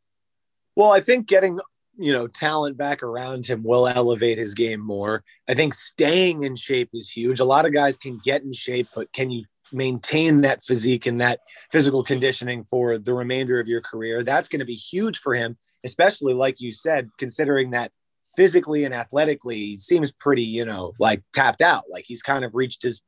well 0.78 0.92
i 0.92 1.02
think 1.02 1.28
getting 1.28 1.60
you 1.98 2.14
know 2.14 2.28
talent 2.28 2.78
back 2.78 3.04
around 3.04 3.46
him 3.46 3.64
will 3.64 3.88
elevate 3.88 4.38
his 4.38 4.54
game 4.54 4.80
more. 4.80 5.24
I 5.48 5.54
think 5.54 5.74
staying 5.74 6.44
in 6.44 6.56
shape 6.56 6.90
is 6.94 7.10
huge. 7.10 7.40
A 7.40 7.46
lot 7.46 7.66
of 7.66 7.74
guys 7.74 7.98
can 7.98 8.20
get 8.24 8.44
in 8.44 8.54
shape, 8.54 8.88
but 8.96 9.12
can 9.14 9.32
you 9.32 9.46
maintain 9.74 10.42
that 10.42 10.64
physique 10.64 11.06
and 11.06 11.22
that 11.22 11.40
physical 11.72 12.04
conditioning 12.04 12.64
for 12.66 12.98
the 12.98 13.14
remainder 13.14 13.60
of 13.60 13.68
your 13.68 13.82
career? 13.82 14.24
That's 14.24 14.50
going 14.50 14.60
to 14.60 14.66
be 14.66 14.76
huge 14.76 15.20
for 15.20 15.34
him, 15.34 15.58
especially 15.84 16.34
like 16.34 16.60
you 16.60 16.72
said, 16.72 17.10
considering 17.18 17.72
that 17.72 17.92
physically 18.36 18.86
and 18.86 18.94
athletically 18.94 19.58
he 19.58 19.78
seems 19.78 20.12
pretty, 20.12 20.44
you 20.44 20.66
know, 20.66 20.94
like 21.00 21.24
tapped 21.34 21.62
out. 21.62 21.84
Like 21.90 22.06
he's 22.08 22.22
kind 22.22 22.46
of 22.46 22.56
reached 22.56 22.84
his 22.84 23.02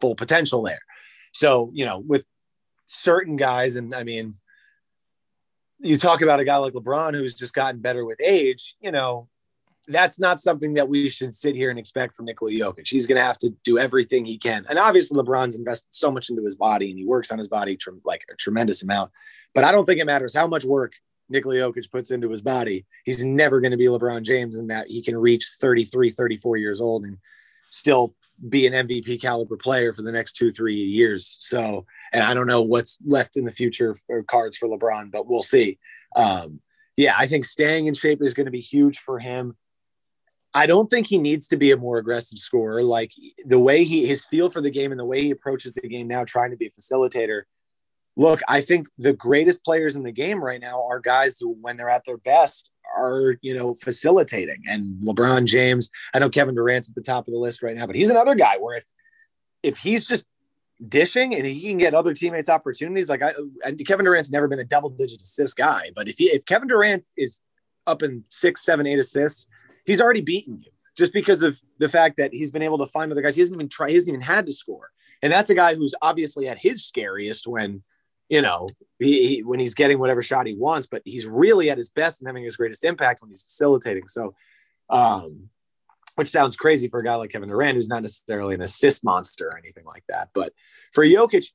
full 0.00 0.14
potential 0.14 0.62
there. 0.62 0.80
So, 1.32 1.70
you 1.74 1.84
know, 1.84 1.98
with 1.98 2.24
certain 2.86 3.36
guys, 3.36 3.76
and 3.76 3.94
I 3.94 4.04
mean, 4.04 4.34
you 5.80 5.96
talk 5.96 6.22
about 6.22 6.40
a 6.40 6.44
guy 6.44 6.56
like 6.56 6.72
LeBron 6.72 7.14
who's 7.14 7.34
just 7.34 7.54
gotten 7.54 7.80
better 7.80 8.04
with 8.04 8.20
age, 8.20 8.76
you 8.80 8.90
know, 8.90 9.28
that's 9.88 10.20
not 10.20 10.38
something 10.38 10.74
that 10.74 10.88
we 10.88 11.08
should 11.08 11.34
sit 11.34 11.54
here 11.54 11.70
and 11.70 11.78
expect 11.78 12.14
from 12.14 12.26
Nikola 12.26 12.50
Jokic. 12.50 12.88
He's 12.88 13.06
going 13.06 13.16
to 13.16 13.24
have 13.24 13.38
to 13.38 13.50
do 13.64 13.78
everything 13.78 14.24
he 14.24 14.36
can. 14.36 14.66
And 14.68 14.78
obviously, 14.78 15.18
LeBron's 15.18 15.56
invested 15.56 15.94
so 15.94 16.10
much 16.10 16.28
into 16.28 16.44
his 16.44 16.56
body 16.56 16.90
and 16.90 16.98
he 16.98 17.06
works 17.06 17.32
on 17.32 17.38
his 17.38 17.48
body 17.48 17.76
tr- 17.76 17.90
like 18.04 18.24
a 18.30 18.36
tremendous 18.36 18.82
amount. 18.82 19.10
But 19.54 19.64
I 19.64 19.72
don't 19.72 19.86
think 19.86 20.00
it 20.00 20.06
matters 20.06 20.34
how 20.34 20.46
much 20.46 20.64
work 20.64 20.94
Nikola 21.30 21.54
Jokic 21.56 21.90
puts 21.90 22.10
into 22.10 22.30
his 22.30 22.42
body. 22.42 22.86
He's 23.04 23.24
never 23.24 23.60
going 23.60 23.70
to 23.70 23.76
be 23.76 23.86
LeBron 23.86 24.22
James 24.22 24.56
in 24.56 24.66
that 24.68 24.88
he 24.88 25.02
can 25.02 25.16
reach 25.16 25.52
33, 25.60 26.10
34 26.10 26.56
years 26.58 26.80
old 26.80 27.04
and 27.04 27.16
still 27.70 28.14
be 28.46 28.66
an 28.66 28.72
MVP 28.72 29.20
caliber 29.20 29.56
player 29.56 29.92
for 29.92 30.02
the 30.02 30.12
next 30.12 30.32
two, 30.32 30.52
three 30.52 30.76
years. 30.76 31.36
So, 31.40 31.86
and 32.12 32.22
I 32.22 32.34
don't 32.34 32.46
know 32.46 32.62
what's 32.62 32.98
left 33.04 33.36
in 33.36 33.44
the 33.44 33.50
future 33.50 33.94
for 33.94 34.22
cards 34.22 34.56
for 34.56 34.68
LeBron, 34.68 35.10
but 35.10 35.26
we'll 35.26 35.42
see. 35.42 35.78
Um, 36.14 36.60
yeah, 36.96 37.14
I 37.16 37.26
think 37.26 37.44
staying 37.44 37.86
in 37.86 37.94
shape 37.94 38.22
is 38.22 38.34
going 38.34 38.46
to 38.46 38.52
be 38.52 38.60
huge 38.60 38.98
for 38.98 39.18
him. 39.18 39.56
I 40.54 40.66
don't 40.66 40.88
think 40.88 41.06
he 41.06 41.18
needs 41.18 41.46
to 41.48 41.56
be 41.56 41.72
a 41.72 41.76
more 41.76 41.98
aggressive 41.98 42.38
scorer. 42.38 42.82
Like 42.82 43.12
the 43.44 43.58
way 43.58 43.84
he, 43.84 44.06
his 44.06 44.24
feel 44.24 44.50
for 44.50 44.60
the 44.60 44.70
game 44.70 44.90
and 44.90 44.98
the 44.98 45.04
way 45.04 45.22
he 45.22 45.30
approaches 45.30 45.72
the 45.72 45.88
game 45.88 46.08
now, 46.08 46.24
trying 46.24 46.50
to 46.50 46.56
be 46.56 46.66
a 46.66 46.70
facilitator. 46.70 47.42
Look, 48.18 48.40
I 48.48 48.62
think 48.62 48.88
the 48.98 49.12
greatest 49.12 49.64
players 49.64 49.94
in 49.94 50.02
the 50.02 50.12
game 50.12 50.42
right 50.42 50.60
now 50.60 50.84
are 50.88 50.98
guys 50.98 51.38
who, 51.38 51.56
when 51.60 51.76
they're 51.76 51.88
at 51.88 52.04
their 52.04 52.16
best, 52.18 52.70
are 52.96 53.36
you 53.42 53.54
know 53.54 53.74
facilitating. 53.74 54.64
And 54.68 55.00
LeBron 55.02 55.44
James, 55.44 55.88
I 56.12 56.18
know 56.18 56.28
Kevin 56.28 56.56
Durant's 56.56 56.88
at 56.88 56.96
the 56.96 57.02
top 57.02 57.28
of 57.28 57.32
the 57.32 57.38
list 57.38 57.62
right 57.62 57.76
now, 57.76 57.86
but 57.86 57.94
he's 57.94 58.10
another 58.10 58.34
guy 58.34 58.56
where 58.58 58.76
if 58.76 58.84
if 59.62 59.78
he's 59.78 60.06
just 60.06 60.24
dishing 60.88 61.34
and 61.34 61.46
he 61.46 61.60
can 61.68 61.78
get 61.78 61.94
other 61.94 62.12
teammates 62.12 62.48
opportunities, 62.48 63.08
like 63.08 63.22
I 63.22 63.34
and 63.64 63.78
Kevin 63.86 64.04
Durant's 64.04 64.32
never 64.32 64.48
been 64.48 64.58
a 64.58 64.64
double 64.64 64.90
digit 64.90 65.22
assist 65.22 65.56
guy, 65.56 65.90
but 65.94 66.08
if 66.08 66.18
he 66.18 66.24
if 66.24 66.44
Kevin 66.44 66.66
Durant 66.66 67.04
is 67.16 67.40
up 67.86 68.02
in 68.02 68.24
six, 68.30 68.64
seven, 68.64 68.84
eight 68.86 68.98
assists, 68.98 69.46
he's 69.86 70.00
already 70.00 70.22
beaten 70.22 70.58
you 70.58 70.72
just 70.96 71.12
because 71.12 71.42
of 71.42 71.60
the 71.78 71.88
fact 71.88 72.16
that 72.16 72.34
he's 72.34 72.50
been 72.50 72.62
able 72.62 72.78
to 72.78 72.86
find 72.86 73.12
other 73.12 73.22
guys. 73.22 73.36
He 73.36 73.42
hasn't 73.42 73.56
even 73.56 73.68
tried, 73.68 73.90
he 73.90 73.94
hasn't 73.94 74.08
even 74.08 74.20
had 74.20 74.44
to 74.46 74.52
score. 74.52 74.90
And 75.22 75.32
that's 75.32 75.50
a 75.50 75.54
guy 75.54 75.76
who's 75.76 75.94
obviously 76.02 76.48
at 76.48 76.58
his 76.60 76.84
scariest 76.84 77.46
when 77.46 77.82
you 78.28 78.42
know, 78.42 78.68
he, 78.98 79.26
he, 79.26 79.42
when 79.42 79.60
he's 79.60 79.74
getting 79.74 79.98
whatever 79.98 80.22
shot 80.22 80.46
he 80.46 80.54
wants, 80.54 80.86
but 80.86 81.02
he's 81.04 81.26
really 81.26 81.70
at 81.70 81.78
his 81.78 81.88
best 81.88 82.20
and 82.20 82.28
having 82.28 82.44
his 82.44 82.56
greatest 82.56 82.84
impact 82.84 83.20
when 83.20 83.30
he's 83.30 83.42
facilitating. 83.42 84.08
So, 84.08 84.34
um, 84.90 85.48
which 86.16 86.28
sounds 86.28 86.56
crazy 86.56 86.88
for 86.88 87.00
a 87.00 87.04
guy 87.04 87.14
like 87.14 87.30
Kevin 87.30 87.48
Durant, 87.48 87.76
who's 87.76 87.88
not 87.88 88.02
necessarily 88.02 88.54
an 88.54 88.60
assist 88.60 89.04
monster 89.04 89.48
or 89.48 89.56
anything 89.56 89.84
like 89.84 90.02
that. 90.08 90.30
But 90.34 90.52
for 90.92 91.04
Jokic, 91.04 91.46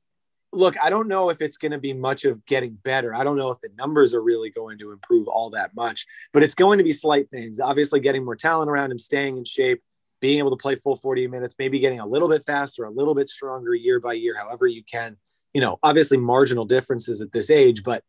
look, 0.52 0.74
I 0.82 0.88
don't 0.88 1.08
know 1.08 1.28
if 1.30 1.42
it's 1.42 1.58
going 1.58 1.72
to 1.72 1.78
be 1.78 1.92
much 1.92 2.24
of 2.24 2.44
getting 2.46 2.78
better. 2.82 3.14
I 3.14 3.24
don't 3.24 3.36
know 3.36 3.50
if 3.50 3.60
the 3.60 3.70
numbers 3.76 4.14
are 4.14 4.22
really 4.22 4.50
going 4.50 4.78
to 4.78 4.92
improve 4.92 5.28
all 5.28 5.50
that 5.50 5.74
much, 5.74 6.06
but 6.32 6.42
it's 6.42 6.54
going 6.54 6.78
to 6.78 6.84
be 6.84 6.92
slight 6.92 7.30
things. 7.30 7.60
Obviously, 7.60 8.00
getting 8.00 8.24
more 8.24 8.36
talent 8.36 8.70
around 8.70 8.90
him, 8.90 8.98
staying 8.98 9.36
in 9.36 9.44
shape, 9.44 9.82
being 10.20 10.38
able 10.38 10.50
to 10.50 10.56
play 10.56 10.76
full 10.76 10.96
40 10.96 11.26
minutes, 11.28 11.54
maybe 11.58 11.78
getting 11.78 12.00
a 12.00 12.06
little 12.06 12.28
bit 12.28 12.44
faster, 12.46 12.84
a 12.84 12.90
little 12.90 13.14
bit 13.14 13.28
stronger 13.28 13.74
year 13.74 14.00
by 14.00 14.14
year, 14.14 14.34
however 14.36 14.66
you 14.66 14.82
can. 14.82 15.18
You 15.54 15.60
know, 15.60 15.78
obviously 15.82 16.18
marginal 16.18 16.66
differences 16.66 17.20
at 17.22 17.32
this 17.32 17.48
age, 17.48 17.82
but 17.84 18.02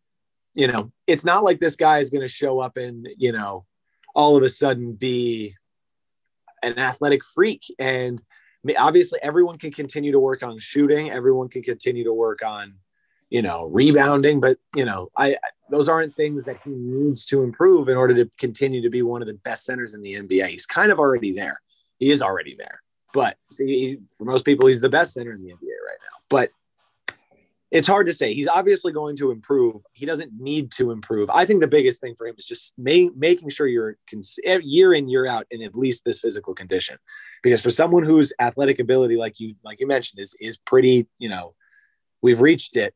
you 0.55 0.67
know, 0.67 0.91
it's 1.05 1.25
not 1.25 1.43
like 1.43 1.59
this 1.59 1.75
guy 1.75 1.99
is 1.99 2.09
going 2.09 2.21
to 2.21 2.27
show 2.27 2.59
up 2.59 2.77
and, 2.77 3.07
you 3.17 3.31
know, 3.31 3.65
all 4.15 4.37
of 4.37 4.43
a 4.43 4.49
sudden 4.49 4.93
be 4.93 5.53
an 6.63 6.79
athletic 6.79 7.23
freak. 7.23 7.63
And 7.77 8.21
obviously, 8.77 9.19
everyone 9.21 9.57
can 9.57 9.71
continue 9.71 10.13
to 10.13 10.19
work 10.19 10.41
on 10.41 10.57
shooting, 10.57 11.11
everyone 11.11 11.49
can 11.49 11.61
continue 11.61 12.05
to 12.05 12.13
work 12.13 12.39
on, 12.43 12.75
you 13.29 13.41
know, 13.41 13.65
rebounding. 13.65 14.39
But, 14.39 14.57
you 14.73 14.85
know, 14.85 15.09
I, 15.17 15.35
those 15.69 15.89
aren't 15.89 16.15
things 16.15 16.45
that 16.45 16.61
he 16.63 16.73
needs 16.73 17.25
to 17.25 17.43
improve 17.43 17.89
in 17.89 17.97
order 17.97 18.15
to 18.15 18.31
continue 18.39 18.81
to 18.81 18.89
be 18.89 19.01
one 19.01 19.21
of 19.21 19.27
the 19.27 19.33
best 19.33 19.65
centers 19.65 19.93
in 19.93 20.01
the 20.01 20.13
NBA. 20.13 20.47
He's 20.47 20.65
kind 20.65 20.91
of 20.91 20.99
already 20.99 21.33
there. 21.33 21.59
He 21.99 22.11
is 22.11 22.21
already 22.21 22.55
there. 22.57 22.81
But 23.13 23.37
see, 23.51 23.97
for 24.17 24.23
most 24.23 24.45
people, 24.45 24.67
he's 24.67 24.81
the 24.81 24.89
best 24.89 25.13
center 25.13 25.33
in 25.33 25.41
the 25.41 25.49
NBA 25.49 25.51
right 25.51 25.99
now. 26.01 26.17
But 26.29 26.51
it's 27.71 27.87
hard 27.87 28.07
to 28.07 28.13
say. 28.13 28.33
He's 28.33 28.47
obviously 28.47 28.91
going 28.91 29.15
to 29.17 29.31
improve. 29.31 29.81
He 29.93 30.05
doesn't 30.05 30.31
need 30.39 30.71
to 30.73 30.91
improve. 30.91 31.29
I 31.29 31.45
think 31.45 31.61
the 31.61 31.67
biggest 31.67 31.99
thing 31.99 32.15
for 32.15 32.27
him 32.27 32.35
is 32.37 32.45
just 32.45 32.73
ma- 32.77 33.11
making 33.15 33.49
sure 33.49 33.67
you're 33.67 33.97
cons- 34.09 34.39
year 34.43 34.93
in 34.93 35.09
year 35.09 35.25
out 35.25 35.47
in 35.51 35.61
at 35.61 35.75
least 35.75 36.05
this 36.05 36.19
physical 36.19 36.53
condition, 36.53 36.97
because 37.41 37.61
for 37.61 37.71
someone 37.71 38.03
whose 38.03 38.31
athletic 38.39 38.79
ability, 38.79 39.17
like 39.17 39.39
you 39.39 39.55
like 39.63 39.79
you 39.79 39.87
mentioned, 39.87 40.19
is 40.19 40.35
is 40.39 40.57
pretty. 40.57 41.07
You 41.17 41.29
know, 41.29 41.55
we've 42.21 42.41
reached 42.41 42.77
it. 42.77 42.93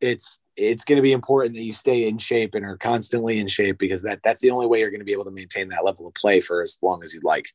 It's 0.00 0.40
it's 0.56 0.84
going 0.84 0.96
to 0.96 1.02
be 1.02 1.12
important 1.12 1.54
that 1.54 1.62
you 1.62 1.72
stay 1.72 2.06
in 2.06 2.18
shape 2.18 2.54
and 2.54 2.64
are 2.64 2.76
constantly 2.76 3.38
in 3.38 3.48
shape 3.48 3.78
because 3.78 4.02
that 4.02 4.22
that's 4.22 4.40
the 4.42 4.50
only 4.50 4.66
way 4.66 4.80
you're 4.80 4.90
going 4.90 5.00
to 5.00 5.06
be 5.06 5.12
able 5.12 5.24
to 5.24 5.30
maintain 5.30 5.68
that 5.70 5.84
level 5.84 6.06
of 6.06 6.14
play 6.14 6.40
for 6.40 6.62
as 6.62 6.78
long 6.82 7.02
as 7.02 7.14
you'd 7.14 7.24
like. 7.24 7.46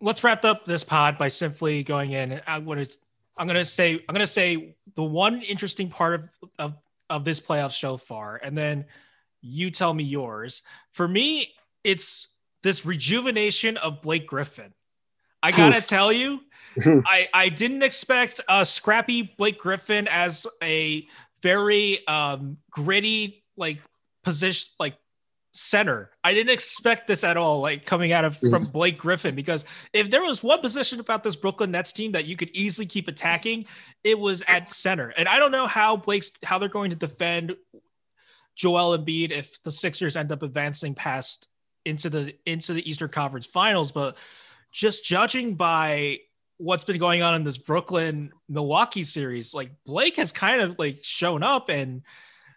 Let's 0.00 0.22
wrap 0.22 0.44
up 0.44 0.66
this 0.66 0.84
pod 0.84 1.16
by 1.16 1.28
simply 1.28 1.82
going 1.82 2.10
in. 2.10 2.42
I 2.46 2.58
want 2.58 2.86
to 2.86 2.98
I'm 3.36 3.46
gonna 3.46 3.64
say 3.64 3.94
I'm 4.08 4.12
gonna 4.12 4.26
say 4.26 4.76
the 4.94 5.02
one 5.02 5.42
interesting 5.42 5.88
part 5.88 6.14
of, 6.14 6.50
of 6.58 6.74
of 7.10 7.24
this 7.24 7.40
playoff 7.40 7.72
so 7.72 7.96
far, 7.96 8.40
and 8.42 8.56
then 8.56 8.86
you 9.40 9.70
tell 9.70 9.92
me 9.92 10.04
yours. 10.04 10.62
For 10.92 11.06
me, 11.06 11.52
it's 11.82 12.28
this 12.62 12.86
rejuvenation 12.86 13.76
of 13.76 14.02
Blake 14.02 14.26
Griffin. 14.26 14.72
I 15.42 15.50
gotta 15.50 15.80
tell 15.86 16.12
you, 16.12 16.40
I 17.06 17.28
I 17.34 17.48
didn't 17.48 17.82
expect 17.82 18.40
a 18.48 18.64
scrappy 18.64 19.34
Blake 19.36 19.58
Griffin 19.58 20.08
as 20.08 20.46
a 20.62 21.06
very 21.42 22.06
um, 22.06 22.58
gritty 22.70 23.44
like 23.56 23.80
position 24.22 24.72
like 24.80 24.96
center. 25.54 26.10
I 26.24 26.34
didn't 26.34 26.52
expect 26.52 27.06
this 27.06 27.22
at 27.22 27.36
all, 27.36 27.60
like 27.60 27.86
coming 27.86 28.12
out 28.12 28.24
of 28.24 28.36
from 28.36 28.64
mm-hmm. 28.64 28.72
Blake 28.72 28.98
Griffin, 28.98 29.34
because 29.34 29.64
if 29.92 30.10
there 30.10 30.22
was 30.22 30.42
one 30.42 30.60
position 30.60 30.98
about 31.00 31.22
this 31.22 31.36
Brooklyn 31.36 31.70
Nets 31.70 31.92
team 31.92 32.12
that 32.12 32.26
you 32.26 32.36
could 32.36 32.50
easily 32.52 32.86
keep 32.86 33.06
attacking, 33.06 33.66
it 34.02 34.18
was 34.18 34.42
at 34.48 34.72
center. 34.72 35.14
And 35.16 35.28
I 35.28 35.38
don't 35.38 35.52
know 35.52 35.66
how 35.66 35.96
Blake's 35.96 36.30
how 36.42 36.58
they're 36.58 36.68
going 36.68 36.90
to 36.90 36.96
defend 36.96 37.54
Joel 38.56 38.98
Embiid 38.98 39.30
if 39.30 39.62
the 39.62 39.70
Sixers 39.70 40.16
end 40.16 40.32
up 40.32 40.42
advancing 40.42 40.94
past 40.94 41.48
into 41.84 42.10
the 42.10 42.34
into 42.44 42.72
the 42.72 42.88
Eastern 42.88 43.08
Conference 43.08 43.46
Finals, 43.46 43.92
but 43.92 44.16
just 44.72 45.04
judging 45.04 45.54
by 45.54 46.18
what's 46.58 46.84
been 46.84 46.98
going 46.98 47.22
on 47.22 47.36
in 47.36 47.44
this 47.44 47.58
Brooklyn 47.58 48.32
Milwaukee 48.48 49.04
series, 49.04 49.54
like 49.54 49.70
Blake 49.86 50.16
has 50.16 50.32
kind 50.32 50.60
of 50.60 50.80
like 50.80 50.98
shown 51.02 51.44
up 51.44 51.68
and 51.68 52.02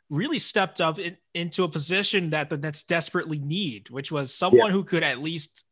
really 0.10 0.40
stepped 0.40 0.80
up 0.82 1.00
in, 1.00 1.18
into 1.34 1.64
a 1.64 1.68
position 1.68 2.30
that 2.32 2.50
the 2.50 2.58
Nets 2.58 2.84
desperately 2.84 3.40
need, 3.40 3.90
which 3.90 4.12
was 4.12 4.34
someone 4.34 4.68
yeah. 4.68 4.72
who 4.72 4.84
could 4.84 5.04
at 5.04 5.20
least 5.20 5.64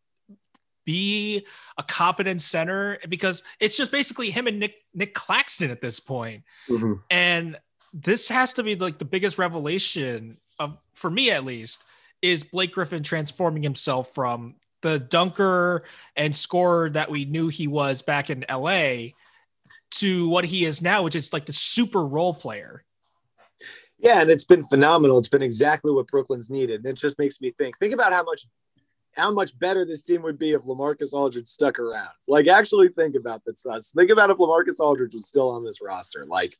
be 0.85 1.45
a 1.77 1.83
competent 1.83 2.41
center 2.41 2.99
because 3.09 3.43
it's 3.59 3.75
just 3.75 3.91
basically 3.91 4.29
him 4.29 4.47
and 4.47 4.59
Nic 4.59 4.75
Nic 4.93 5.13
Claxton 5.13 5.71
at 5.71 5.81
this 5.81 5.99
point. 5.99 6.43
Mm-hmm. 6.69 6.93
And 7.09 7.57
this 7.93 8.29
has 8.29 8.53
to 8.53 8.63
be 8.63 8.75
like 8.75 8.99
the 8.99 9.05
biggest 9.05 9.37
revelation 9.37 10.37
of 10.59 10.77
for 10.93 11.09
me 11.09 11.31
at 11.31 11.43
least 11.43 11.83
is 12.21 12.43
Blake 12.43 12.73
Griffin 12.73 13.03
transforming 13.03 13.63
himself 13.63 14.13
from 14.13 14.55
the 14.81 14.99
dunker 14.99 15.83
and 16.15 16.35
scorer 16.35 16.89
that 16.91 17.09
we 17.09 17.25
knew 17.25 17.47
he 17.47 17.67
was 17.67 18.01
back 18.01 18.29
in 18.29 18.45
LA 18.49 19.07
to 19.91 20.29
what 20.29 20.45
he 20.45 20.65
is 20.65 20.81
now, 20.81 21.03
which 21.03 21.15
is 21.15 21.33
like 21.33 21.45
the 21.45 21.53
super 21.53 22.05
role 22.05 22.33
player. 22.33 22.83
Yeah, 23.97 24.21
and 24.21 24.29
it's 24.29 24.43
been 24.43 24.63
phenomenal. 24.63 25.17
It's 25.17 25.29
been 25.29 25.41
exactly 25.41 25.91
what 25.91 26.07
Brooklyn's 26.07 26.49
needed. 26.49 26.81
And 26.81 26.87
it 26.87 26.97
just 26.97 27.17
makes 27.17 27.39
me 27.39 27.51
think. 27.51 27.77
Think 27.77 27.93
about 27.93 28.13
how 28.13 28.23
much 28.23 28.45
how 29.13 29.31
much 29.31 29.57
better 29.57 29.85
this 29.85 30.03
team 30.03 30.21
would 30.23 30.37
be 30.37 30.51
if 30.51 30.63
LaMarcus 30.63 31.13
Aldridge 31.13 31.47
stuck 31.47 31.79
around. 31.79 32.09
Like, 32.27 32.47
actually 32.47 32.89
think 32.89 33.15
about 33.15 33.43
this. 33.45 33.65
Us. 33.65 33.91
Think 33.95 34.11
about 34.11 34.29
if 34.29 34.37
LaMarcus 34.37 34.79
Aldridge 34.79 35.13
was 35.13 35.27
still 35.27 35.49
on 35.49 35.63
this 35.63 35.79
roster. 35.81 36.25
Like, 36.25 36.57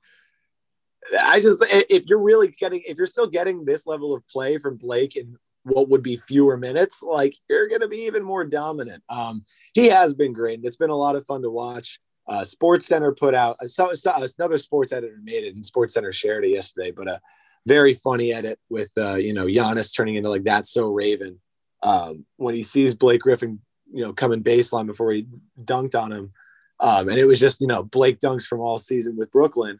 I 1.21 1.39
just 1.41 1.63
if 1.69 2.05
you're 2.07 2.21
really 2.21 2.49
getting 2.49 2.81
if 2.87 2.97
you're 2.97 3.05
still 3.05 3.27
getting 3.27 3.65
this 3.65 3.85
level 3.85 4.13
of 4.13 4.27
play 4.27 4.57
from 4.57 4.77
Blake 4.77 5.15
in 5.15 5.37
what 5.63 5.89
would 5.89 6.03
be 6.03 6.15
fewer 6.15 6.57
minutes, 6.57 7.03
like 7.03 7.35
you're 7.49 7.67
going 7.67 7.81
to 7.81 7.87
be 7.87 8.05
even 8.05 8.23
more 8.23 8.45
dominant. 8.45 9.03
Um, 9.09 9.45
he 9.73 9.87
has 9.89 10.13
been 10.13 10.31
great, 10.33 10.59
and 10.59 10.65
it's 10.65 10.77
been 10.77 10.89
a 10.89 10.95
lot 10.95 11.15
of 11.15 11.25
fun 11.25 11.41
to 11.41 11.49
watch. 11.49 11.99
Uh, 12.27 12.41
SportsCenter 12.41 13.17
put 13.17 13.35
out 13.35 13.57
uh, 13.61 14.25
another 14.37 14.57
sports 14.57 14.91
editor 14.91 15.19
made 15.23 15.43
it, 15.43 15.55
and 15.55 15.63
SportsCenter 15.63 16.13
shared 16.13 16.45
it 16.45 16.49
yesterday. 16.49 16.91
But 16.91 17.07
a 17.07 17.21
very 17.67 17.93
funny 17.93 18.33
edit 18.33 18.59
with 18.69 18.91
uh, 18.97 19.15
you 19.15 19.33
know 19.33 19.45
Giannis 19.45 19.95
turning 19.95 20.15
into 20.15 20.29
like 20.29 20.43
that 20.43 20.65
so 20.65 20.87
Raven 20.87 21.39
um, 21.83 22.25
when 22.37 22.55
he 22.55 22.63
sees 22.63 22.95
Blake 22.95 23.21
Griffin, 23.21 23.59
you 23.93 24.03
know, 24.03 24.11
coming 24.11 24.43
baseline 24.43 24.87
before 24.87 25.11
he 25.11 25.27
dunked 25.63 25.99
on 25.99 26.11
him, 26.11 26.33
um, 26.79 27.09
and 27.09 27.17
it 27.17 27.25
was 27.25 27.39
just 27.39 27.61
you 27.61 27.67
know 27.67 27.83
Blake 27.83 28.19
dunks 28.19 28.45
from 28.45 28.59
all 28.59 28.77
season 28.77 29.15
with 29.15 29.31
Brooklyn. 29.31 29.79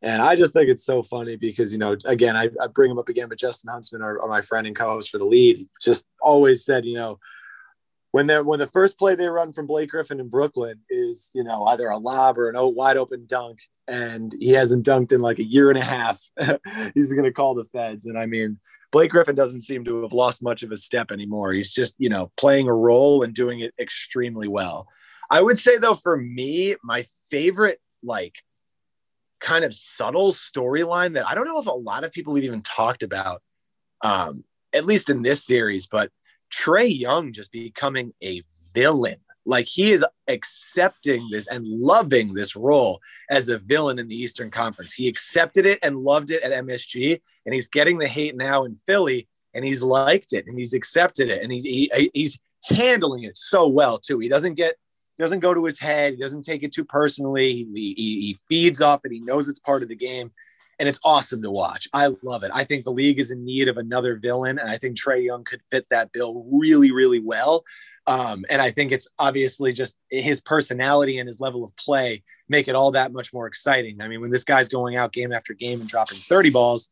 And 0.00 0.22
I 0.22 0.36
just 0.36 0.52
think 0.52 0.68
it's 0.68 0.86
so 0.86 1.02
funny 1.02 1.34
because, 1.34 1.72
you 1.72 1.78
know, 1.80 1.96
again, 2.04 2.36
I, 2.36 2.50
I 2.62 2.68
bring 2.68 2.88
him 2.88 3.00
up 3.00 3.08
again, 3.08 3.28
but 3.28 3.36
Justin 3.36 3.72
Huntsman, 3.72 4.00
our, 4.00 4.22
our 4.22 4.28
my 4.28 4.40
friend 4.40 4.64
and 4.64 4.76
co-host 4.76 5.10
for 5.10 5.18
the 5.18 5.24
lead, 5.24 5.58
just 5.82 6.06
always 6.22 6.64
said, 6.64 6.84
you 6.84 6.94
know, 6.94 7.18
when 8.12 8.26
they 8.26 8.40
when 8.40 8.58
the 8.58 8.66
first 8.66 8.98
play 8.98 9.14
they 9.14 9.28
run 9.28 9.52
from 9.52 9.66
Blake 9.66 9.90
Griffin 9.90 10.20
in 10.20 10.28
Brooklyn 10.28 10.80
is 10.88 11.30
you 11.34 11.44
know 11.44 11.64
either 11.64 11.88
a 11.88 11.98
lob 11.98 12.38
or 12.38 12.48
an 12.48 12.56
wide 12.74 12.96
open 12.96 13.24
dunk, 13.26 13.60
and 13.86 14.34
he 14.38 14.50
hasn't 14.50 14.86
dunked 14.86 15.12
in 15.12 15.20
like 15.20 15.38
a 15.38 15.44
year 15.44 15.68
and 15.68 15.78
a 15.78 15.84
half, 15.84 16.20
he's 16.94 17.12
going 17.12 17.24
to 17.24 17.32
call 17.32 17.54
the 17.54 17.64
feds. 17.64 18.06
And 18.06 18.18
I 18.18 18.26
mean, 18.26 18.58
Blake 18.92 19.10
Griffin 19.10 19.34
doesn't 19.34 19.60
seem 19.60 19.84
to 19.84 20.02
have 20.02 20.12
lost 20.12 20.42
much 20.42 20.62
of 20.62 20.70
his 20.70 20.84
step 20.84 21.10
anymore. 21.10 21.52
He's 21.52 21.72
just 21.72 21.94
you 21.98 22.08
know 22.08 22.32
playing 22.36 22.68
a 22.68 22.74
role 22.74 23.22
and 23.22 23.34
doing 23.34 23.60
it 23.60 23.74
extremely 23.78 24.48
well. 24.48 24.88
I 25.30 25.42
would 25.42 25.58
say 25.58 25.76
though, 25.78 25.94
for 25.94 26.16
me, 26.16 26.76
my 26.82 27.04
favorite 27.30 27.80
like 28.02 28.42
kind 29.40 29.64
of 29.64 29.74
subtle 29.74 30.32
storyline 30.32 31.14
that 31.14 31.28
I 31.28 31.34
don't 31.34 31.46
know 31.46 31.60
if 31.60 31.66
a 31.66 31.70
lot 31.70 32.04
of 32.04 32.12
people 32.12 32.34
have 32.34 32.44
even 32.44 32.62
talked 32.62 33.02
about, 33.02 33.42
um, 34.02 34.44
at 34.72 34.84
least 34.84 35.10
in 35.10 35.22
this 35.22 35.44
series, 35.44 35.86
but 35.86 36.10
Trae 36.50 36.98
Young 36.98 37.32
just 37.32 37.52
becoming 37.52 38.12
a 38.22 38.42
villain. 38.74 39.16
Like 39.44 39.66
he 39.66 39.92
is 39.92 40.04
accepting 40.28 41.26
this 41.30 41.46
and 41.46 41.66
loving 41.66 42.34
this 42.34 42.54
role 42.54 43.00
as 43.30 43.48
a 43.48 43.58
villain 43.58 43.98
in 43.98 44.08
the 44.08 44.16
Eastern 44.16 44.50
Conference. 44.50 44.92
He 44.92 45.08
accepted 45.08 45.64
it 45.64 45.78
and 45.82 45.96
loved 45.96 46.30
it 46.30 46.42
at 46.42 46.52
MSG, 46.64 47.20
and 47.46 47.54
he's 47.54 47.68
getting 47.68 47.98
the 47.98 48.06
hate 48.06 48.36
now 48.36 48.64
in 48.64 48.78
Philly, 48.86 49.26
and 49.54 49.64
he's 49.64 49.82
liked 49.82 50.34
it 50.34 50.46
and 50.46 50.58
he's 50.58 50.74
accepted 50.74 51.30
it, 51.30 51.42
and 51.42 51.50
he, 51.50 51.90
he 51.94 52.10
he's 52.12 52.38
handling 52.64 53.24
it 53.24 53.36
so 53.36 53.66
well 53.66 53.98
too. 53.98 54.18
He 54.18 54.28
doesn't 54.28 54.54
get 54.54 54.76
doesn't 55.18 55.40
go 55.40 55.54
to 55.54 55.64
his 55.64 55.78
head. 55.78 56.14
He 56.14 56.20
doesn't 56.20 56.44
take 56.44 56.62
it 56.62 56.72
too 56.72 56.84
personally. 56.84 57.52
He, 57.52 57.64
he, 57.74 58.20
he 58.20 58.38
feeds 58.48 58.80
off 58.80 59.00
it. 59.04 59.12
He 59.12 59.20
knows 59.20 59.48
it's 59.48 59.58
part 59.58 59.82
of 59.82 59.88
the 59.88 59.96
game 59.96 60.30
and 60.78 60.88
it's 60.88 61.00
awesome 61.04 61.42
to 61.42 61.50
watch. 61.50 61.88
I 61.92 62.10
love 62.22 62.44
it. 62.44 62.50
I 62.54 62.64
think 62.64 62.84
the 62.84 62.92
league 62.92 63.18
is 63.18 63.30
in 63.30 63.44
need 63.44 63.68
of 63.68 63.78
another 63.78 64.16
villain, 64.16 64.58
and 64.58 64.70
I 64.70 64.76
think 64.76 64.96
Trae 64.96 65.24
Young 65.24 65.44
could 65.44 65.60
fit 65.70 65.86
that 65.90 66.12
bill 66.12 66.46
really, 66.50 66.92
really 66.92 67.20
well. 67.20 67.64
Um, 68.06 68.44
and 68.48 68.62
I 68.62 68.70
think 68.70 68.90
it's 68.90 69.08
obviously 69.18 69.72
just 69.72 69.96
his 70.10 70.40
personality 70.40 71.18
and 71.18 71.26
his 71.26 71.40
level 71.40 71.62
of 71.62 71.76
play 71.76 72.22
make 72.48 72.66
it 72.66 72.74
all 72.74 72.92
that 72.92 73.12
much 73.12 73.34
more 73.34 73.46
exciting. 73.46 74.00
I 74.00 74.08
mean, 74.08 74.22
when 74.22 74.30
this 74.30 74.44
guy's 74.44 74.68
going 74.68 74.96
out 74.96 75.12
game 75.12 75.32
after 75.32 75.52
game 75.52 75.80
and 75.80 75.88
dropping 75.88 76.16
30 76.16 76.50
balls 76.50 76.88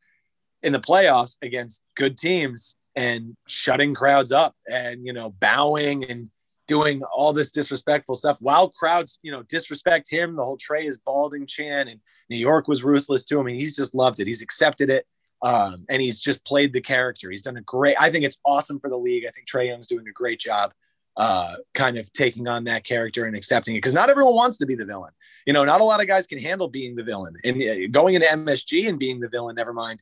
in 0.62 0.72
the 0.72 0.78
playoffs 0.78 1.37
against 1.41 1.82
good 1.97 2.18
teams 2.18 2.76
and 2.95 3.34
shutting 3.47 3.95
crowds 3.95 4.32
up 4.32 4.55
and, 4.70 5.07
you 5.07 5.12
know, 5.12 5.30
bowing 5.30 6.05
and 6.05 6.30
doing 6.67 7.03
all 7.05 7.33
this 7.33 7.51
disrespectful 7.51 8.14
stuff 8.14 8.37
while 8.41 8.71
crowds, 8.71 9.19
you 9.23 9.31
know, 9.31 9.43
disrespect 9.45 10.11
him. 10.11 10.35
The 10.35 10.45
whole 10.45 10.59
Trae 10.59 10.87
is 10.87 10.99
balding 10.99 11.47
Chan 11.47 11.89
and 11.89 12.01
New 12.29 12.37
York 12.37 12.69
was 12.69 12.85
ruthless 12.85 13.25
to 13.27 13.39
him. 13.39 13.47
And 13.47 13.57
he's 13.57 13.77
just 13.77 13.95
loved 13.95 14.21
it. 14.21 14.27
He's 14.27 14.43
accepted 14.43 14.91
it. 14.91 15.07
Um, 15.43 15.85
and 15.89 16.01
he's 16.01 16.21
just 16.21 16.45
played 16.45 16.73
the 16.73 16.81
character. 16.81 17.31
He's 17.31 17.43
done 17.43 17.57
a 17.57 17.62
great, 17.62 17.97
I 18.01 18.11
think 18.11 18.25
it's 18.25 18.39
awesome 18.45 18.81
for 18.81 18.91
the 18.91 18.97
league. 18.97 19.25
I 19.27 19.31
think 19.31 19.47
Trae 19.47 19.69
Young's 19.69 19.87
doing 19.87 20.09
a 20.09 20.12
great 20.12 20.41
job, 20.41 20.73
uh, 21.17 21.57
kind 21.75 21.99
of 21.99 22.12
taking 22.12 22.49
on 22.49 22.64
that 22.64 22.85
character 22.85 23.27
and 23.27 23.37
accepting 23.37 23.77
it. 23.77 23.81
Cause 23.81 23.95
not 23.95 24.11
everyone 24.11 24.35
wants 24.35 24.57
to 24.59 24.67
be 24.67 24.75
the 24.75 24.87
villain. 24.87 25.12
You 25.47 25.53
know, 25.53 25.64
not 25.64 25.81
a 25.81 25.85
lot 25.85 26.01
of 26.01 26.09
guys 26.09 26.27
can 26.27 26.39
handle 26.39 26.69
being 26.69 26.97
the 26.97 27.05
villain 27.05 27.35
and 27.45 27.62
uh, 27.62 27.89
going 27.91 28.14
into 28.14 28.27
MSG 28.27 28.89
and 28.89 28.99
being 28.99 29.21
the 29.21 29.29
villain, 29.29 29.57
never 29.57 29.73
mind. 29.73 30.01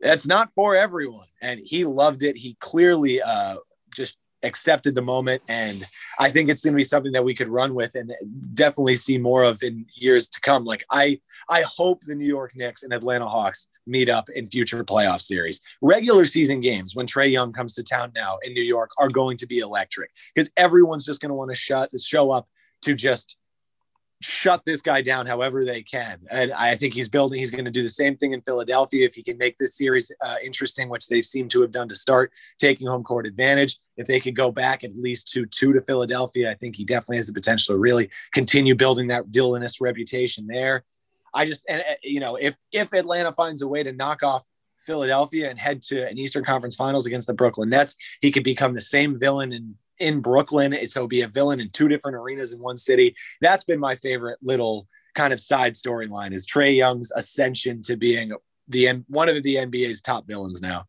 That's 0.00 0.26
not 0.26 0.50
for 0.54 0.74
everyone. 0.74 1.26
And 1.40 1.60
he 1.62 1.84
loved 1.84 2.22
it. 2.22 2.36
He 2.36 2.56
clearly, 2.60 3.22
uh, 3.22 3.56
just 3.94 4.18
accepted 4.42 4.94
the 4.94 5.02
moment. 5.02 5.42
And 5.48 5.86
I 6.18 6.30
think 6.30 6.48
it's 6.48 6.64
going 6.64 6.72
to 6.72 6.76
be 6.76 6.82
something 6.82 7.12
that 7.12 7.24
we 7.24 7.34
could 7.34 7.48
run 7.48 7.74
with 7.74 7.94
and 7.94 8.12
definitely 8.54 8.96
see 8.96 9.18
more 9.18 9.42
of 9.42 9.62
in 9.62 9.86
years 9.94 10.28
to 10.30 10.40
come. 10.40 10.64
Like 10.64 10.84
I, 10.90 11.20
I 11.48 11.62
hope 11.62 12.02
the 12.04 12.14
New 12.14 12.26
York 12.26 12.52
Knicks 12.54 12.82
and 12.82 12.92
Atlanta 12.92 13.26
Hawks 13.26 13.68
meet 13.86 14.08
up 14.08 14.28
in 14.34 14.48
future 14.48 14.84
playoff 14.84 15.20
series. 15.20 15.60
Regular 15.80 16.24
season 16.24 16.60
games 16.60 16.94
when 16.94 17.06
Trae 17.06 17.30
Young 17.30 17.52
comes 17.52 17.74
to 17.74 17.82
town 17.82 18.12
now 18.14 18.38
in 18.42 18.52
New 18.52 18.62
York 18.62 18.90
are 18.98 19.08
going 19.08 19.36
to 19.38 19.46
be 19.46 19.58
electric 19.58 20.10
because 20.34 20.50
everyone's 20.56 21.04
just 21.04 21.20
going 21.20 21.30
to 21.30 21.34
want 21.34 21.50
to 21.50 21.56
shut 21.56 21.90
show 22.00 22.30
up 22.30 22.48
to 22.82 22.94
just 22.94 23.38
shut 24.26 24.64
this 24.64 24.82
guy 24.82 25.02
down 25.02 25.26
however 25.26 25.64
they 25.64 25.82
can. 25.82 26.18
And 26.30 26.52
I 26.52 26.74
think 26.74 26.94
he's 26.94 27.08
building, 27.08 27.38
he's 27.38 27.50
going 27.50 27.64
to 27.64 27.70
do 27.70 27.82
the 27.82 27.88
same 27.88 28.16
thing 28.16 28.32
in 28.32 28.40
Philadelphia 28.42 29.06
if 29.06 29.14
he 29.14 29.22
can 29.22 29.38
make 29.38 29.56
this 29.56 29.76
series 29.76 30.10
uh, 30.24 30.36
interesting, 30.42 30.88
which 30.88 31.08
they 31.08 31.22
seem 31.22 31.48
to 31.48 31.62
have 31.62 31.70
done 31.70 31.88
to 31.88 31.94
start, 31.94 32.32
taking 32.58 32.86
home 32.86 33.04
court 33.04 33.26
advantage. 33.26 33.78
If 33.96 34.06
they 34.06 34.20
could 34.20 34.36
go 34.36 34.50
back 34.52 34.84
at 34.84 34.96
least 34.96 35.28
to 35.32 35.46
two 35.46 35.72
to 35.72 35.80
Philadelphia, 35.80 36.50
I 36.50 36.54
think 36.54 36.76
he 36.76 36.84
definitely 36.84 37.18
has 37.18 37.28
the 37.28 37.32
potential 37.32 37.74
to 37.74 37.78
really 37.78 38.10
continue 38.32 38.74
building 38.74 39.08
that 39.08 39.26
villainous 39.26 39.80
reputation 39.80 40.46
there. 40.46 40.84
I 41.32 41.44
just, 41.44 41.64
and, 41.68 41.82
uh, 41.82 41.94
you 42.02 42.20
know, 42.20 42.36
if, 42.36 42.54
if 42.72 42.92
Atlanta 42.92 43.32
finds 43.32 43.62
a 43.62 43.68
way 43.68 43.82
to 43.82 43.92
knock 43.92 44.22
off 44.22 44.44
Philadelphia 44.86 45.50
and 45.50 45.58
head 45.58 45.82
to 45.82 46.06
an 46.06 46.18
Eastern 46.18 46.44
Conference 46.44 46.76
Finals 46.76 47.06
against 47.06 47.26
the 47.26 47.34
Brooklyn 47.34 47.68
Nets, 47.68 47.96
he 48.20 48.30
could 48.30 48.44
become 48.44 48.74
the 48.74 48.80
same 48.80 49.18
villain 49.18 49.52
in 49.52 49.74
in 49.98 50.20
Brooklyn. 50.20 50.76
So 50.88 51.06
be 51.06 51.22
a 51.22 51.28
villain 51.28 51.60
in 51.60 51.70
two 51.70 51.88
different 51.88 52.16
arenas 52.16 52.52
in 52.52 52.58
one 52.58 52.76
city. 52.76 53.14
That's 53.40 53.64
been 53.64 53.80
my 53.80 53.96
favorite 53.96 54.38
little 54.42 54.86
kind 55.14 55.32
of 55.32 55.40
side 55.40 55.74
storyline 55.74 56.32
is 56.32 56.46
Trae 56.46 56.76
Young's 56.76 57.10
ascension 57.12 57.82
to 57.82 57.96
being 57.96 58.32
the 58.68 59.04
one 59.08 59.28
of 59.28 59.42
the 59.42 59.56
NBA's 59.56 60.00
top 60.00 60.26
villains 60.26 60.60
now. 60.62 60.84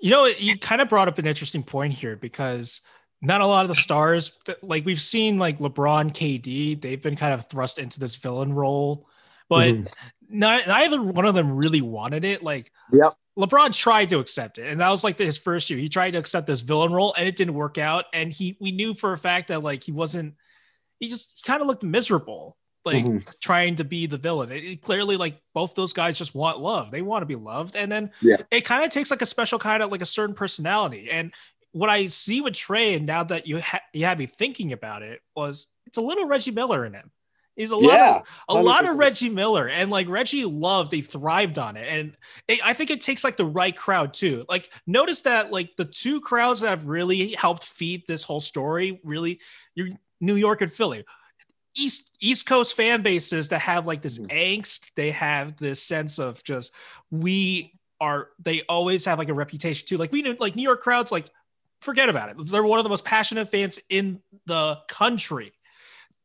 You 0.00 0.10
know, 0.10 0.26
you 0.26 0.58
kind 0.58 0.82
of 0.82 0.88
brought 0.88 1.08
up 1.08 1.18
an 1.18 1.26
interesting 1.26 1.62
point 1.62 1.94
here 1.94 2.16
because 2.16 2.80
not 3.22 3.40
a 3.40 3.46
lot 3.46 3.64
of 3.64 3.68
the 3.68 3.74
stars, 3.74 4.32
like 4.62 4.84
we've 4.84 5.00
seen, 5.00 5.38
like 5.38 5.58
LeBron, 5.58 6.12
KD, 6.12 6.80
they've 6.80 7.00
been 7.00 7.16
kind 7.16 7.32
of 7.32 7.48
thrust 7.48 7.78
into 7.78 7.98
this 7.98 8.16
villain 8.16 8.52
role, 8.52 9.08
but 9.48 9.72
mm-hmm. 9.72 10.38
not, 10.38 10.66
neither 10.66 11.00
one 11.00 11.24
of 11.24 11.34
them 11.34 11.52
really 11.52 11.80
wanted 11.80 12.24
it. 12.24 12.42
Like, 12.42 12.70
yep. 12.92 13.14
LeBron 13.38 13.74
tried 13.74 14.10
to 14.10 14.20
accept 14.20 14.58
it, 14.58 14.70
and 14.70 14.80
that 14.80 14.90
was 14.90 15.02
like 15.02 15.18
his 15.18 15.38
first 15.38 15.68
year. 15.68 15.78
He 15.78 15.88
tried 15.88 16.12
to 16.12 16.18
accept 16.18 16.46
this 16.46 16.60
villain 16.60 16.92
role, 16.92 17.14
and 17.18 17.26
it 17.26 17.36
didn't 17.36 17.54
work 17.54 17.78
out. 17.78 18.04
And 18.12 18.32
he, 18.32 18.56
we 18.60 18.70
knew 18.70 18.94
for 18.94 19.12
a 19.12 19.18
fact 19.18 19.48
that 19.48 19.62
like 19.62 19.82
he 19.82 19.92
wasn't. 19.92 20.34
He 21.00 21.08
just 21.08 21.42
kind 21.44 21.60
of 21.60 21.66
looked 21.66 21.82
miserable, 21.82 22.56
like 22.84 23.04
mm-hmm. 23.04 23.18
trying 23.40 23.76
to 23.76 23.84
be 23.84 24.06
the 24.06 24.18
villain. 24.18 24.52
It, 24.52 24.64
it, 24.64 24.82
clearly, 24.82 25.16
like 25.16 25.40
both 25.52 25.74
those 25.74 25.92
guys 25.92 26.16
just 26.16 26.34
want 26.34 26.60
love. 26.60 26.92
They 26.92 27.02
want 27.02 27.22
to 27.22 27.26
be 27.26 27.34
loved, 27.34 27.74
and 27.74 27.90
then 27.90 28.12
yeah. 28.22 28.36
it 28.52 28.64
kind 28.64 28.84
of 28.84 28.90
takes 28.90 29.10
like 29.10 29.22
a 29.22 29.26
special 29.26 29.58
kind 29.58 29.82
of 29.82 29.90
like 29.90 30.02
a 30.02 30.06
certain 30.06 30.36
personality. 30.36 31.10
And 31.10 31.34
what 31.72 31.90
I 31.90 32.06
see 32.06 32.40
with 32.40 32.54
Trae, 32.54 32.96
and 32.96 33.04
now 33.04 33.24
that 33.24 33.48
you 33.48 33.60
ha- 33.60 33.80
you 33.92 34.04
have 34.04 34.20
me 34.20 34.26
thinking 34.26 34.72
about 34.72 35.02
it, 35.02 35.20
was 35.34 35.66
it's 35.86 35.98
a 35.98 36.02
little 36.02 36.28
Reggie 36.28 36.52
Miller 36.52 36.84
in 36.86 36.94
him. 36.94 37.10
He's 37.56 37.70
a 37.70 37.76
yeah, 37.78 37.88
lot, 37.88 38.26
of, 38.48 38.58
a 38.58 38.62
lot 38.62 38.88
of 38.88 38.96
Reggie 38.96 39.28
Miller, 39.28 39.68
and 39.68 39.88
like 39.88 40.08
Reggie 40.08 40.44
loved, 40.44 40.90
he 40.90 41.02
thrived 41.02 41.56
on 41.56 41.76
it, 41.76 41.86
and 41.88 42.16
it, 42.48 42.58
I 42.64 42.72
think 42.72 42.90
it 42.90 43.00
takes 43.00 43.22
like 43.22 43.36
the 43.36 43.44
right 43.44 43.76
crowd 43.76 44.12
too. 44.12 44.44
Like, 44.48 44.68
notice 44.86 45.20
that 45.22 45.52
like 45.52 45.76
the 45.76 45.84
two 45.84 46.20
crowds 46.20 46.62
that 46.62 46.70
have 46.70 46.86
really 46.86 47.32
helped 47.34 47.64
feed 47.64 48.02
this 48.08 48.24
whole 48.24 48.40
story, 48.40 49.00
really, 49.04 49.40
your 49.76 49.88
New 50.20 50.34
York 50.34 50.62
and 50.62 50.72
Philly, 50.72 51.04
East 51.76 52.16
East 52.20 52.46
Coast 52.46 52.74
fan 52.74 53.02
bases 53.02 53.48
that 53.48 53.60
have 53.60 53.86
like 53.86 54.02
this 54.02 54.18
mm. 54.18 54.28
angst, 54.28 54.90
they 54.96 55.12
have 55.12 55.56
this 55.56 55.82
sense 55.82 56.18
of 56.18 56.42
just 56.42 56.72
we 57.12 57.72
are. 58.00 58.30
They 58.42 58.62
always 58.62 59.04
have 59.04 59.18
like 59.18 59.28
a 59.28 59.34
reputation 59.34 59.86
too. 59.86 59.96
Like 59.96 60.10
we 60.10 60.22
know, 60.22 60.34
like 60.40 60.56
New 60.56 60.62
York 60.62 60.82
crowds, 60.82 61.12
like 61.12 61.30
forget 61.82 62.08
about 62.08 62.30
it. 62.30 62.36
They're 62.50 62.64
one 62.64 62.80
of 62.80 62.84
the 62.84 62.90
most 62.90 63.04
passionate 63.04 63.48
fans 63.48 63.78
in 63.88 64.20
the 64.46 64.78
country 64.88 65.52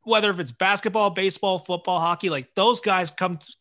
whether 0.04 0.30
if 0.30 0.39
it's 0.39 0.52
basketball, 0.52 1.10
baseball, 1.10 1.60
football, 1.60 2.00
hockey, 2.00 2.30
like 2.30 2.54
those 2.56 2.82
guys 2.82 3.12
come, 3.12 3.38
to, 3.38 3.54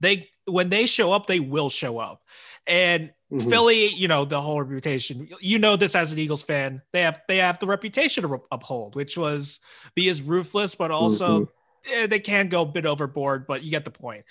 they 0.00 0.28
when 0.46 0.68
they 0.68 0.86
show 0.86 1.12
up, 1.12 1.26
they 1.26 1.40
will 1.40 1.70
show 1.70 1.98
up. 1.98 2.22
And 2.66 3.12
mm-hmm. 3.32 3.48
Philly, 3.48 3.86
you 3.86 4.08
know, 4.08 4.24
the 4.24 4.40
whole 4.40 4.62
reputation. 4.62 5.28
You 5.40 5.58
know 5.58 5.76
this 5.76 5.94
as 5.94 6.12
an 6.12 6.18
Eagles 6.18 6.42
fan. 6.42 6.82
They 6.92 7.02
have 7.02 7.20
they 7.28 7.38
have 7.38 7.58
the 7.58 7.66
reputation 7.66 8.22
to 8.22 8.42
uphold, 8.50 8.94
which 8.94 9.16
was 9.16 9.60
be 9.94 10.08
as 10.08 10.22
ruthless, 10.22 10.74
but 10.74 10.90
also 10.90 11.42
mm-hmm. 11.42 11.92
eh, 11.92 12.06
they 12.06 12.20
can 12.20 12.48
go 12.48 12.62
a 12.62 12.66
bit 12.66 12.86
overboard. 12.86 13.46
But 13.46 13.62
you 13.62 13.70
get 13.70 13.84
the 13.84 13.90
point. 13.90 14.24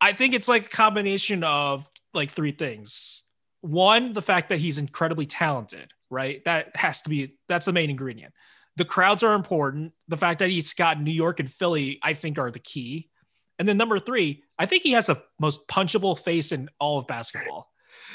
I 0.00 0.12
think 0.12 0.34
it's 0.34 0.48
like 0.48 0.66
a 0.66 0.70
combination 0.70 1.44
of 1.44 1.88
like 2.12 2.30
three 2.30 2.52
things. 2.52 3.22
One, 3.60 4.12
the 4.12 4.22
fact 4.22 4.50
that 4.50 4.58
he's 4.58 4.76
incredibly 4.76 5.24
talented, 5.24 5.92
right? 6.10 6.44
That 6.44 6.76
has 6.76 7.00
to 7.02 7.10
be 7.10 7.36
that's 7.48 7.66
the 7.66 7.72
main 7.72 7.90
ingredient. 7.90 8.34
The 8.76 8.84
crowds 8.84 9.22
are 9.22 9.34
important. 9.34 9.92
The 10.08 10.16
fact 10.16 10.40
that 10.40 10.50
he's 10.50 10.74
got 10.74 11.00
New 11.00 11.12
York 11.12 11.40
and 11.40 11.50
Philly, 11.50 11.98
I 12.02 12.14
think, 12.14 12.38
are 12.38 12.50
the 12.50 12.58
key. 12.58 13.10
And 13.58 13.68
then 13.68 13.76
number 13.76 13.98
three, 13.98 14.42
I 14.58 14.66
think 14.66 14.82
he 14.82 14.92
has 14.92 15.06
the 15.06 15.22
most 15.38 15.68
punchable 15.68 16.18
face 16.18 16.50
in 16.50 16.68
all 16.80 16.98
of 16.98 17.06
basketball. 17.06 17.70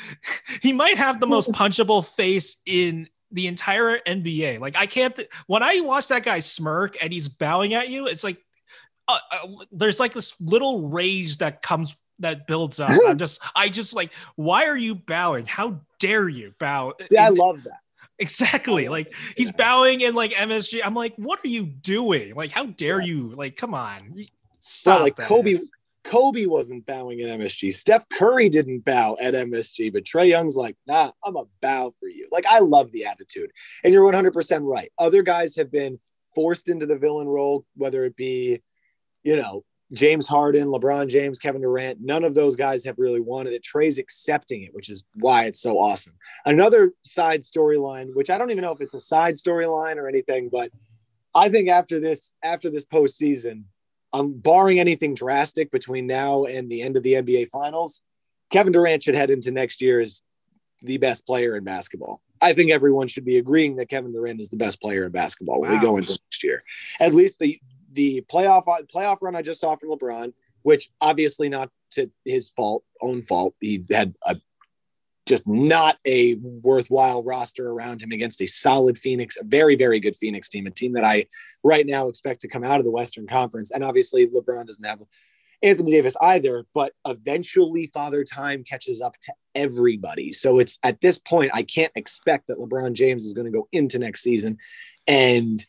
he 0.62 0.74
might 0.74 0.98
have 0.98 1.20
the 1.20 1.28
most 1.28 1.52
punchable 1.54 2.06
face 2.06 2.58
in 2.66 3.08
the 3.32 3.48
entire 3.48 4.00
NBA. 4.00 4.60
Like 4.60 4.76
I 4.76 4.86
can't. 4.86 5.16
Th- 5.16 5.30
when 5.48 5.64
I 5.64 5.80
watch 5.82 6.08
that 6.10 6.24
guy 6.24 6.40
smirk 6.40 7.02
and 7.02 7.14
he's 7.14 7.28
bowing 7.28 7.74
at 7.74 7.90
you, 7.90 8.08
it's 8.08 8.24
like 8.24 8.38
uh, 9.08 9.18
uh, 9.32 9.48
there's 9.72 10.00
like 10.00 10.14
this 10.14 10.40
little 10.42 10.90
rage 10.90 11.38
that 11.38 11.62
comes 11.62 11.96
that 12.20 12.48
builds 12.48 12.80
up. 12.80 12.92
I'm 13.08 13.18
just, 13.18 13.42
I 13.56 13.70
just 13.70 13.94
like, 13.94 14.12
why 14.36 14.66
are 14.66 14.78
you 14.78 14.96
bowing? 14.96 15.46
How 15.46 15.82
dare 16.00 16.30
you 16.30 16.54
bow? 16.60 16.94
Yeah, 17.10 17.26
I 17.26 17.30
love 17.30 17.64
that. 17.64 17.80
Exactly. 18.20 18.88
Oh, 18.88 18.92
like 18.92 19.14
he's 19.36 19.52
bowing 19.52 20.02
in 20.02 20.14
like 20.14 20.32
MSG. 20.32 20.82
I'm 20.84 20.94
like, 20.94 21.16
what 21.16 21.44
are 21.44 21.48
you 21.48 21.64
doing? 21.64 22.36
Like, 22.36 22.52
how 22.52 22.66
dare 22.66 23.02
you? 23.02 23.34
Like, 23.36 23.56
come 23.56 23.74
on. 23.74 24.26
Stop. 24.60 25.02
like 25.02 25.16
that. 25.16 25.28
Kobe 25.28 25.60
Kobe 26.04 26.46
wasn't 26.46 26.86
bowing 26.86 27.22
at 27.22 27.40
MSG. 27.40 27.74
Steph 27.74 28.08
Curry 28.10 28.50
didn't 28.50 28.86
bow 28.86 29.16
at 29.20 29.34
MSG, 29.34 29.92
but 29.94 30.04
Trae 30.04 30.30
Young's 30.30 30.56
like, 30.56 30.76
nah, 30.88 31.12
I'm 31.24 31.36
a 31.36 31.46
bow 31.62 31.94
for 32.00 32.08
you. 32.08 32.28
Like, 32.32 32.46
I 32.48 32.60
love 32.60 32.92
the 32.92 33.06
attitude. 33.06 33.52
And 33.84 33.94
you're 33.94 34.12
100% 34.12 34.62
right. 34.64 34.92
Other 34.98 35.22
guys 35.22 35.56
have 35.58 35.72
been 35.72 36.00
forced 36.34 36.70
into 36.70 36.86
the 36.86 36.98
villain 36.98 37.28
role, 37.28 37.66
whether 37.76 38.04
it 38.06 38.16
be, 38.16 38.62
you 39.24 39.36
know, 39.36 39.66
James 39.94 40.28
Harden, 40.28 40.68
LeBron 40.68 41.10
James, 41.10 41.40
Kevin 41.40 41.62
Durant, 41.62 42.00
none 42.00 42.24
of 42.24 42.36
those 42.36 42.56
guys 42.56 42.86
have 42.86 43.00
really 43.00 43.20
wanted 43.20 43.54
it. 43.54 43.64
Trae's 43.64 43.98
accepting 43.98 44.64
it, 44.64 44.74
which 44.74 44.90
is 44.90 45.06
why 45.16 45.46
it's 45.46 45.62
so 45.62 45.80
awesome. 45.80 46.14
Another 46.46 46.94
side 47.04 47.42
storyline, 47.42 48.14
which 48.14 48.30
I 48.30 48.38
don't 48.38 48.52
even 48.52 48.64
know 48.64 48.72
if 48.72 48.82
it's 48.82 48.94
a 48.94 49.00
side 49.00 49.36
storyline 49.36 49.98
or 49.98 50.08
anything, 50.08 50.50
but 50.52 50.72
I 51.34 51.50
think 51.50 51.70
after 51.70 52.00
this, 52.00 52.34
after 52.44 52.70
this 52.70 52.86
postseason, 52.86 53.64
um, 54.14 54.34
barring 54.34 54.80
anything 54.80 55.16
drastic 55.16 55.72
between 55.72 56.08
now 56.08 56.46
and 56.46 56.70
the 56.70 56.82
end 56.82 56.96
of 56.96 57.04
the 57.04 57.14
NBA 57.14 57.50
Finals, 57.50 58.02
Kevin 58.52 58.74
Durant 58.74 59.04
should 59.04 59.16
head 59.16 59.30
into 59.30 59.52
next 59.52 59.82
year 59.82 60.00
as 60.00 60.22
the 60.82 60.98
best 60.98 61.26
player 61.26 61.56
in 61.56 61.64
basketball. 61.64 62.22
I 62.42 62.54
think 62.54 62.72
everyone 62.72 63.08
should 63.08 63.26
be 63.26 63.38
agreeing 63.38 63.76
that 63.76 63.90
Kevin 63.90 64.14
Durant 64.14 64.40
is 64.40 64.50
the 64.50 64.58
best 64.58 64.82
player 64.82 65.06
in 65.06 65.12
basketball 65.12 65.62
when 65.62 65.72
wow. 65.72 65.78
we 65.78 65.84
go 65.84 65.98
into 65.98 66.12
next 66.12 66.44
year. 66.44 66.64
At 67.00 67.14
least 67.14 67.38
the 67.40 67.60
the 68.00 68.24
playoff 68.32 68.64
playoff 68.88 69.18
run 69.22 69.36
I 69.36 69.42
just 69.42 69.60
saw 69.60 69.76
from 69.76 69.90
LeBron, 69.90 70.32
which 70.62 70.90
obviously 71.02 71.50
not 71.50 71.70
to 71.92 72.10
his 72.24 72.48
fault, 72.48 72.86
own 73.02 73.22
fault. 73.22 73.56
He 73.60 73.84
had 73.92 74.16
a 74.26 74.38
just 75.26 75.46
not 75.46 75.98
a 76.08 76.36
worthwhile 76.36 77.22
roster 77.24 77.70
around 77.70 78.02
him 78.02 78.14
against 78.14 78.42
a 78.42 78.48
solid 78.48 78.98
Phoenix, 78.98 79.38
a 79.38 79.44
very, 79.44 79.76
very 79.76 80.00
good 80.00 80.16
Phoenix 80.16 80.48
team, 80.48 80.66
a 80.66 80.72
team 80.72 80.94
that 80.94 81.04
I 81.04 81.26
right 81.62 81.86
now 81.86 82.08
expect 82.08 82.40
to 82.42 82.48
come 82.48 82.64
out 82.64 82.80
of 82.80 82.86
the 82.86 82.92
Western 82.92 83.28
Conference. 83.28 83.70
And 83.70 83.84
obviously, 83.84 84.28
LeBron 84.28 84.66
doesn't 84.66 84.86
have 84.86 85.02
Anthony 85.62 85.92
Davis 85.92 86.16
either, 86.22 86.66
but 86.74 86.94
eventually 87.06 87.92
Father 87.94 88.24
Time 88.24 88.64
catches 88.64 89.02
up 89.02 89.18
to 89.24 89.34
everybody. 89.56 90.32
So 90.32 90.60
it's 90.60 90.80
at 90.84 91.02
this 91.02 91.20
point, 91.20 91.52
I 91.54 91.64
can't 91.64 91.92
expect 91.96 92.48
that 92.48 92.60
LeBron 92.60 92.94
James 92.94 93.26
is 93.26 93.34
going 93.34 93.52
to 93.52 93.52
go 93.52 93.68
into 93.74 94.00
next 94.00 94.22
season 94.22 94.58
and 95.06 95.64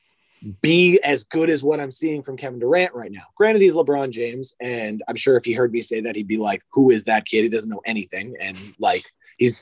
be 0.63 0.99
as 1.05 1.25
good 1.25 1.51
as 1.51 1.63
what 1.63 1.81
I'm 1.81 1.91
seeing 1.91 2.23
from 2.23 2.37
Kevin 2.37 2.59
Durant 2.59 2.95
right 2.95 3.13
now. 3.13 3.25
Granted, 3.37 3.63
he's 3.63 3.75
LeBron 3.75 4.11
James, 4.11 4.55
and 4.61 5.03
I'm 5.09 5.17
sure 5.17 5.37
if 5.37 5.45
he 5.45 5.53
heard 5.53 5.73
me 5.73 5.81
say 5.81 6.01
that, 6.01 6.17
he'd 6.17 6.27
be 6.27 6.39
like, 6.39 6.63
"Who 6.73 6.91
is 6.91 7.05
that 7.05 7.27
kid? 7.27 7.43
He 7.43 7.49
doesn't 7.49 7.71
know 7.71 7.83
anything." 7.85 8.35
And 8.41 8.57
like, 8.79 9.05
he's 9.37 9.55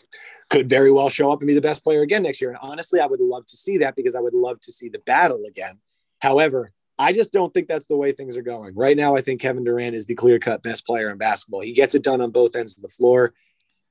could 0.51 0.69
very 0.69 0.91
well 0.91 1.09
show 1.09 1.31
up 1.31 1.41
and 1.41 1.47
be 1.47 1.55
the 1.55 1.61
best 1.61 1.85
player 1.85 2.03
again 2.03 2.23
next 2.23 2.41
year. 2.41 2.51
And 2.51 2.59
honestly, 2.63 3.01
I 3.01 3.07
would 3.07 3.21
love 3.21 3.45
to 3.47 3.57
see 3.57 3.79
that 3.79 3.97
because 3.97 4.15
I 4.15 4.21
would 4.21 4.35
love 4.35 4.61
to 4.61 4.73
see 4.73 4.89
the 4.89 5.01
battle 5.01 5.43
again. 5.47 5.79
However, 6.21 6.73
I 6.99 7.13
just 7.13 7.33
don't 7.33 7.53
think 7.53 7.69
that's 7.69 7.87
the 7.87 7.97
way 7.97 8.13
things 8.13 8.37
are 8.37 8.43
going 8.43 8.75
right 8.75 8.97
now. 8.97 9.15
I 9.15 9.21
think 9.21 9.41
Kevin 9.41 9.65
Durant 9.65 9.95
is 9.95 10.07
the 10.07 10.15
clear 10.15 10.39
cut 10.39 10.63
best 10.63 10.87
player 10.87 11.11
in 11.11 11.19
basketball. 11.19 11.61
He 11.61 11.73
gets 11.73 11.95
it 11.95 12.03
done 12.03 12.21
on 12.21 12.31
both 12.31 12.57
ends 12.57 12.77
of 12.77 12.83
the 12.83 12.89
floor. 12.89 13.35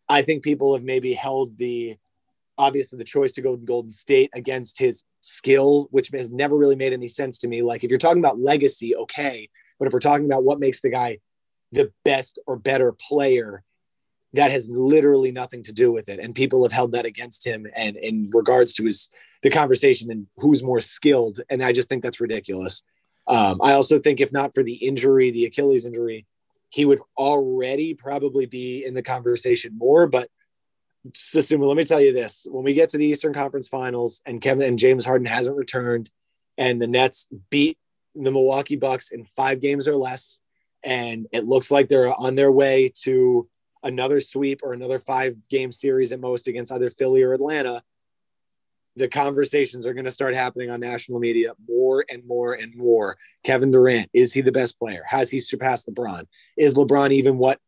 I 0.09 0.23
think 0.23 0.43
people 0.43 0.73
have 0.73 0.83
maybe 0.83 1.13
held 1.13 1.57
the 1.57 1.97
obviously 2.57 2.97
the 2.97 3.03
choice 3.03 3.33
to 3.33 3.41
go 3.41 3.55
to 3.55 3.65
Golden 3.65 3.91
State 3.91 4.29
against 4.33 4.79
his 4.79 5.05
skill, 5.21 5.87
which 5.91 6.09
has 6.13 6.31
never 6.31 6.57
really 6.57 6.75
made 6.75 6.93
any 6.93 7.07
sense 7.07 7.39
to 7.39 7.47
me. 7.47 7.61
Like 7.61 7.83
if 7.83 7.89
you're 7.89 7.97
talking 7.97 8.21
about 8.21 8.39
legacy, 8.39 8.95
okay, 8.95 9.49
but 9.79 9.87
if 9.87 9.93
we're 9.93 9.99
talking 9.99 10.25
about 10.25 10.43
what 10.43 10.59
makes 10.59 10.81
the 10.81 10.89
guy 10.89 11.19
the 11.71 11.91
best 12.03 12.39
or 12.47 12.57
better 12.57 12.93
player, 12.93 13.63
that 14.33 14.51
has 14.51 14.69
literally 14.69 15.31
nothing 15.31 15.63
to 15.63 15.73
do 15.73 15.91
with 15.91 16.09
it. 16.09 16.19
And 16.19 16.35
people 16.35 16.63
have 16.63 16.71
held 16.71 16.91
that 16.93 17.05
against 17.05 17.45
him 17.45 17.65
and 17.75 17.95
in 17.97 18.29
regards 18.33 18.73
to 18.75 18.85
his 18.85 19.09
the 19.43 19.49
conversation 19.49 20.11
and 20.11 20.27
who's 20.37 20.63
more 20.63 20.81
skilled. 20.81 21.39
And 21.49 21.63
I 21.63 21.71
just 21.71 21.89
think 21.89 22.03
that's 22.03 22.19
ridiculous. 22.19 22.83
Um, 23.27 23.59
I 23.61 23.73
also 23.73 23.99
think 23.99 24.19
if 24.19 24.33
not 24.33 24.53
for 24.53 24.63
the 24.63 24.73
injury, 24.73 25.31
the 25.31 25.45
Achilles 25.45 25.85
injury, 25.85 26.25
he 26.69 26.85
would 26.85 26.99
already 27.17 27.93
probably 27.93 28.45
be 28.45 28.83
in 28.83 28.93
the 28.93 29.03
conversation 29.03 29.77
more. 29.77 30.07
But 30.07 30.29
assuming, 31.33 31.67
let 31.67 31.77
me 31.77 31.83
tell 31.83 32.01
you 32.01 32.13
this: 32.13 32.45
when 32.49 32.63
we 32.63 32.73
get 32.73 32.89
to 32.89 32.97
the 32.97 33.05
Eastern 33.05 33.33
Conference 33.33 33.67
Finals 33.67 34.21
and 34.25 34.41
Kevin 34.41 34.67
and 34.67 34.79
James 34.79 35.05
Harden 35.05 35.27
hasn't 35.27 35.57
returned, 35.57 36.09
and 36.57 36.81
the 36.81 36.87
Nets 36.87 37.27
beat 37.49 37.77
the 38.15 38.31
Milwaukee 38.31 38.75
Bucks 38.75 39.11
in 39.11 39.25
five 39.25 39.61
games 39.61 39.87
or 39.87 39.95
less, 39.95 40.39
and 40.83 41.27
it 41.31 41.45
looks 41.45 41.71
like 41.71 41.89
they're 41.89 42.13
on 42.13 42.35
their 42.35 42.51
way 42.51 42.91
to 43.03 43.47
another 43.83 44.19
sweep 44.19 44.61
or 44.63 44.73
another 44.73 44.99
five 44.99 45.47
game 45.49 45.71
series 45.71 46.11
at 46.11 46.19
most 46.19 46.47
against 46.47 46.71
either 46.71 46.89
Philly 46.89 47.23
or 47.23 47.33
Atlanta, 47.33 47.83
the 48.95 49.07
conversations 49.07 49.85
are 49.85 49.93
going 49.93 50.05
to 50.05 50.11
start 50.11 50.35
happening 50.35 50.69
on 50.69 50.79
national 50.79 51.19
media 51.19 51.53
more 51.67 52.03
and 52.09 52.25
more 52.25 52.53
and 52.53 52.75
more. 52.75 53.17
Kevin 53.43 53.71
Durant, 53.71 54.09
is 54.13 54.33
he 54.33 54.41
the 54.41 54.51
best 54.51 54.79
player? 54.79 55.03
Has 55.07 55.29
he 55.29 55.39
surpassed 55.39 55.87
LeBron? 55.87 56.23
Is 56.57 56.73
LeBron 56.73 57.11
even 57.11 57.37
what? 57.37 57.59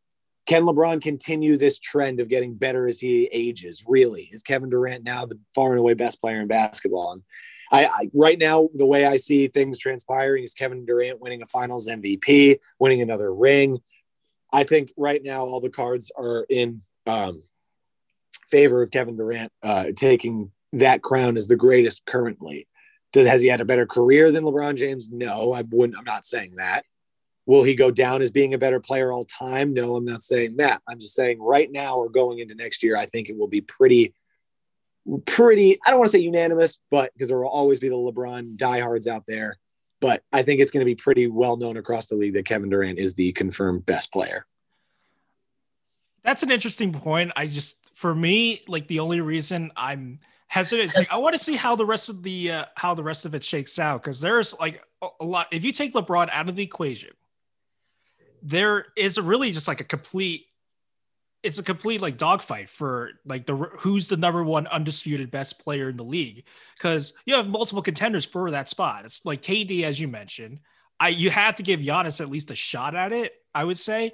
Can 0.50 0.64
LeBron 0.64 1.00
continue 1.00 1.58
this 1.58 1.78
trend 1.78 2.20
of 2.20 2.28
getting 2.28 2.56
better 2.56 2.88
as 2.88 3.00
he 3.00 3.30
ages? 3.32 3.86
Really, 3.88 4.28
is 4.32 4.42
Kevin 4.42 4.72
Durant 4.72 5.04
now 5.04 5.24
the 5.28 5.38
far 5.54 5.70
and 5.70 5.78
away 5.78 5.94
best 5.94 6.20
player 6.20 6.42
in 6.42 6.48
basketball? 6.48 7.12
And 7.12 7.22
I, 7.72 7.86
I 7.86 8.10
right 8.16 8.40
now, 8.40 8.68
the 8.74 8.88
way 8.88 9.06
I 9.06 9.18
see 9.18 9.48
things 9.48 9.78
transpiring 9.78 10.44
is 10.44 10.56
Kevin 10.56 10.88
Durant 10.88 11.22
winning 11.22 11.44
a 11.44 11.46
Finals 11.46 11.88
MVP, 11.88 12.58
winning 12.80 13.00
another 13.04 13.32
ring. 13.32 13.78
I 14.52 14.64
think 14.64 14.92
right 14.98 15.22
now 15.24 15.46
all 15.46 15.62
the 15.62 15.70
cards 15.70 16.12
are 16.18 16.48
in 16.50 16.82
um, 17.06 17.42
favor 18.50 18.82
of 18.82 18.90
Kevin 18.90 19.18
Durant 19.18 19.52
uh, 19.62 19.92
taking 19.96 20.52
that 20.74 21.04
crown 21.04 21.38
as 21.38 21.48
the 21.48 21.56
greatest 21.56 22.08
currently. 22.08 22.68
Does 23.14 23.28
has 23.28 23.44
he 23.44 23.50
had 23.50 23.62
a 23.62 23.66
better 23.66 23.86
career 23.86 24.32
than 24.32 24.44
LeBron 24.44 24.78
James? 24.78 25.10
No, 25.12 25.54
I 25.54 25.62
wouldn't. 25.62 25.96
I'm 25.96 26.06
not 26.06 26.26
saying 26.26 26.56
that. 26.56 26.86
Will 27.50 27.64
he 27.64 27.74
go 27.74 27.90
down 27.90 28.22
as 28.22 28.32
being 28.32 28.54
a 28.54 28.60
better 28.60 28.80
player 28.80 29.12
all 29.12 29.26
time? 29.26 29.74
No, 29.74 29.96
I'm 29.96 30.06
not 30.06 30.22
saying 30.22 30.58
that. 30.58 30.82
I'm 30.88 31.00
just 31.00 31.16
saying 31.16 31.42
right 31.42 31.72
now 31.72 31.98
or 31.98 32.08
going 32.08 32.38
into 32.38 32.54
next 32.54 32.84
year, 32.84 32.96
I 32.96 33.06
think 33.08 33.28
it 33.28 33.38
will 33.38 33.48
be 33.48 33.62
pretty, 33.62 34.14
pretty. 35.26 35.80
I 35.86 35.90
don't 35.90 36.00
want 36.00 36.12
to 36.12 36.18
say 36.18 36.24
unanimous, 36.24 36.80
but 36.92 37.12
because 37.14 37.30
there 37.30 37.40
will 37.40 37.50
always 37.50 37.80
be 37.80 37.90
the 37.90 37.96
LeBron 37.96 38.56
diehards 38.56 39.08
out 39.08 39.24
there 39.28 39.58
but 40.00 40.24
I 40.32 40.44
think 40.44 40.60
it's 40.60 40.72
going 40.72 40.82
to 40.82 40.86
be 40.86 40.96
pretty 40.96 41.28
well 41.28 41.58
known 41.58 41.78
across 41.78 42.08
the 42.08 42.16
league 42.16 42.34
that 42.34 42.46
Kevin 42.46 42.70
Durant 42.70 43.00
is 43.00 43.16
the 43.16 43.32
confirmed 43.34 43.86
best 43.86 44.12
player. 44.12 44.46
That's 46.24 46.44
an 46.44 46.52
interesting 46.52 46.94
point. 46.94 47.32
I 47.36 47.48
just, 47.48 47.96
for 47.96 48.14
me, 48.14 48.64
like 48.68 48.88
the 48.88 49.00
only 49.00 49.22
reason 49.22 49.72
I'm 49.76 50.20
hesitant 50.48 50.90
is 50.90 50.98
like 50.98 51.12
I 51.12 51.18
want 51.18 51.34
to 51.34 51.40
see 51.40 51.56
how 51.56 51.76
the 51.76 51.86
rest 51.86 52.10
of 52.10 52.24
the 52.24 52.52
uh, 52.52 52.66
how 52.76 52.94
the 52.94 53.04
rest 53.04 53.26
of 53.26 53.36
it 53.36 53.44
shakes 53.44 53.80
out 53.80 54.02
because 54.02 54.20
there's 54.20 54.58
like 54.60 54.84
a 55.02 55.24
lot. 55.24 55.48
If 55.52 55.64
you 55.64 55.72
take 55.72 55.94
LeBron 55.94 56.30
out 56.32 56.50
of 56.50 56.56
the 56.56 56.64
equation, 56.64 57.12
there 58.42 58.88
is 58.96 59.18
a 59.18 59.22
really 59.22 59.52
just 59.52 59.68
like 59.68 59.82
a 59.82 59.86
complete 59.86 60.46
it's 61.42 61.58
a 61.58 61.64
complete 61.64 62.02
like 62.02 62.18
dogfight 62.18 62.70
for 62.70 63.12
like 63.26 63.46
the 63.46 63.56
who's 63.56 64.08
the 64.08 64.18
number 64.18 64.44
one 64.44 64.68
undisputed 64.68 65.32
best 65.32 65.60
player 65.60 65.90
in 65.90 65.98
the 65.98 66.04
league 66.04 66.44
because 66.78 67.14
you 67.26 67.36
have 67.36 67.48
multiple 67.48 67.82
contenders 67.82 68.26
for 68.26 68.52
that 68.52 68.68
spot. 68.68 69.06
It's 69.06 69.22
like 69.24 69.42
KD 69.42 69.84
as 69.84 70.00
you 70.00 70.08
mentioned. 70.08 70.60
I 71.00 71.10
you 71.10 71.30
have 71.30 71.56
to 71.56 71.64
give 71.64 71.80
Giannis 71.80 72.20
at 72.20 72.30
least 72.30 72.52
a 72.52 72.56
shot 72.56 72.94
at 72.94 73.14
it. 73.14 73.34
I 73.54 73.64
would 73.64 73.78
say 73.78 74.14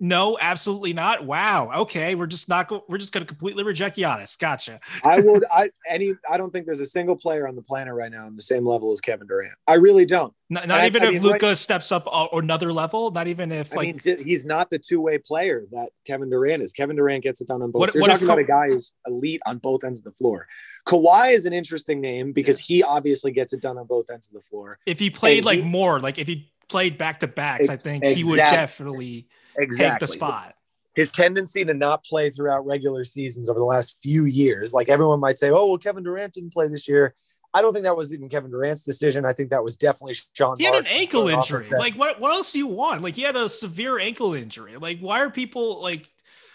no, 0.00 0.38
absolutely 0.40 0.92
not. 0.92 1.24
Wow. 1.24 1.72
Okay, 1.74 2.14
we're 2.14 2.28
just 2.28 2.48
not. 2.48 2.68
Go- 2.68 2.84
we're 2.88 2.98
just 2.98 3.12
going 3.12 3.24
to 3.24 3.26
completely 3.26 3.64
reject 3.64 3.96
Giannis. 3.96 4.38
Gotcha. 4.38 4.78
I 5.02 5.20
would. 5.24 5.44
I 5.52 5.70
any. 5.88 6.14
I 6.30 6.36
don't 6.36 6.52
think 6.52 6.66
there's 6.66 6.80
a 6.80 6.86
single 6.86 7.16
player 7.16 7.48
on 7.48 7.56
the 7.56 7.62
planet 7.62 7.94
right 7.94 8.10
now 8.10 8.26
on 8.26 8.36
the 8.36 8.42
same 8.42 8.64
level 8.64 8.92
as 8.92 9.00
Kevin 9.00 9.26
Durant. 9.26 9.54
I 9.66 9.74
really 9.74 10.06
don't. 10.06 10.32
Not, 10.50 10.68
not 10.68 10.84
even 10.84 11.02
I, 11.02 11.06
if 11.06 11.10
I 11.10 11.12
mean, 11.14 11.22
Luka 11.22 11.46
right, 11.48 11.58
steps 11.58 11.90
up 11.90 12.08
another 12.32 12.72
level. 12.72 13.10
Not 13.10 13.26
even 13.26 13.50
if 13.50 13.74
like 13.74 13.88
I 13.88 14.14
mean, 14.14 14.24
he's 14.24 14.44
not 14.44 14.70
the 14.70 14.78
two 14.78 15.00
way 15.00 15.18
player 15.18 15.64
that 15.72 15.90
Kevin 16.06 16.30
Durant 16.30 16.62
is. 16.62 16.72
Kevin 16.72 16.94
Durant 16.94 17.24
gets 17.24 17.40
it 17.40 17.48
done 17.48 17.60
on 17.62 17.72
both. 17.72 17.80
What, 17.80 17.94
You're 17.94 18.02
what 18.02 18.08
talking 18.08 18.26
about 18.26 18.38
a 18.38 18.44
guy 18.44 18.68
who's 18.68 18.92
elite 19.06 19.40
on 19.46 19.58
both 19.58 19.82
ends 19.82 19.98
of 19.98 20.04
the 20.04 20.12
floor. 20.12 20.46
Kawhi 20.86 21.34
is 21.34 21.44
an 21.44 21.52
interesting 21.52 22.00
name 22.00 22.32
because 22.32 22.58
he 22.58 22.84
obviously 22.84 23.32
gets 23.32 23.52
it 23.52 23.60
done 23.60 23.76
on 23.76 23.86
both 23.86 24.10
ends 24.10 24.28
of 24.28 24.34
the 24.34 24.40
floor. 24.40 24.78
If 24.86 25.00
he 25.00 25.10
played 25.10 25.38
and 25.38 25.46
like 25.46 25.60
he, 25.60 25.64
more, 25.64 25.98
like 25.98 26.18
if 26.18 26.28
he 26.28 26.52
played 26.68 26.98
back 26.98 27.20
to 27.20 27.26
backs, 27.26 27.68
I 27.68 27.76
think 27.76 28.04
exactly. 28.04 28.22
he 28.22 28.30
would 28.30 28.36
definitely 28.36 29.28
exactly. 29.56 29.90
take 29.90 30.00
the 30.00 30.06
spot 30.06 30.54
his 30.98 31.12
tendency 31.12 31.64
to 31.64 31.74
not 31.74 32.02
play 32.02 32.28
throughout 32.28 32.66
regular 32.66 33.04
seasons 33.04 33.48
over 33.48 33.60
the 33.60 33.64
last 33.64 33.98
few 34.02 34.24
years. 34.24 34.74
Like 34.74 34.88
everyone 34.88 35.20
might 35.20 35.38
say, 35.38 35.48
oh, 35.48 35.66
well, 35.66 35.78
Kevin 35.78 36.02
Durant 36.02 36.34
didn't 36.34 36.52
play 36.52 36.66
this 36.66 36.88
year. 36.88 37.14
I 37.54 37.62
don't 37.62 37.72
think 37.72 37.84
that 37.84 37.96
was 37.96 38.12
even 38.12 38.28
Kevin 38.28 38.50
Durant's 38.50 38.82
decision. 38.82 39.24
I 39.24 39.32
think 39.32 39.50
that 39.50 39.62
was 39.62 39.76
definitely 39.76 40.16
Sean. 40.32 40.58
He 40.58 40.64
had 40.64 40.72
Marks 40.72 40.90
an 40.90 40.98
ankle 40.98 41.28
injury. 41.28 41.68
Like 41.70 41.94
what? 41.94 42.18
What 42.18 42.32
else 42.32 42.50
do 42.50 42.58
you 42.58 42.66
want? 42.66 43.02
Like 43.02 43.14
he 43.14 43.22
had 43.22 43.36
a 43.36 43.48
severe 43.48 44.00
ankle 44.00 44.34
injury. 44.34 44.76
Like 44.76 44.98
why 44.98 45.20
are 45.20 45.30
people 45.30 45.80
like? 45.80 46.10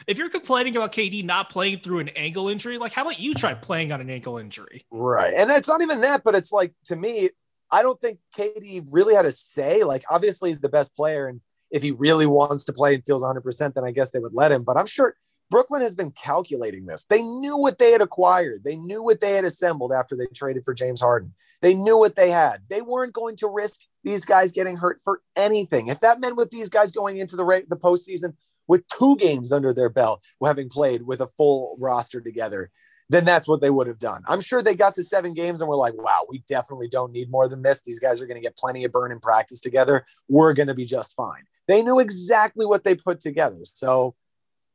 If 0.07 0.17
you're 0.17 0.29
complaining 0.29 0.75
about 0.75 0.91
KD 0.91 1.23
not 1.23 1.49
playing 1.49 1.79
through 1.79 1.99
an 1.99 2.09
ankle 2.09 2.49
injury, 2.49 2.77
like 2.77 2.91
how 2.91 3.03
about 3.03 3.21
you 3.21 3.33
try 3.33 3.53
playing 3.53 3.93
on 3.93 4.01
an 4.01 4.09
ankle 4.09 4.37
injury? 4.37 4.85
Right, 4.91 5.33
and 5.33 5.49
it's 5.49 5.69
not 5.69 5.81
even 5.81 6.01
that, 6.01 6.23
but 6.25 6.35
it's 6.35 6.51
like 6.51 6.73
to 6.85 6.97
me, 6.97 7.29
I 7.73 7.81
don't 7.81 7.99
think 7.99 8.19
KD 8.37 8.85
really 8.91 9.15
had 9.15 9.25
a 9.25 9.31
say. 9.31 9.83
Like 9.83 10.03
obviously 10.09 10.51
he's 10.51 10.59
the 10.59 10.69
best 10.69 10.95
player, 10.95 11.27
and 11.27 11.41
if 11.71 11.81
he 11.81 11.91
really 11.91 12.27
wants 12.27 12.65
to 12.65 12.73
play 12.73 12.93
and 12.93 13.03
feels 13.03 13.23
100%, 13.23 13.73
then 13.73 13.83
I 13.83 13.91
guess 13.91 14.11
they 14.11 14.19
would 14.19 14.33
let 14.33 14.51
him. 14.51 14.63
But 14.63 14.77
I'm 14.77 14.85
sure 14.85 15.15
Brooklyn 15.49 15.81
has 15.81 15.95
been 15.95 16.11
calculating 16.11 16.85
this. 16.85 17.03
They 17.03 17.21
knew 17.21 17.57
what 17.57 17.79
they 17.79 17.91
had 17.91 18.01
acquired, 18.01 18.63
they 18.63 18.75
knew 18.75 19.03
what 19.03 19.21
they 19.21 19.33
had 19.33 19.43
assembled 19.43 19.91
after 19.91 20.15
they 20.15 20.27
traded 20.27 20.63
for 20.63 20.73
James 20.73 21.01
Harden. 21.01 21.33
They 21.61 21.73
knew 21.73 21.97
what 21.97 22.15
they 22.15 22.29
had. 22.29 22.61
They 22.69 22.81
weren't 22.81 23.13
going 23.13 23.37
to 23.37 23.47
risk 23.47 23.81
these 24.03 24.23
guys 24.23 24.51
getting 24.51 24.77
hurt 24.77 24.99
for 25.03 25.21
anything. 25.35 25.87
If 25.87 25.99
that 26.01 26.19
meant 26.19 26.37
with 26.37 26.51
these 26.51 26.69
guys 26.69 26.91
going 26.91 27.17
into 27.17 27.35
the, 27.35 27.63
the 27.69 27.77
postseason 27.77 28.35
with 28.67 28.87
two 28.87 29.15
games 29.17 29.51
under 29.51 29.73
their 29.73 29.89
belt, 29.89 30.23
having 30.43 30.69
played 30.69 31.03
with 31.03 31.21
a 31.21 31.27
full 31.27 31.75
roster 31.79 32.21
together, 32.21 32.69
then 33.13 33.25
that's 33.25 33.47
what 33.47 33.61
they 33.61 33.69
would 33.69 33.87
have 33.87 33.99
done. 33.99 34.23
I'm 34.27 34.41
sure 34.41 34.63
they 34.63 34.75
got 34.75 34.95
to 34.95 35.03
seven 35.03 35.33
games 35.33 35.61
and 35.61 35.69
were 35.69 35.75
like, 35.75 35.93
wow, 35.95 36.25
we 36.27 36.39
definitely 36.47 36.87
don't 36.87 37.11
need 37.11 37.29
more 37.29 37.47
than 37.47 37.61
this. 37.61 37.81
These 37.81 37.99
guys 37.99 38.21
are 38.21 38.25
going 38.25 38.39
to 38.39 38.43
get 38.43 38.57
plenty 38.57 38.83
of 38.85 38.91
burn 38.91 39.11
in 39.11 39.19
practice 39.19 39.61
together. 39.61 40.05
We're 40.27 40.53
going 40.53 40.67
to 40.67 40.73
be 40.73 40.85
just 40.85 41.15
fine. 41.15 41.43
They 41.67 41.83
knew 41.83 41.99
exactly 41.99 42.65
what 42.65 42.83
they 42.83 42.95
put 42.95 43.19
together. 43.19 43.59
So, 43.63 44.15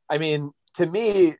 I 0.09 0.17
mean, 0.19 0.51
to 0.75 0.85
me, 0.85 1.31
uh, 1.31 1.33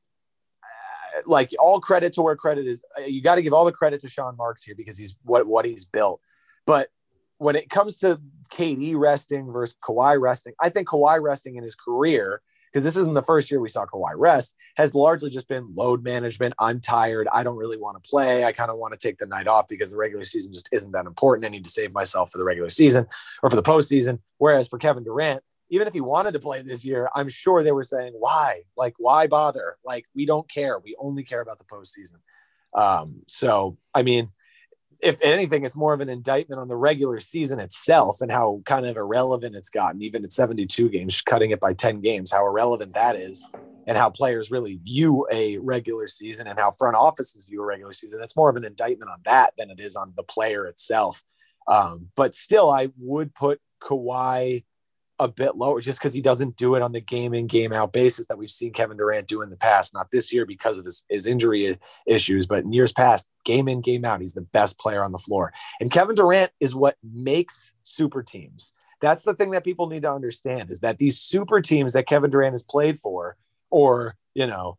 like 1.26 1.52
all 1.60 1.80
credit 1.80 2.14
to 2.14 2.22
where 2.22 2.36
credit 2.36 2.68
is, 2.68 2.84
uh, 2.98 3.06
you 3.06 3.22
got 3.22 3.36
to 3.36 3.42
give 3.42 3.54
all 3.54 3.66
the 3.66 3.72
credit 3.72 4.02
to 4.02 4.10
Sean 4.10 4.36
Marks 4.36 4.64
here 4.64 4.76
because 4.76 4.98
he's 4.98 5.16
what 5.24 5.48
what 5.48 5.66
he's 5.66 5.86
built. 5.86 6.20
But 6.68 6.90
when 7.38 7.56
it 7.56 7.70
comes 7.70 7.98
to 8.00 8.20
KD 8.52 8.98
resting 8.98 9.52
versus 9.52 9.76
Kawhi 9.82 10.20
resting, 10.20 10.54
I 10.60 10.70
think 10.70 10.90
Kawhi 10.90 11.22
resting 11.22 11.56
in 11.56 11.64
his 11.64 11.76
career 11.76 12.42
because 12.72 12.84
this 12.84 12.96
isn't 12.96 13.14
the 13.14 13.22
first 13.22 13.50
year 13.50 13.60
we 13.60 13.70
saw 13.70 13.86
Kawhi 13.86 14.14
rest, 14.16 14.56
has 14.78 14.96
largely 14.96 15.30
just 15.30 15.48
been 15.48 15.74
load 15.76 16.04
management. 16.04 16.54
I'm 16.60 16.80
tired. 16.80 17.28
I 17.34 17.44
don't 17.44 17.58
really 17.58 17.78
want 17.78 18.02
to 18.02 18.10
play. 18.10 18.44
I 18.44 18.52
kind 18.52 18.72
of 18.72 18.78
want 18.78 18.94
to 18.94 19.00
take 19.00 19.18
the 19.18 19.26
night 19.26 19.48
off 19.48 19.68
because 19.68 19.92
the 19.92 19.98
regular 19.98 20.24
season 20.24 20.54
just 20.54 20.70
isn't 20.72 20.92
that 20.92 21.06
important. 21.06 21.46
I 21.46 21.50
need 21.50 21.66
to 21.66 21.72
save 21.72 21.94
myself 21.94 22.32
for 22.32 22.38
the 22.38 22.44
regular 22.44 22.70
season 22.70 23.08
or 23.44 23.50
for 23.50 23.56
the 23.56 23.64
postseason. 23.64 24.20
Whereas 24.38 24.68
for 24.68 24.78
Kevin 24.78 25.04
Durant, 25.04 25.44
even 25.70 25.88
if 25.88 25.94
he 25.94 26.02
wanted 26.02 26.34
to 26.34 26.40
play 26.40 26.62
this 26.62 26.84
year, 26.84 27.10
I'm 27.14 27.30
sure 27.30 27.62
they 27.62 27.72
were 27.72 27.84
saying, 27.84 28.14
why? 28.18 28.62
Like, 28.76 28.96
why 28.98 29.28
bother? 29.28 29.78
Like, 29.86 30.06
we 30.16 30.26
don't 30.26 30.50
care. 30.50 30.80
We 30.80 30.96
only 31.00 31.24
care 31.24 31.42
about 31.42 31.60
the 31.60 31.64
postseason. 31.64 32.18
Um, 32.74 33.22
so, 33.28 33.78
I 33.94 34.02
mean, 34.02 34.32
if 35.02 35.20
anything, 35.24 35.64
it's 35.64 35.76
more 35.76 35.94
of 35.94 36.02
an 36.02 36.10
indictment 36.10 36.60
on 36.60 36.68
the 36.68 36.76
regular 36.76 37.20
season 37.20 37.60
itself 37.60 38.18
and 38.22 38.32
how 38.32 38.62
kind 38.66 38.86
of 38.86 38.98
irrelevant 38.98 39.56
it's 39.56 39.70
gotten, 39.70 40.02
even 40.02 40.24
at 40.24 40.34
72 40.34 40.90
games, 40.90 41.22
cutting 41.22 41.52
it 41.52 41.60
by 41.60 41.74
10 41.74 42.02
games, 42.02 42.32
how 42.32 42.46
irrelevant 42.46 42.94
that 42.96 43.16
is, 43.16 43.48
and 43.88 43.98
how 43.98 44.10
players 44.10 44.52
really 44.52 44.80
view 44.84 45.26
a 45.32 45.58
regular 45.60 46.06
season 46.06 46.48
and 46.48 46.60
how 46.60 46.72
front 46.72 46.98
offices 46.98 47.46
view 47.46 47.62
a 47.62 47.66
regular 47.66 47.94
season. 47.94 48.20
It's 48.22 48.36
more 48.36 48.50
of 48.50 48.58
an 48.58 48.66
indictment 48.66 49.10
on 49.10 49.20
that 49.26 49.54
than 49.58 49.70
it 49.70 49.80
is 49.80 49.96
on 49.96 50.14
the 50.18 50.24
player 50.24 50.66
itself. 50.66 51.24
Um, 51.68 52.10
but 52.16 52.34
still, 52.34 52.70
I 52.70 52.90
would 52.98 53.34
put 53.34 53.62
Kawhi 53.82 54.64
a 55.20 55.28
bit 55.28 55.56
lower 55.56 55.82
just 55.82 56.00
because 56.00 56.14
he 56.14 56.22
doesn't 56.22 56.56
do 56.56 56.76
it 56.76 56.82
on 56.82 56.92
the 56.92 57.02
game 57.02 57.34
in 57.34 57.46
game 57.46 57.74
out 57.74 57.92
basis 57.92 58.26
that 58.28 58.38
we've 58.38 58.50
seen 58.50 58.72
Kevin 58.72 58.98
Durant 58.98 59.28
do 59.28 59.42
in 59.42 59.50
the 59.50 59.58
past. 59.58 59.94
Not 59.94 60.12
this 60.12 60.34
year 60.34 60.46
because 60.46 60.80
of 60.80 60.86
his, 60.86 61.04
his 61.10 61.26
injury 61.26 61.78
issues, 62.08 62.46
but 62.46 62.64
in 62.64 62.72
years 62.72 62.94
past, 62.94 63.30
game 63.44 63.68
in 63.68 63.82
game 63.82 64.06
out, 64.06 64.22
he's 64.22 64.34
the 64.34 64.42
best 64.42 64.80
player 64.80 65.04
on 65.04 65.12
the 65.12 65.18
floor. 65.18 65.52
And 65.80 65.92
Kevin 65.92 66.16
Durant 66.16 66.52
is 66.60 66.74
what 66.74 66.98
makes 67.04 67.74
super 67.84 68.24
teams. 68.24 68.74
That's 69.02 69.22
the 69.22 69.34
thing 69.34 69.52
that 69.52 69.64
people 69.64 69.88
need 69.88 70.04
to 70.04 70.12
understand 70.12 70.72
is 70.72 70.80
that 70.80 70.98
these 70.98 71.20
super 71.20 71.62
teams 71.62 71.94
that 71.94 72.08
Kevin 72.08 72.32
Durant 72.32 72.54
has 72.54 72.64
played 72.64 72.98
for 72.98 73.38
or, 73.70 74.16
you 74.34 74.48
know, 74.48 74.78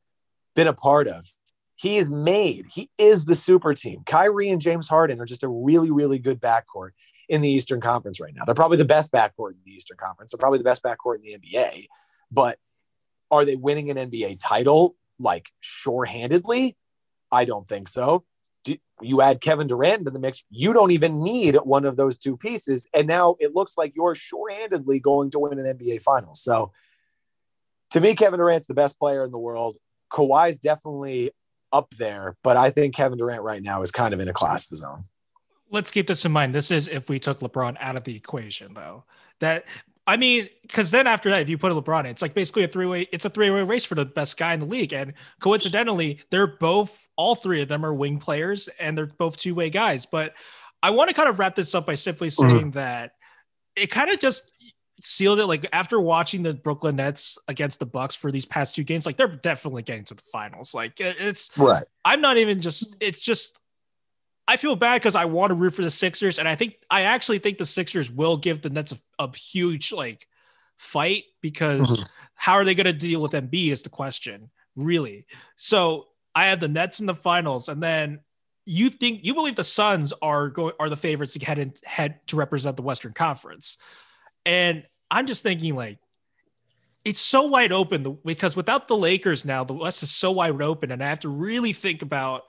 been 0.55 0.69
a 0.69 0.75
part 0.75 1.07
of, 1.09 1.27
he 1.77 1.97
is 1.97 2.11
made. 2.11 2.67
He 2.71 2.91
is 2.99 3.25
the 3.25 3.35
super 3.35 3.73
team. 3.73 4.03
Kyrie 4.05 4.51
and 4.51 4.61
James 4.61 4.89
Harden 4.89 5.21
are 5.21 5.25
just 5.25 5.45
a 5.45 5.49
really, 5.49 5.91
really 5.91 6.19
good 6.19 6.39
backcourt 6.39 6.91
in 7.31 7.41
the 7.41 7.49
Eastern 7.49 7.81
Conference 7.81 8.21
right 8.21 8.35
now. 8.35 8.45
They're 8.45 8.57
probably 8.57 8.77
the 8.77 8.85
best 8.85 9.13
backcourt 9.13 9.53
in 9.53 9.61
the 9.65 9.71
Eastern 9.71 9.97
Conference. 9.97 10.33
They're 10.33 10.39
probably 10.39 10.59
the 10.59 10.65
best 10.65 10.83
backcourt 10.83 11.15
in 11.15 11.23
the 11.23 11.39
NBA. 11.39 11.87
But 12.31 12.59
Are 13.31 13.45
they 13.45 13.55
winning 13.55 13.89
an 13.89 14.11
NBA 14.11 14.39
title 14.43 14.97
like 15.21 15.53
sure-handedly? 15.61 16.77
I 17.31 17.45
don't 17.45 17.69
think 17.69 17.87
so. 17.87 18.25
Do, 18.65 18.77
you 19.01 19.23
add 19.23 19.41
Kevin 19.41 19.69
Durant 19.69 20.05
to 20.07 20.11
the 20.11 20.19
mix, 20.19 20.43
you 20.51 20.73
don't 20.73 20.91
even 20.91 21.23
need 21.23 21.55
one 21.63 21.85
of 21.85 21.97
those 21.97 22.19
two 22.19 22.37
pieces. 22.37 22.89
And 22.93 23.07
now 23.07 23.37
it 23.39 23.55
looks 23.55 23.79
like 23.79 23.93
you're 23.95 24.17
sure-handedly 24.17 24.99
going 24.99 25.31
to 25.31 25.39
win 25.39 25.61
an 25.61 25.79
NBA 25.79 26.03
final. 26.03 26.35
So 26.35 26.73
to 27.91 28.01
me, 28.01 28.15
Kevin 28.15 28.41
Durant's 28.41 28.67
the 28.67 28.75
best 28.75 28.99
player 28.99 29.23
in 29.23 29.31
the 29.31 29.39
world. 29.39 29.77
Kawhi's 30.13 30.59
definitely 30.59 31.31
up 31.73 31.91
there, 31.97 32.37
but 32.43 32.57
I 32.57 32.71
think 32.71 32.97
Kevin 32.97 33.19
Durant 33.19 33.45
right 33.45 33.63
now 33.63 33.83
is 33.83 33.93
kind 33.93 34.13
of 34.13 34.19
in 34.19 34.27
a 34.27 34.33
class 34.33 34.67
of 34.67 34.71
his 34.73 34.83
own. 34.83 35.03
Let's 35.71 35.91
keep 35.91 36.07
this 36.07 36.25
in 36.25 36.33
mind. 36.33 36.55
This 36.55 36.71
is 36.71 36.89
if 36.89 37.09
we 37.09 37.19
took 37.19 37.41
LeBron 37.41 37.77
out 37.81 37.97
of 37.97 38.05
the 38.05 38.17
equation, 38.17 38.75
though. 38.75 39.05
That 39.41 39.65
I 40.07 40.17
mean, 40.17 40.49
because 40.63 40.91
then 40.91 41.07
after 41.07 41.31
that, 41.31 41.43
if 41.43 41.49
you 41.49 41.57
put 41.57 41.71
a 41.71 41.75
LeBron, 41.75 42.05
it's 42.07 42.23
like 42.23 42.35
basically 42.35 42.65
a 42.65 42.69
three 42.69 42.87
way. 42.87 43.09
It's 43.13 43.25
a 43.25 43.31
three 43.31 43.51
way 43.51 43.63
race 43.63 43.85
for 43.85 43.95
the 43.95 44.05
best 44.05 44.37
guy 44.37 44.55
in 44.55 44.61
the 44.61 44.67
league, 44.67 44.93
and 44.93 45.13
coincidentally, 45.41 46.21
they're 46.31 46.47
both 46.47 47.09
all 47.17 47.35
three 47.35 47.63
of 47.63 47.69
them 47.69 47.85
are 47.85 47.95
wing 47.95 48.19
players, 48.19 48.69
and 48.81 48.99
they're 48.99 49.07
both 49.07 49.37
two 49.37 49.55
way 49.55 49.71
guys. 49.71 50.07
But 50.07 50.35
I 50.83 50.91
want 50.91 51.11
to 51.11 51.15
kind 51.15 51.29
of 51.29 51.39
wrap 51.39 51.55
this 51.55 51.75
up 51.75 51.87
by 51.87 51.95
simply 51.95 52.27
mm-hmm. 52.27 52.49
saying 52.49 52.61
mm-hmm. 52.61 52.79
that 52.79 53.13
it 53.77 53.89
kind 53.89 54.11
of 54.11 54.19
just 54.19 54.51
sealed 55.05 55.39
it. 55.39 55.47
Like 55.47 55.67
after 55.73 56.01
watching 56.01 56.43
the 56.43 56.55
Brooklyn 56.55 56.97
Nets 56.97 57.39
against 57.47 57.79
the 57.79 57.87
Bucks 57.87 58.17
for 58.17 58.33
these 58.33 58.47
past 58.47 58.75
two 58.75 58.83
games, 58.83 59.07
like 59.07 59.17
they're 59.17 59.29
definitely 59.29 59.83
getting 59.83 60.05
to 60.07 60.15
the 60.15 60.23
finals. 60.33 60.75
Like 60.75 60.95
it's 60.99 61.57
right. 61.57 61.85
I'm 62.05 62.21
not 62.21 62.37
even 62.37 62.61
just. 62.61 62.97
It's 63.01 63.23
just. 63.23 63.60
I 64.51 64.57
feel 64.57 64.75
bad 64.75 65.01
because 65.01 65.15
I 65.15 65.27
want 65.27 65.51
to 65.51 65.55
root 65.55 65.77
for 65.77 65.83
the 65.83 65.93
Sixers, 65.93 66.41
and 66.41 66.49
I 66.49 66.57
think 66.57 66.75
I 66.91 67.03
actually 67.03 67.39
think 67.39 67.59
the 67.59 67.65
Sixers 67.65 68.11
will 68.11 68.37
give 68.37 68.63
the 68.63 68.69
Nets 68.69 68.91
a, 68.91 68.99
a 69.23 69.37
huge 69.37 69.93
like 69.93 70.27
fight 70.77 71.23
because 71.41 71.89
mm-hmm. 71.89 72.03
how 72.35 72.55
are 72.55 72.65
they 72.65 72.75
going 72.75 72.87
to 72.87 72.93
deal 72.93 73.23
with 73.23 73.31
Embiid 73.31 73.71
is 73.71 73.83
the 73.83 73.91
question, 73.91 74.51
really. 74.75 75.25
So 75.55 76.09
I 76.35 76.47
have 76.47 76.59
the 76.59 76.67
Nets 76.67 76.99
in 76.99 77.07
the 77.07 77.15
finals, 77.15 77.69
and 77.69 77.81
then 77.81 78.23
you 78.67 78.91
think 78.91 79.21
you 79.23 79.35
believe 79.35 79.55
the 79.55 79.63
Suns 79.63 80.13
are 80.21 80.49
going 80.49 80.75
are 80.81 80.91
the 80.91 80.97
favorites 80.97 81.35
to 81.35 81.47
head 81.47 81.61
in, 81.61 81.73
head 81.85 82.19
to 82.27 82.35
represent 82.35 82.75
the 82.75 82.83
Western 82.83 83.13
Conference. 83.13 83.79
And 84.45 84.83
I'm 85.13 85.29
just 85.29 85.45
thinking 85.45 85.77
like 85.77 85.99
it's 87.05 87.21
so 87.21 87.47
wide 87.47 87.71
open 87.71 88.19
because 88.25 88.57
without 88.57 88.89
the 88.89 88.97
Lakers 88.97 89.45
now, 89.45 89.63
the 89.63 89.75
West 89.75 90.03
is 90.03 90.11
so 90.11 90.33
wide 90.33 90.61
open, 90.61 90.91
and 90.91 91.05
I 91.05 91.09
have 91.09 91.21
to 91.21 91.29
really 91.29 91.73
think 91.73 92.03
about 92.03 92.47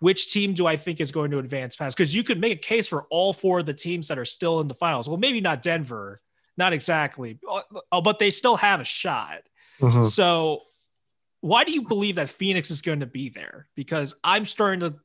which 0.00 0.32
team 0.32 0.54
do 0.54 0.66
I 0.66 0.76
think 0.76 1.00
is 1.00 1.10
going 1.10 1.30
to 1.32 1.38
advance 1.38 1.76
past? 1.76 1.96
Because 1.96 2.14
you 2.14 2.22
could 2.22 2.40
make 2.40 2.52
a 2.52 2.60
case 2.60 2.88
for 2.88 3.04
all 3.10 3.32
four 3.32 3.60
of 3.60 3.66
the 3.66 3.74
teams 3.74 4.08
that 4.08 4.18
are 4.18 4.24
still 4.24 4.60
in 4.60 4.68
the 4.68 4.74
finals. 4.74 5.08
Well, 5.08 5.18
maybe 5.18 5.40
not 5.40 5.62
Denver, 5.62 6.20
not 6.56 6.72
exactly, 6.72 7.38
uh, 7.48 8.00
but 8.00 8.18
they 8.18 8.30
still 8.30 8.56
have 8.56 8.80
a 8.80 8.84
shot. 8.84 9.42
Mm-hmm. 9.80 10.04
So, 10.04 10.62
why 11.40 11.64
do 11.64 11.72
you 11.72 11.82
believe 11.82 12.16
that 12.16 12.28
Phoenix 12.28 12.70
is 12.70 12.82
going 12.82 13.00
to 13.00 13.06
be 13.06 13.28
there? 13.28 13.68
Because 13.76 14.14
I'm 14.24 14.44
starting 14.44 14.80
to, 14.80 14.96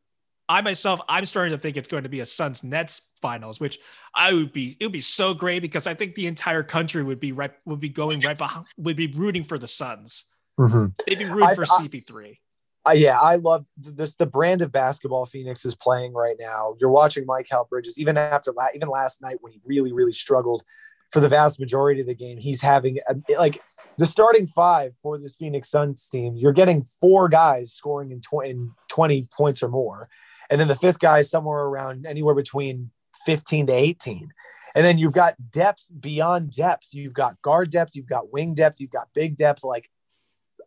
I 0.50 0.62
myself, 0.62 1.00
I'm 1.08 1.26
starting 1.26 1.52
to 1.52 1.60
think 1.60 1.78
it's 1.78 1.88
going 1.88 2.04
to 2.04 2.10
be 2.10 2.22
a 2.22 2.26
Suns 2.26 2.64
Nets 2.64 3.02
finals, 3.22 3.60
which 3.60 3.80
I 4.14 4.34
would 4.34 4.52
be 4.52 4.78
it 4.80 4.86
would 4.86 4.92
be 4.92 5.02
so 5.02 5.34
great 5.34 5.62
because 5.62 5.88
I 5.88 5.94
think 5.94 6.16
the 6.16 6.28
entire 6.28 6.64
country 6.64 7.04
would 7.04 7.20
be 7.20 7.32
right 7.32 7.52
would 7.66 7.80
be 7.80 7.90
going 7.90 8.20
right 8.22 8.38
behind 8.38 8.66
would 8.78 8.98
be 8.98 9.08
rooting 9.08 9.44
for 9.44 9.58
the 9.58 9.68
Suns. 9.68 10.26
Mm-hmm. 10.60 10.88
They'd 11.08 11.20
be 11.20 11.26
rooting 11.26 11.50
I, 11.50 11.56
for 11.56 11.66
CP3. 11.66 12.38
I, 12.86 12.94
yeah, 12.94 13.20
I 13.20 13.36
love 13.38 13.66
this. 13.78 14.16
The 14.16 14.26
brand 14.26 14.62
of 14.62 14.72
basketball 14.72 15.26
Phoenix 15.26 15.66
is 15.66 15.76
playing 15.76 16.14
right 16.14 16.36
now. 16.40 16.76
You're 16.80 16.90
watching 16.90 17.26
Mikal 17.26 17.68
Bridges, 17.70 17.98
even 17.98 18.18
after 18.18 18.52
la- 18.52 18.68
even 18.76 18.90
last 18.90 19.22
night 19.22 19.38
when 19.42 19.54
he 19.54 19.62
really, 19.66 19.94
really 19.94 20.12
struggled 20.12 20.64
for 21.10 21.20
the 21.20 21.30
vast 21.30 21.60
majority 21.60 22.02
of 22.02 22.08
the 22.08 22.16
game. 22.16 22.38
He's 22.38 22.62
having 22.62 23.00
a, 23.08 23.16
like 23.38 23.62
the 23.98 24.06
starting 24.06 24.48
five 24.48 24.94
for 25.02 25.18
this 25.18 25.36
Phoenix 25.36 25.70
Suns 25.70 26.10
team. 26.10 26.36
You're 26.36 26.52
getting 26.52 26.84
four 27.00 27.30
guys 27.30 27.72
scoring 27.72 28.12
in, 28.12 28.20
tw- 28.20 28.46
in 28.46 28.72
20 28.90 29.30
points 29.32 29.64
or 29.64 29.70
more, 29.70 30.10
and 30.50 30.60
then 30.60 30.68
the 30.68 30.76
fifth 30.76 31.00
guy 31.00 31.20
is 31.20 31.30
somewhere 31.30 31.64
around 31.64 32.06
anywhere 32.06 32.36
between 32.36 32.92
15 33.26 33.68
to 33.68 33.74
18. 33.74 34.30
And 34.76 34.84
then 34.84 34.98
you've 34.98 35.14
got 35.14 35.36
depth 35.52 35.86
beyond 36.00 36.52
depth. 36.52 36.88
You've 36.92 37.14
got 37.14 37.42
guard 37.42 37.70
depth, 37.70 37.96
you've 37.96 38.08
got 38.08 38.34
wing 38.34 38.56
depth, 38.56 38.82
you've 38.82 38.92
got 38.92 39.08
big 39.14 39.38
depth, 39.38 39.64
like 39.64 39.90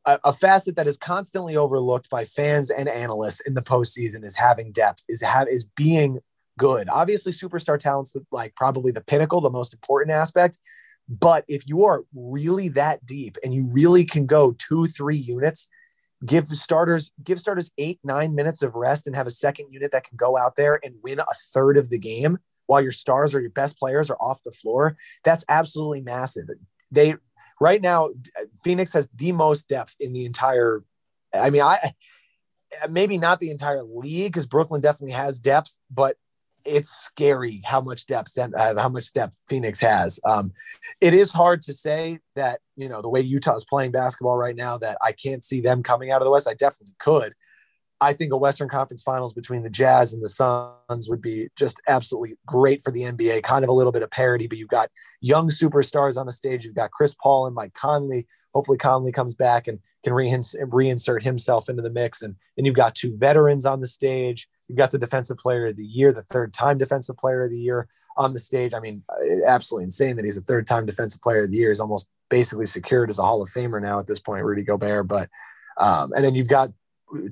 a, 0.07 0.19
a 0.25 0.33
facet 0.33 0.77
that 0.77 0.87
is 0.87 0.97
constantly 0.97 1.57
overlooked 1.57 2.09
by 2.09 2.25
fans 2.25 2.71
and 2.71 2.89
analysts 2.89 3.41
in 3.41 3.55
the 3.55 3.63
postseason 3.63 4.25
is 4.25 4.37
having 4.37 4.73
depth, 4.73 5.05
is 5.09 5.21
have 5.23 5.49
is 5.49 5.65
being 5.65 6.21
good. 6.59 6.89
Obviously, 6.89 7.33
superstar 7.33 7.79
talent's 7.79 8.15
like 8.31 8.55
probably 8.55 8.93
the 8.93 9.03
pinnacle, 9.03 9.41
the 9.41 9.51
most 9.51 9.75
important 9.75 10.13
aspect. 10.13 10.59
But 11.09 11.45
if 11.47 11.69
you 11.69 11.85
are 11.85 12.03
really 12.15 12.69
that 12.71 13.05
deep 13.05 13.37
and 13.45 13.55
you 13.55 13.69
really 13.71 14.05
can 14.05 14.27
go 14.27 14.55
two, 14.59 14.87
three 14.87 15.17
units, 15.17 15.69
give 16.25 16.49
the 16.49 16.57
starters 16.57 17.11
give 17.23 17.39
starters 17.39 17.71
eight 17.79 18.01
nine 18.03 18.35
minutes 18.35 18.63
of 18.63 18.75
rest 18.75 19.07
and 19.07 19.15
have 19.15 19.27
a 19.27 19.31
second 19.31 19.67
unit 19.71 19.93
that 19.93 20.05
can 20.05 20.17
go 20.17 20.37
out 20.37 20.57
there 20.57 20.81
and 20.83 20.95
win 21.03 21.21
a 21.21 21.25
third 21.53 21.77
of 21.77 21.91
the 21.91 21.99
game 21.99 22.39
while 22.67 22.81
your 22.81 22.93
stars 22.93 23.35
or 23.35 23.41
your 23.41 23.51
best 23.51 23.79
players 23.79 24.11
are 24.11 24.17
off 24.17 24.43
the 24.43 24.51
floor 24.51 24.97
that's 25.25 25.45
absolutely 25.51 26.01
massive 26.01 26.49
they 26.91 27.15
right 27.61 27.83
now 27.83 28.11
phoenix 28.63 28.93
has 28.93 29.09
the 29.17 29.33
most 29.33 29.69
depth 29.69 29.97
in 30.01 30.13
the 30.13 30.25
entire 30.25 30.83
i 31.35 31.51
mean 31.51 31.63
i 31.63 31.79
maybe 32.91 33.17
not 33.17 33.41
the 33.41 33.51
entire 33.51 33.83
league 33.83 34.33
because 34.33 34.47
brooklyn 34.47 34.81
definitely 34.81 35.13
has 35.13 35.39
depth 35.39 35.77
but 35.91 36.17
it's 36.67 36.91
scary 36.91 37.63
how 37.65 37.81
much 37.81 38.07
depth 38.07 38.37
uh, 38.39 38.49
how 38.77 38.89
much 38.89 39.13
depth 39.13 39.41
Phoenix 39.49 39.81
has. 39.81 40.21
Um, 40.25 40.53
it 41.01 41.15
is 41.15 41.31
hard 41.31 41.63
to 41.63 41.73
say 41.73 42.19
that 42.35 42.61
you 42.77 42.89
know 42.89 43.01
the 43.01 43.09
way 43.09 43.21
Utah 43.21 43.55
is 43.55 43.65
playing 43.65 43.93
basketball 43.93 44.37
right 44.37 44.57
now 44.57 44.77
that 44.79 44.99
I 45.03 45.13
can't 45.13 45.45
see 45.45 45.61
them 45.61 45.83
coming 45.83 46.11
out 46.11 46.21
of 46.21 46.27
the 46.27 46.31
West. 46.31 46.49
I 46.49 46.55
definitely 46.55 46.95
could. 46.99 47.35
I 48.01 48.13
think 48.13 48.33
a 48.33 48.37
Western 48.37 48.69
Conference 48.69 49.03
Finals 49.03 49.33
between 49.33 49.63
the 49.63 49.71
Jazz 49.71 50.13
and 50.13 50.23
the 50.23 50.29
Suns 50.29 51.09
would 51.09 51.23
be 51.23 51.49
just 51.57 51.81
absolutely 51.89 52.37
great 52.45 52.83
for 52.83 52.91
the 52.91 53.03
NBA. 53.03 53.43
Kind 53.43 53.65
of 53.65 53.71
a 53.71 53.73
little 53.73 53.93
bit 53.93 54.03
of 54.03 54.11
parity, 54.11 54.47
but 54.47 54.59
you've 54.59 54.69
got 54.69 54.91
young 55.21 55.49
superstars 55.49 56.19
on 56.19 56.27
the 56.27 56.33
stage. 56.33 56.65
You've 56.65 56.75
got 56.75 56.91
Chris 56.91 57.15
Paul 57.15 57.47
and 57.47 57.55
Mike 57.55 57.75
Conley. 57.75 58.27
Hopefully, 58.55 58.79
Conley 58.79 59.13
comes 59.13 59.35
back 59.35 59.67
and 59.67 59.79
can 60.05 60.13
reinsert 60.13 61.23
himself 61.23 61.69
into 61.69 61.83
the 61.83 61.91
mix. 61.91 62.23
And 62.23 62.37
then 62.57 62.65
you've 62.65 62.75
got 62.75 62.95
two 62.95 63.17
veterans 63.17 63.67
on 63.67 63.81
the 63.81 63.87
stage. 63.87 64.49
You've 64.69 64.79
got 64.79 64.91
the 64.91 64.99
defensive 64.99 65.39
player 65.39 65.67
of 65.67 65.77
the 65.77 65.85
year, 65.85 66.13
the 66.13 66.23
third 66.23 66.53
time 66.53 66.79
defensive 66.79 67.17
player 67.17 67.43
of 67.43 67.51
the 67.51 67.59
year 67.59 67.89
on 68.17 68.33
the 68.33 68.39
stage. 68.39 68.75
I 68.75 68.81
mean, 68.81 69.03
absolutely 69.47 69.85
insane 69.85 70.17
that 70.17 70.25
he's 70.25 70.37
a 70.37 70.43
third 70.43 70.67
time 70.67 70.87
defensive 70.87 71.23
player 71.23 71.43
of 71.43 71.51
the 71.51 71.57
year. 71.57 71.71
He's 71.71 71.81
almost 71.81 72.09
basically 72.29 72.67
secured 72.67 73.09
as 73.09 73.19
a 73.19 73.23
Hall 73.23 73.43
of 73.43 73.49
Famer 73.49 73.81
now 73.81 73.99
at 73.99 74.07
this 74.07 74.21
point, 74.21 74.45
Rudy 74.45 74.63
Gobert. 74.63 75.07
But, 75.07 75.29
um, 75.77 76.13
and 76.15 76.25
then 76.25 76.35
you've 76.35 76.49
got 76.49 76.73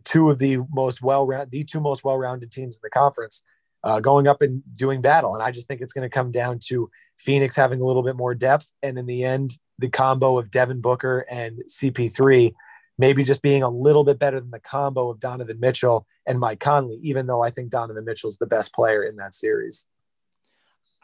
two 0.04 0.30
of 0.30 0.38
the 0.38 0.58
most 0.70 1.02
well 1.02 1.26
rounded, 1.26 1.50
the 1.50 1.64
two 1.64 1.80
most 1.80 2.04
well 2.04 2.18
rounded 2.18 2.50
teams 2.50 2.76
in 2.76 2.80
the 2.82 2.90
conference 2.90 3.42
uh, 3.82 4.00
going 4.00 4.26
up 4.26 4.42
and 4.42 4.62
doing 4.74 5.02
battle. 5.02 5.34
And 5.34 5.42
I 5.42 5.50
just 5.50 5.68
think 5.68 5.80
it's 5.80 5.92
going 5.92 6.08
to 6.08 6.14
come 6.14 6.30
down 6.30 6.58
to 6.66 6.90
Phoenix 7.18 7.54
having 7.54 7.80
a 7.80 7.84
little 7.84 8.02
bit 8.02 8.16
more 8.16 8.34
depth. 8.34 8.72
And 8.82 8.98
in 8.98 9.06
the 9.06 9.24
end, 9.24 9.58
the 9.78 9.90
combo 9.90 10.38
of 10.38 10.50
Devin 10.50 10.80
Booker 10.80 11.26
and 11.30 11.62
CP3 11.68 12.52
maybe 12.98 13.24
just 13.24 13.42
being 13.42 13.62
a 13.62 13.68
little 13.68 14.04
bit 14.04 14.18
better 14.18 14.40
than 14.40 14.50
the 14.50 14.60
combo 14.60 15.10
of 15.10 15.20
Donovan 15.20 15.58
Mitchell 15.58 16.06
and 16.26 16.38
Mike 16.38 16.60
Conley, 16.60 16.98
even 17.02 17.26
though 17.26 17.42
I 17.42 17.50
think 17.50 17.70
Donovan 17.70 18.04
Mitchell 18.04 18.30
is 18.30 18.38
the 18.38 18.46
best 18.46 18.72
player 18.72 19.02
in 19.02 19.16
that 19.16 19.34
series. 19.34 19.84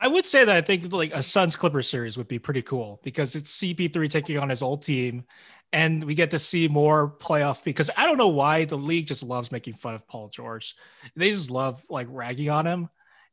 I 0.00 0.08
would 0.08 0.24
say 0.24 0.44
that 0.44 0.56
I 0.56 0.62
think 0.62 0.90
like 0.92 1.12
a 1.12 1.22
Suns 1.22 1.56
Clippers 1.56 1.88
series 1.88 2.16
would 2.16 2.28
be 2.28 2.38
pretty 2.38 2.62
cool 2.62 3.00
because 3.02 3.34
it's 3.34 3.60
CP3 3.60 4.08
taking 4.08 4.38
on 4.38 4.48
his 4.48 4.62
old 4.62 4.82
team 4.82 5.24
and 5.72 6.02
we 6.04 6.14
get 6.14 6.32
to 6.32 6.38
see 6.38 6.68
more 6.68 7.16
playoff 7.18 7.62
because 7.62 7.90
I 7.96 8.06
don't 8.06 8.18
know 8.18 8.28
why 8.28 8.64
the 8.64 8.76
league 8.76 9.06
just 9.06 9.22
loves 9.22 9.52
making 9.52 9.74
fun 9.74 9.94
of 9.94 10.06
Paul 10.08 10.28
George. 10.28 10.74
They 11.14 11.30
just 11.30 11.50
love 11.50 11.82
like 11.88 12.08
ragging 12.10 12.50
on 12.50 12.66
him. 12.66 12.88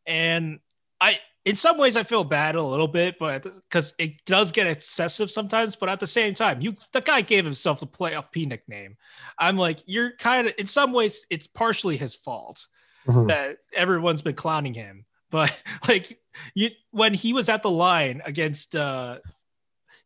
And 0.05 0.59
I 1.01 1.19
in 1.45 1.55
some 1.55 1.77
ways 1.77 1.95
I 1.95 2.03
feel 2.03 2.23
bad 2.23 2.55
a 2.55 2.61
little 2.61 2.87
bit, 2.87 3.17
but 3.19 3.43
because 3.43 3.93
it 3.97 4.23
does 4.25 4.51
get 4.51 4.67
excessive 4.67 5.31
sometimes. 5.31 5.75
But 5.75 5.89
at 5.89 5.99
the 5.99 6.07
same 6.07 6.33
time, 6.33 6.61
you 6.61 6.73
the 6.91 7.01
guy 7.01 7.21
gave 7.21 7.45
himself 7.45 7.79
the 7.79 7.87
playoff 7.87 8.31
P 8.31 8.45
nickname. 8.45 8.97
I'm 9.39 9.57
like, 9.57 9.79
you're 9.85 10.11
kind 10.17 10.47
of 10.47 10.53
in 10.57 10.65
some 10.65 10.93
ways 10.93 11.25
it's 11.29 11.47
partially 11.47 11.97
his 11.97 12.15
fault 12.15 12.67
mm-hmm. 13.07 13.27
that 13.27 13.57
everyone's 13.73 14.21
been 14.21 14.35
clowning 14.35 14.73
him. 14.73 15.05
But 15.31 15.57
like 15.87 16.19
you 16.53 16.69
when 16.91 17.13
he 17.13 17.33
was 17.33 17.49
at 17.49 17.63
the 17.63 17.71
line 17.71 18.21
against 18.25 18.75
uh 18.75 19.19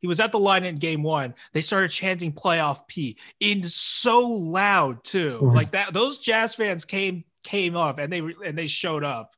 he 0.01 0.07
was 0.07 0.19
at 0.19 0.31
the 0.31 0.39
line 0.39 0.65
in 0.65 0.75
game 0.75 1.03
one. 1.03 1.35
They 1.53 1.61
started 1.61 1.91
chanting 1.91 2.33
playoff 2.33 2.87
P 2.87 3.17
in 3.39 3.63
so 3.63 4.27
loud 4.27 5.03
too. 5.03 5.39
Mm-hmm. 5.41 5.55
Like 5.55 5.71
that, 5.71 5.93
those 5.93 6.17
jazz 6.17 6.55
fans 6.55 6.85
came 6.85 7.23
came 7.43 7.75
up 7.75 7.99
and 7.99 8.11
they 8.11 8.19
and 8.19 8.57
they 8.57 8.67
showed 8.67 9.03
up. 9.03 9.35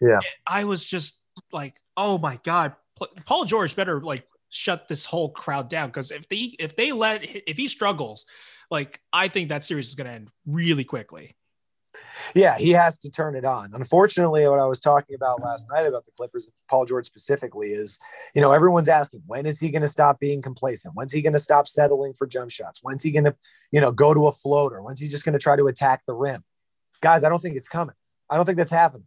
Yeah. 0.00 0.18
I 0.46 0.64
was 0.64 0.84
just 0.84 1.22
like, 1.52 1.80
oh 1.96 2.18
my 2.18 2.40
god, 2.42 2.74
Paul 3.24 3.44
George 3.44 3.76
better 3.76 4.00
like 4.00 4.26
shut 4.50 4.88
this 4.88 5.04
whole 5.04 5.30
crowd 5.30 5.68
down 5.68 5.88
because 5.88 6.10
if 6.10 6.28
they 6.28 6.54
if 6.58 6.74
they 6.74 6.90
let 6.90 7.22
if 7.24 7.56
he 7.56 7.68
struggles, 7.68 8.26
like 8.70 9.00
I 9.12 9.28
think 9.28 9.48
that 9.48 9.64
series 9.64 9.88
is 9.88 9.94
going 9.94 10.08
to 10.08 10.12
end 10.12 10.28
really 10.44 10.84
quickly. 10.84 11.36
Yeah, 12.34 12.56
he 12.56 12.70
has 12.70 12.98
to 12.98 13.10
turn 13.10 13.34
it 13.34 13.44
on. 13.44 13.70
Unfortunately, 13.72 14.46
what 14.46 14.60
I 14.60 14.66
was 14.66 14.80
talking 14.80 15.16
about 15.16 15.42
last 15.42 15.66
night 15.72 15.86
about 15.86 16.06
the 16.06 16.12
Clippers, 16.16 16.48
Paul 16.68 16.86
George 16.86 17.06
specifically, 17.06 17.72
is 17.72 17.98
you 18.34 18.40
know 18.40 18.52
everyone's 18.52 18.88
asking 18.88 19.22
when 19.26 19.46
is 19.46 19.58
he 19.58 19.70
going 19.70 19.82
to 19.82 19.88
stop 19.88 20.20
being 20.20 20.40
complacent? 20.40 20.94
When's 20.94 21.12
he 21.12 21.22
going 21.22 21.32
to 21.32 21.38
stop 21.38 21.66
settling 21.66 22.12
for 22.14 22.26
jump 22.26 22.50
shots? 22.50 22.80
When's 22.82 23.02
he 23.02 23.10
going 23.10 23.24
to 23.24 23.34
you 23.72 23.80
know 23.80 23.90
go 23.90 24.14
to 24.14 24.28
a 24.28 24.32
floater? 24.32 24.82
When's 24.82 25.00
he 25.00 25.08
just 25.08 25.24
going 25.24 25.32
to 25.32 25.38
try 25.40 25.56
to 25.56 25.66
attack 25.66 26.02
the 26.06 26.14
rim? 26.14 26.44
Guys, 27.00 27.24
I 27.24 27.28
don't 27.28 27.42
think 27.42 27.56
it's 27.56 27.68
coming. 27.68 27.96
I 28.28 28.36
don't 28.36 28.46
think 28.46 28.58
that's 28.58 28.70
happening. 28.70 29.06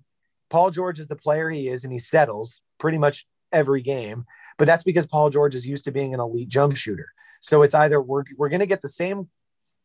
Paul 0.50 0.72
George 0.72 1.00
is 1.00 1.08
the 1.08 1.16
player 1.16 1.50
he 1.50 1.70
is, 1.70 1.84
and 1.84 1.94
he 1.94 2.00
settles 2.00 2.62
pretty 2.80 2.98
much 2.98 3.26
every 3.52 3.82
game. 3.82 4.26
But 4.58 4.66
that's 4.66 4.84
because 4.84 5.08
Paul 5.08 5.30
George 5.30 5.56
is 5.56 5.66
used 5.66 5.86
to 5.86 5.92
being 5.92 6.14
an 6.14 6.20
elite 6.20 6.50
jump 6.50 6.76
shooter. 6.76 7.08
So 7.40 7.62
it's 7.62 7.74
either 7.74 8.02
we're, 8.02 8.24
we're 8.38 8.50
going 8.50 8.60
to 8.60 8.68
get 8.68 8.82
the 8.82 8.90
same 8.90 9.30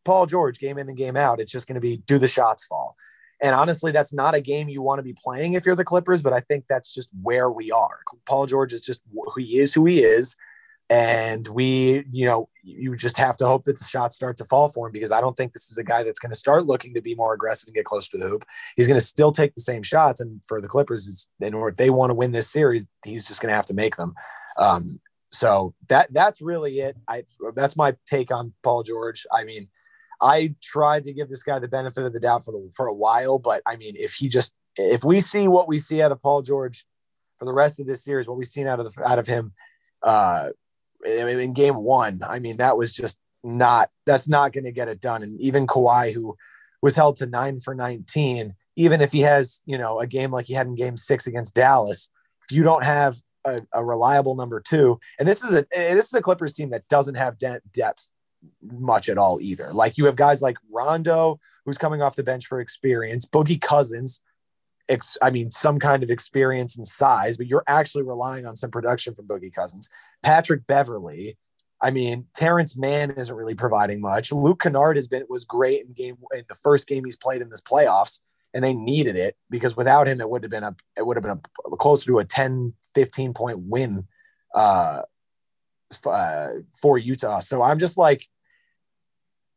Paul 0.04 0.26
George 0.26 0.58
game 0.58 0.78
in 0.78 0.88
and 0.88 0.96
game 0.96 1.16
out. 1.16 1.40
It's 1.40 1.50
just 1.50 1.66
going 1.66 1.74
to 1.74 1.80
be 1.80 1.98
do 1.98 2.18
the 2.18 2.28
shots 2.28 2.64
fall. 2.66 2.77
And 3.42 3.54
honestly, 3.54 3.92
that's 3.92 4.12
not 4.12 4.34
a 4.34 4.40
game 4.40 4.68
you 4.68 4.82
want 4.82 4.98
to 4.98 5.04
be 5.04 5.14
playing 5.14 5.52
if 5.52 5.64
you're 5.64 5.76
the 5.76 5.84
Clippers, 5.84 6.22
but 6.22 6.32
I 6.32 6.40
think 6.40 6.64
that's 6.68 6.92
just 6.92 7.08
where 7.22 7.50
we 7.50 7.70
are. 7.70 8.00
Paul 8.26 8.46
George 8.46 8.72
is 8.72 8.80
just 8.80 9.00
who 9.12 9.40
he 9.40 9.58
is, 9.58 9.74
who 9.74 9.86
he 9.86 10.00
is. 10.00 10.36
And 10.90 11.46
we, 11.48 12.06
you 12.10 12.24
know, 12.24 12.48
you 12.62 12.96
just 12.96 13.18
have 13.18 13.36
to 13.38 13.46
hope 13.46 13.64
that 13.64 13.78
the 13.78 13.84
shots 13.84 14.16
start 14.16 14.38
to 14.38 14.44
fall 14.44 14.68
for 14.68 14.86
him 14.86 14.92
because 14.92 15.12
I 15.12 15.20
don't 15.20 15.36
think 15.36 15.52
this 15.52 15.70
is 15.70 15.76
a 15.76 15.84
guy 15.84 16.02
that's 16.02 16.18
going 16.18 16.32
to 16.32 16.38
start 16.38 16.64
looking 16.64 16.94
to 16.94 17.02
be 17.02 17.14
more 17.14 17.34
aggressive 17.34 17.68
and 17.68 17.74
get 17.74 17.84
closer 17.84 18.10
to 18.12 18.18
the 18.18 18.26
hoop. 18.28 18.46
He's 18.74 18.86
going 18.86 18.98
to 18.98 19.04
still 19.04 19.30
take 19.30 19.54
the 19.54 19.60
same 19.60 19.82
shots. 19.82 20.20
And 20.20 20.40
for 20.46 20.62
the 20.62 20.68
Clippers, 20.68 21.06
it's, 21.06 21.28
in 21.40 21.52
order 21.52 21.68
if 21.68 21.76
they 21.76 21.90
want 21.90 22.10
to 22.10 22.14
win 22.14 22.32
this 22.32 22.48
series, 22.48 22.86
he's 23.04 23.28
just 23.28 23.42
going 23.42 23.50
to 23.50 23.56
have 23.56 23.66
to 23.66 23.74
make 23.74 23.96
them. 23.96 24.14
Um, 24.56 25.00
so 25.30 25.74
that 25.88 26.12
that's 26.12 26.40
really 26.40 26.78
it. 26.78 26.96
I 27.06 27.24
that's 27.54 27.76
my 27.76 27.94
take 28.06 28.32
on 28.32 28.54
Paul 28.62 28.82
George. 28.82 29.26
I 29.30 29.44
mean, 29.44 29.68
I 30.20 30.54
tried 30.62 31.04
to 31.04 31.12
give 31.12 31.28
this 31.28 31.42
guy 31.42 31.58
the 31.58 31.68
benefit 31.68 32.04
of 32.04 32.12
the 32.12 32.20
doubt 32.20 32.44
for 32.44 32.52
the, 32.52 32.70
for 32.74 32.86
a 32.86 32.94
while, 32.94 33.38
but 33.38 33.62
I 33.66 33.76
mean, 33.76 33.94
if 33.96 34.14
he 34.14 34.28
just 34.28 34.52
if 34.76 35.04
we 35.04 35.20
see 35.20 35.48
what 35.48 35.68
we 35.68 35.78
see 35.78 36.02
out 36.02 36.12
of 36.12 36.22
Paul 36.22 36.42
George 36.42 36.84
for 37.38 37.44
the 37.44 37.52
rest 37.52 37.80
of 37.80 37.86
this 37.86 38.04
series, 38.04 38.26
what 38.26 38.36
we've 38.36 38.46
seen 38.46 38.66
out 38.66 38.80
of 38.80 38.92
the 38.92 39.08
out 39.08 39.18
of 39.18 39.26
him 39.26 39.52
uh, 40.02 40.50
in, 41.04 41.52
game 41.52 41.76
one, 41.76 42.20
I 42.26 42.38
mean, 42.38 42.56
that 42.58 42.76
was 42.76 42.92
just 42.92 43.18
not 43.44 43.90
that's 44.06 44.28
not 44.28 44.52
going 44.52 44.64
to 44.64 44.72
get 44.72 44.88
it 44.88 45.00
done. 45.00 45.22
And 45.22 45.40
even 45.40 45.66
Kawhi, 45.66 46.12
who 46.12 46.36
was 46.82 46.96
held 46.96 47.16
to 47.16 47.26
nine 47.26 47.60
for 47.60 47.74
19, 47.74 48.54
even 48.76 49.00
if 49.00 49.12
he 49.12 49.20
has 49.20 49.62
you 49.66 49.78
know 49.78 50.00
a 50.00 50.06
game 50.06 50.30
like 50.30 50.46
he 50.46 50.54
had 50.54 50.66
in 50.66 50.74
game 50.74 50.96
six 50.96 51.26
against 51.26 51.54
Dallas, 51.54 52.08
if 52.48 52.56
you 52.56 52.64
don't 52.64 52.84
have 52.84 53.20
a, 53.44 53.62
a 53.72 53.84
reliable 53.84 54.34
number 54.34 54.60
two, 54.60 54.98
and 55.18 55.28
this 55.28 55.42
is 55.44 55.54
a 55.54 55.64
this 55.72 56.06
is 56.06 56.14
a 56.14 56.22
Clippers 56.22 56.54
team 56.54 56.70
that 56.70 56.88
doesn't 56.88 57.16
have 57.16 57.38
de- 57.38 57.60
depth 57.72 58.10
much 58.62 59.08
at 59.08 59.18
all 59.18 59.40
either. 59.40 59.72
Like 59.72 59.98
you 59.98 60.06
have 60.06 60.16
guys 60.16 60.42
like 60.42 60.56
Rondo, 60.72 61.40
who's 61.64 61.78
coming 61.78 62.02
off 62.02 62.16
the 62.16 62.24
bench 62.24 62.46
for 62.46 62.60
experience, 62.60 63.24
Boogie 63.24 63.60
Cousins, 63.60 64.20
ex- 64.88 65.18
I 65.22 65.30
mean, 65.30 65.50
some 65.50 65.78
kind 65.78 66.02
of 66.02 66.10
experience 66.10 66.76
and 66.76 66.86
size, 66.86 67.36
but 67.36 67.46
you're 67.46 67.64
actually 67.66 68.04
relying 68.04 68.46
on 68.46 68.56
some 68.56 68.70
production 68.70 69.14
from 69.14 69.26
Boogie 69.26 69.54
Cousins. 69.54 69.88
Patrick 70.22 70.66
Beverley. 70.66 71.36
I 71.80 71.90
mean, 71.90 72.26
Terance 72.34 72.76
Mann 72.76 73.12
isn't 73.12 73.34
really 73.34 73.54
providing 73.54 74.00
much. 74.00 74.32
Luke 74.32 74.60
Kennard 74.60 74.96
has 74.96 75.06
been 75.06 75.24
was 75.28 75.44
great 75.44 75.86
in 75.86 75.92
game 75.92 76.16
in 76.32 76.42
the 76.48 76.56
first 76.56 76.88
game 76.88 77.04
he's 77.04 77.16
played 77.16 77.40
in 77.40 77.48
this 77.48 77.60
playoffs, 77.60 78.18
and 78.52 78.64
they 78.64 78.74
needed 78.74 79.14
it 79.14 79.36
because 79.48 79.76
without 79.76 80.08
him, 80.08 80.20
it 80.20 80.28
would 80.28 80.42
have 80.42 80.50
been 80.50 80.64
a 80.64 80.74
it 80.96 81.06
would 81.06 81.16
have 81.16 81.22
been 81.22 81.40
a, 81.72 81.76
closer 81.76 82.06
to 82.06 82.18
a 82.18 82.24
10, 82.24 82.74
15 82.94 83.32
point 83.32 83.60
win 83.60 84.08
uh, 84.54 85.02
uh, 86.04 86.48
for 86.80 86.98
Utah. 86.98 87.40
So 87.40 87.62
I'm 87.62 87.78
just 87.78 87.96
like, 87.96 88.26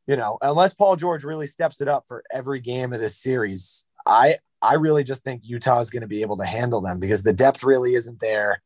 you 0.07 0.15
know, 0.15 0.37
unless 0.41 0.73
Paul 0.73 0.95
George 0.95 1.23
really 1.23 1.47
steps 1.47 1.81
it 1.81 1.87
up 1.87 2.05
for 2.07 2.23
every 2.31 2.59
game 2.59 2.93
of 2.93 2.99
this 2.99 3.17
series, 3.17 3.85
I 4.05 4.35
I 4.61 4.75
really 4.75 5.03
just 5.03 5.23
think 5.23 5.41
Utah 5.43 5.79
is 5.79 5.89
going 5.89 6.01
to 6.01 6.07
be 6.07 6.21
able 6.21 6.37
to 6.37 6.45
handle 6.45 6.81
them 6.81 6.99
because 6.99 7.23
the 7.23 7.33
depth 7.33 7.63
really 7.63 7.95
isn't 7.95 8.19
there. 8.19 8.61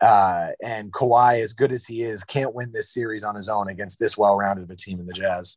Uh, 0.00 0.48
and 0.62 0.92
Kawhi, 0.92 1.42
as 1.42 1.52
good 1.54 1.72
as 1.72 1.86
he 1.86 2.02
is, 2.02 2.22
can't 2.22 2.54
win 2.54 2.70
this 2.72 2.92
series 2.92 3.24
on 3.24 3.34
his 3.34 3.48
own 3.48 3.68
against 3.68 3.98
this 3.98 4.16
well-rounded 4.16 4.64
of 4.64 4.70
a 4.70 4.76
team 4.76 5.00
in 5.00 5.06
the 5.06 5.14
Jazz. 5.14 5.56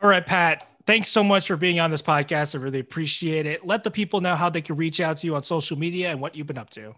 All 0.00 0.08
right, 0.08 0.24
Pat. 0.24 0.66
Thanks 0.86 1.08
so 1.08 1.22
much 1.22 1.48
for 1.48 1.56
being 1.56 1.80
on 1.80 1.90
this 1.90 2.00
podcast. 2.00 2.54
I 2.54 2.62
really 2.62 2.78
appreciate 2.78 3.44
it. 3.44 3.66
Let 3.66 3.84
the 3.84 3.90
people 3.90 4.22
know 4.22 4.34
how 4.34 4.48
they 4.48 4.62
can 4.62 4.76
reach 4.76 5.00
out 5.00 5.18
to 5.18 5.26
you 5.26 5.34
on 5.34 5.42
social 5.42 5.76
media 5.76 6.10
and 6.10 6.20
what 6.20 6.34
you've 6.34 6.46
been 6.46 6.56
up 6.56 6.70
to. 6.70 6.94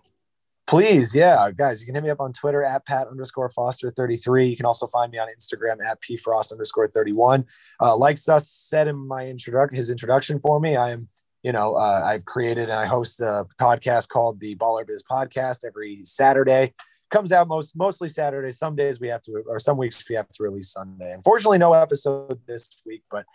Please, 0.70 1.16
yeah, 1.16 1.50
guys, 1.50 1.80
you 1.80 1.86
can 1.86 1.96
hit 1.96 2.04
me 2.04 2.10
up 2.10 2.20
on 2.20 2.32
Twitter 2.32 2.62
at 2.62 2.86
Pat 2.86 3.08
underscore 3.08 3.48
Foster 3.48 3.90
33. 3.90 4.46
You 4.46 4.56
can 4.56 4.66
also 4.66 4.86
find 4.86 5.10
me 5.10 5.18
on 5.18 5.26
Instagram 5.26 5.84
at 5.84 6.00
P 6.00 6.16
Frost 6.16 6.52
underscore 6.52 6.86
31. 6.86 7.44
Uh, 7.80 7.96
like 7.96 8.16
Sus 8.16 8.48
said 8.48 8.86
in 8.86 8.94
my 8.94 9.26
introduction, 9.26 9.76
his 9.76 9.90
introduction 9.90 10.38
for 10.38 10.60
me, 10.60 10.76
I 10.76 10.92
am, 10.92 11.08
you 11.42 11.50
know, 11.50 11.74
uh, 11.74 12.02
I've 12.04 12.24
created 12.24 12.70
and 12.70 12.78
I 12.78 12.86
host 12.86 13.20
a 13.20 13.46
podcast 13.60 14.10
called 14.10 14.38
the 14.38 14.54
Baller 14.54 14.86
Biz 14.86 15.02
Podcast 15.10 15.64
every 15.66 16.02
Saturday. 16.04 16.72
Comes 17.10 17.32
out 17.32 17.48
most 17.48 17.76
mostly 17.76 18.06
Saturdays. 18.06 18.56
Some 18.56 18.76
days 18.76 19.00
we 19.00 19.08
have 19.08 19.22
to, 19.22 19.42
or 19.48 19.58
some 19.58 19.76
weeks 19.76 20.08
we 20.08 20.14
have 20.14 20.28
to 20.28 20.44
release 20.44 20.70
Sunday. 20.70 21.12
Unfortunately, 21.12 21.58
no 21.58 21.72
episode 21.72 22.38
this 22.46 22.68
week, 22.86 23.02
but 23.10 23.26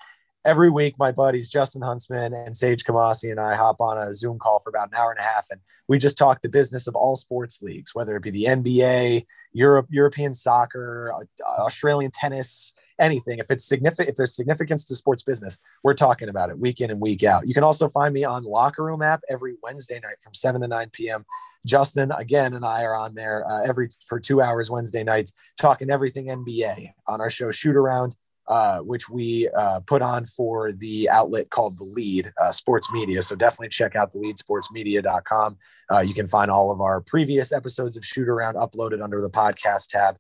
every 0.46 0.70
week 0.70 0.96
my 1.00 1.12
buddies 1.12 1.50
Justin 1.50 1.82
Huntsman 1.82 2.34
and 2.34 2.56
Sage 2.56 2.84
Kamasi 2.84 3.32
and 3.32 3.39
I 3.39 3.56
hop 3.56 3.82
on 3.82 3.98
a 3.98 4.14
Zoom 4.14 4.38
call 4.38 4.60
for 4.60 4.70
about 4.70 4.89
an 4.89 4.98
hour 4.98 5.10
and 5.12 5.20
a 5.20 5.24
half 5.24 5.48
and 5.50 5.60
we 5.88 5.98
just 5.98 6.18
talk 6.18 6.41
the 6.41 6.50
business 6.50 6.88
of 6.88 6.96
all 6.96 7.16
sports 7.16 7.62
leagues, 7.62 7.93
whether 7.93 8.16
it 8.16 8.24
be 8.24 8.32
the 8.32 8.46
NBA, 8.46 9.26
Europe, 9.54 9.88
European 9.89 10.34
soccer, 10.34 11.14
uh, 11.14 11.62
Australian 11.62 12.12
tennis, 12.12 12.74
anything. 13.00 13.39
If 13.39 13.52
it's 13.52 13.66
significant, 13.66 14.10
if 14.10 14.16
there's 14.16 14.36
significance 14.36 14.86
to 14.86 14.96
sports 14.96 15.24
business, 15.24 15.60
we're 15.84 15.93
talking 15.93 16.30
about 16.30 16.50
it 16.50 16.58
week 16.58 16.82
in 16.82 16.89
and 16.89 17.02
week 17.02 17.24
out. 17.24 17.48
You 17.48 17.54
can 17.54 17.64
also 17.64 17.89
find 17.89 18.14
me 18.14 18.24
on 18.24 18.43
Locker 18.43 18.84
Room 18.84 19.02
app 19.02 19.22
every 19.30 19.56
Wednesday 19.62 20.00
night 20.00 20.22
from 20.22 20.34
7 20.34 20.62
to 20.62 20.68
9 20.68 20.89
p.m. 20.91 21.26
Justin 21.66 22.12
again 22.12 22.54
and 22.54 22.66
I 22.66 22.84
are 22.84 22.96
on 22.96 23.16
there 23.16 23.46
uh, 23.48 23.64
every 23.64 23.89
for 24.08 24.20
two 24.20 24.41
hours 24.41 24.70
Wednesday 24.70 25.04
nights 25.04 25.34
talking 25.60 25.89
everything 25.89 26.28
NBA 26.28 26.88
on 27.08 27.22
our 27.22 27.30
show 27.30 27.52
Shoot 27.52 27.76
Around 27.76 28.16
uh, 28.48 28.80
which 28.80 29.10
we 29.10 29.50
uh, 29.58 29.80
put 29.82 30.02
on 30.02 30.26
for 30.26 30.72
the 30.72 31.10
outlet 31.10 31.50
called 31.50 31.78
The 31.78 31.84
Lead 31.84 32.32
uh, 32.39 32.52
Sports 32.52 32.91
Media. 32.91 33.22
So 33.22 33.36
definitely 33.36 33.70
check 33.70 33.96
out 33.96 34.12
the 34.12 34.20
leadsportsmedia.com. 34.20 35.58
Uh, 35.91 36.00
you 36.00 36.14
can 36.14 36.28
find 36.28 36.52
all 36.52 36.72
of 36.72 36.82
our 36.82 37.02
previous 37.02 37.52
episodes 37.52 37.98
of 37.98 38.06
Shoot 38.06 38.28
Around 38.28 38.56
uploaded 38.56 39.04
under 39.04 39.22
the 39.22 39.30
podcast 39.30 39.88
tab 39.88 40.18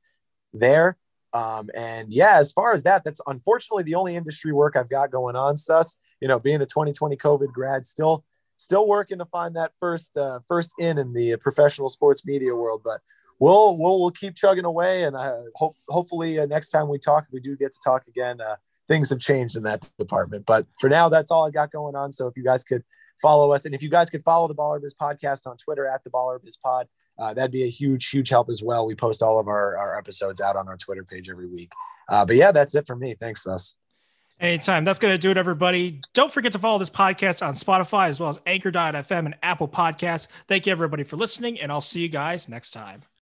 there. 0.53 0.97
Um, 1.33 1.69
and 1.75 2.13
yeah, 2.13 2.37
as 2.37 2.51
far 2.51 2.71
as 2.71 2.83
that, 2.83 3.03
that's 3.03 3.21
unfortunately 3.27 3.83
the 3.83 3.95
only 3.95 4.15
industry 4.15 4.53
work 4.53 4.75
I've 4.75 4.89
got 4.89 5.11
going 5.11 5.35
on, 5.35 5.57
Sus. 5.57 5.97
You 6.21 6.29
know, 6.29 6.39
being 6.39 6.61
a 6.61 6.65
2020 6.65 7.17
COVID 7.17 7.51
grad, 7.51 7.85
still 7.85 8.23
still 8.57 8.87
working 8.87 9.17
to 9.17 9.25
find 9.25 9.55
that 9.55 9.73
first 9.77 10.15
uh, 10.17 10.39
first 10.47 10.71
in 10.79 10.97
in 10.97 11.13
the 11.13 11.35
professional 11.37 11.89
sports 11.89 12.25
media 12.25 12.55
world. 12.55 12.81
But 12.83 13.01
we'll 13.39 13.77
we'll, 13.77 13.99
we'll 14.01 14.11
keep 14.11 14.35
chugging 14.35 14.65
away, 14.65 15.03
and 15.03 15.15
uh, 15.15 15.37
hope, 15.55 15.75
hopefully 15.89 16.39
uh, 16.39 16.45
next 16.45 16.69
time 16.69 16.89
we 16.89 16.99
talk, 16.99 17.25
if 17.27 17.33
we 17.33 17.39
do 17.39 17.55
get 17.55 17.71
to 17.71 17.79
talk 17.83 18.03
again, 18.07 18.41
uh, 18.41 18.55
things 18.87 19.09
have 19.09 19.19
changed 19.19 19.55
in 19.55 19.63
that 19.63 19.89
department. 19.97 20.45
But 20.45 20.67
for 20.79 20.89
now, 20.89 21.09
that's 21.09 21.31
all 21.31 21.47
I 21.47 21.51
got 21.51 21.71
going 21.71 21.95
on. 21.95 22.11
So 22.11 22.27
if 22.27 22.37
you 22.37 22.43
guys 22.43 22.63
could 22.63 22.83
follow 23.21 23.51
us, 23.51 23.65
and 23.65 23.73
if 23.73 23.81
you 23.81 23.89
guys 23.89 24.09
could 24.09 24.23
follow 24.23 24.47
the 24.47 24.55
Baller 24.55 24.81
Biz 24.81 24.95
podcast 24.95 25.47
on 25.47 25.57
Twitter 25.57 25.87
at 25.87 26.03
the 26.03 26.09
Baller 26.09 26.41
Biz 26.43 26.57
Pod. 26.57 26.87
Uh, 27.17 27.33
that'd 27.33 27.49
be 27.49 27.63
a 27.63 27.69
huge, 27.69 28.09
huge 28.09 28.27
help 28.27 28.49
as 28.49 28.61
well. 28.61 28.85
We 28.85 28.93
post 28.93 29.23
all 29.23 29.39
of 29.39 29.47
our, 29.47 29.77
our 29.77 29.97
episodes 29.97 30.41
out 30.41 30.57
on 30.57 30.67
our 30.67 30.75
Twitter 30.75 31.03
page 31.03 31.29
every 31.29 31.47
week. 31.47 31.71
Uh, 32.09 32.25
but 32.25 32.35
yeah, 32.35 32.51
that's 32.51 32.75
it 32.75 32.85
for 32.85 32.95
me. 32.95 33.15
Thanks, 33.17 33.47
us. 33.47 33.75
Anytime. 34.39 34.83
That's 34.83 34.99
going 34.99 35.13
to 35.13 35.17
do 35.17 35.31
it, 35.31 35.37
everybody. 35.37 36.01
Don't 36.13 36.31
forget 36.31 36.51
to 36.51 36.59
follow 36.59 36.77
this 36.77 36.89
podcast 36.89 37.45
on 37.45 37.53
Spotify 37.53 38.09
as 38.09 38.19
well 38.19 38.31
as 38.31 38.39
Anchor.fm 38.45 39.25
and 39.25 39.35
Apple 39.41 39.69
Podcasts. 39.69 40.27
Thank 40.49 40.65
you, 40.65 40.73
everybody, 40.73 41.03
for 41.03 41.15
listening, 41.15 41.57
and 41.59 41.71
I'll 41.71 41.79
see 41.79 42.01
you 42.01 42.09
guys 42.09 42.49
next 42.49 42.71
time. 42.71 43.05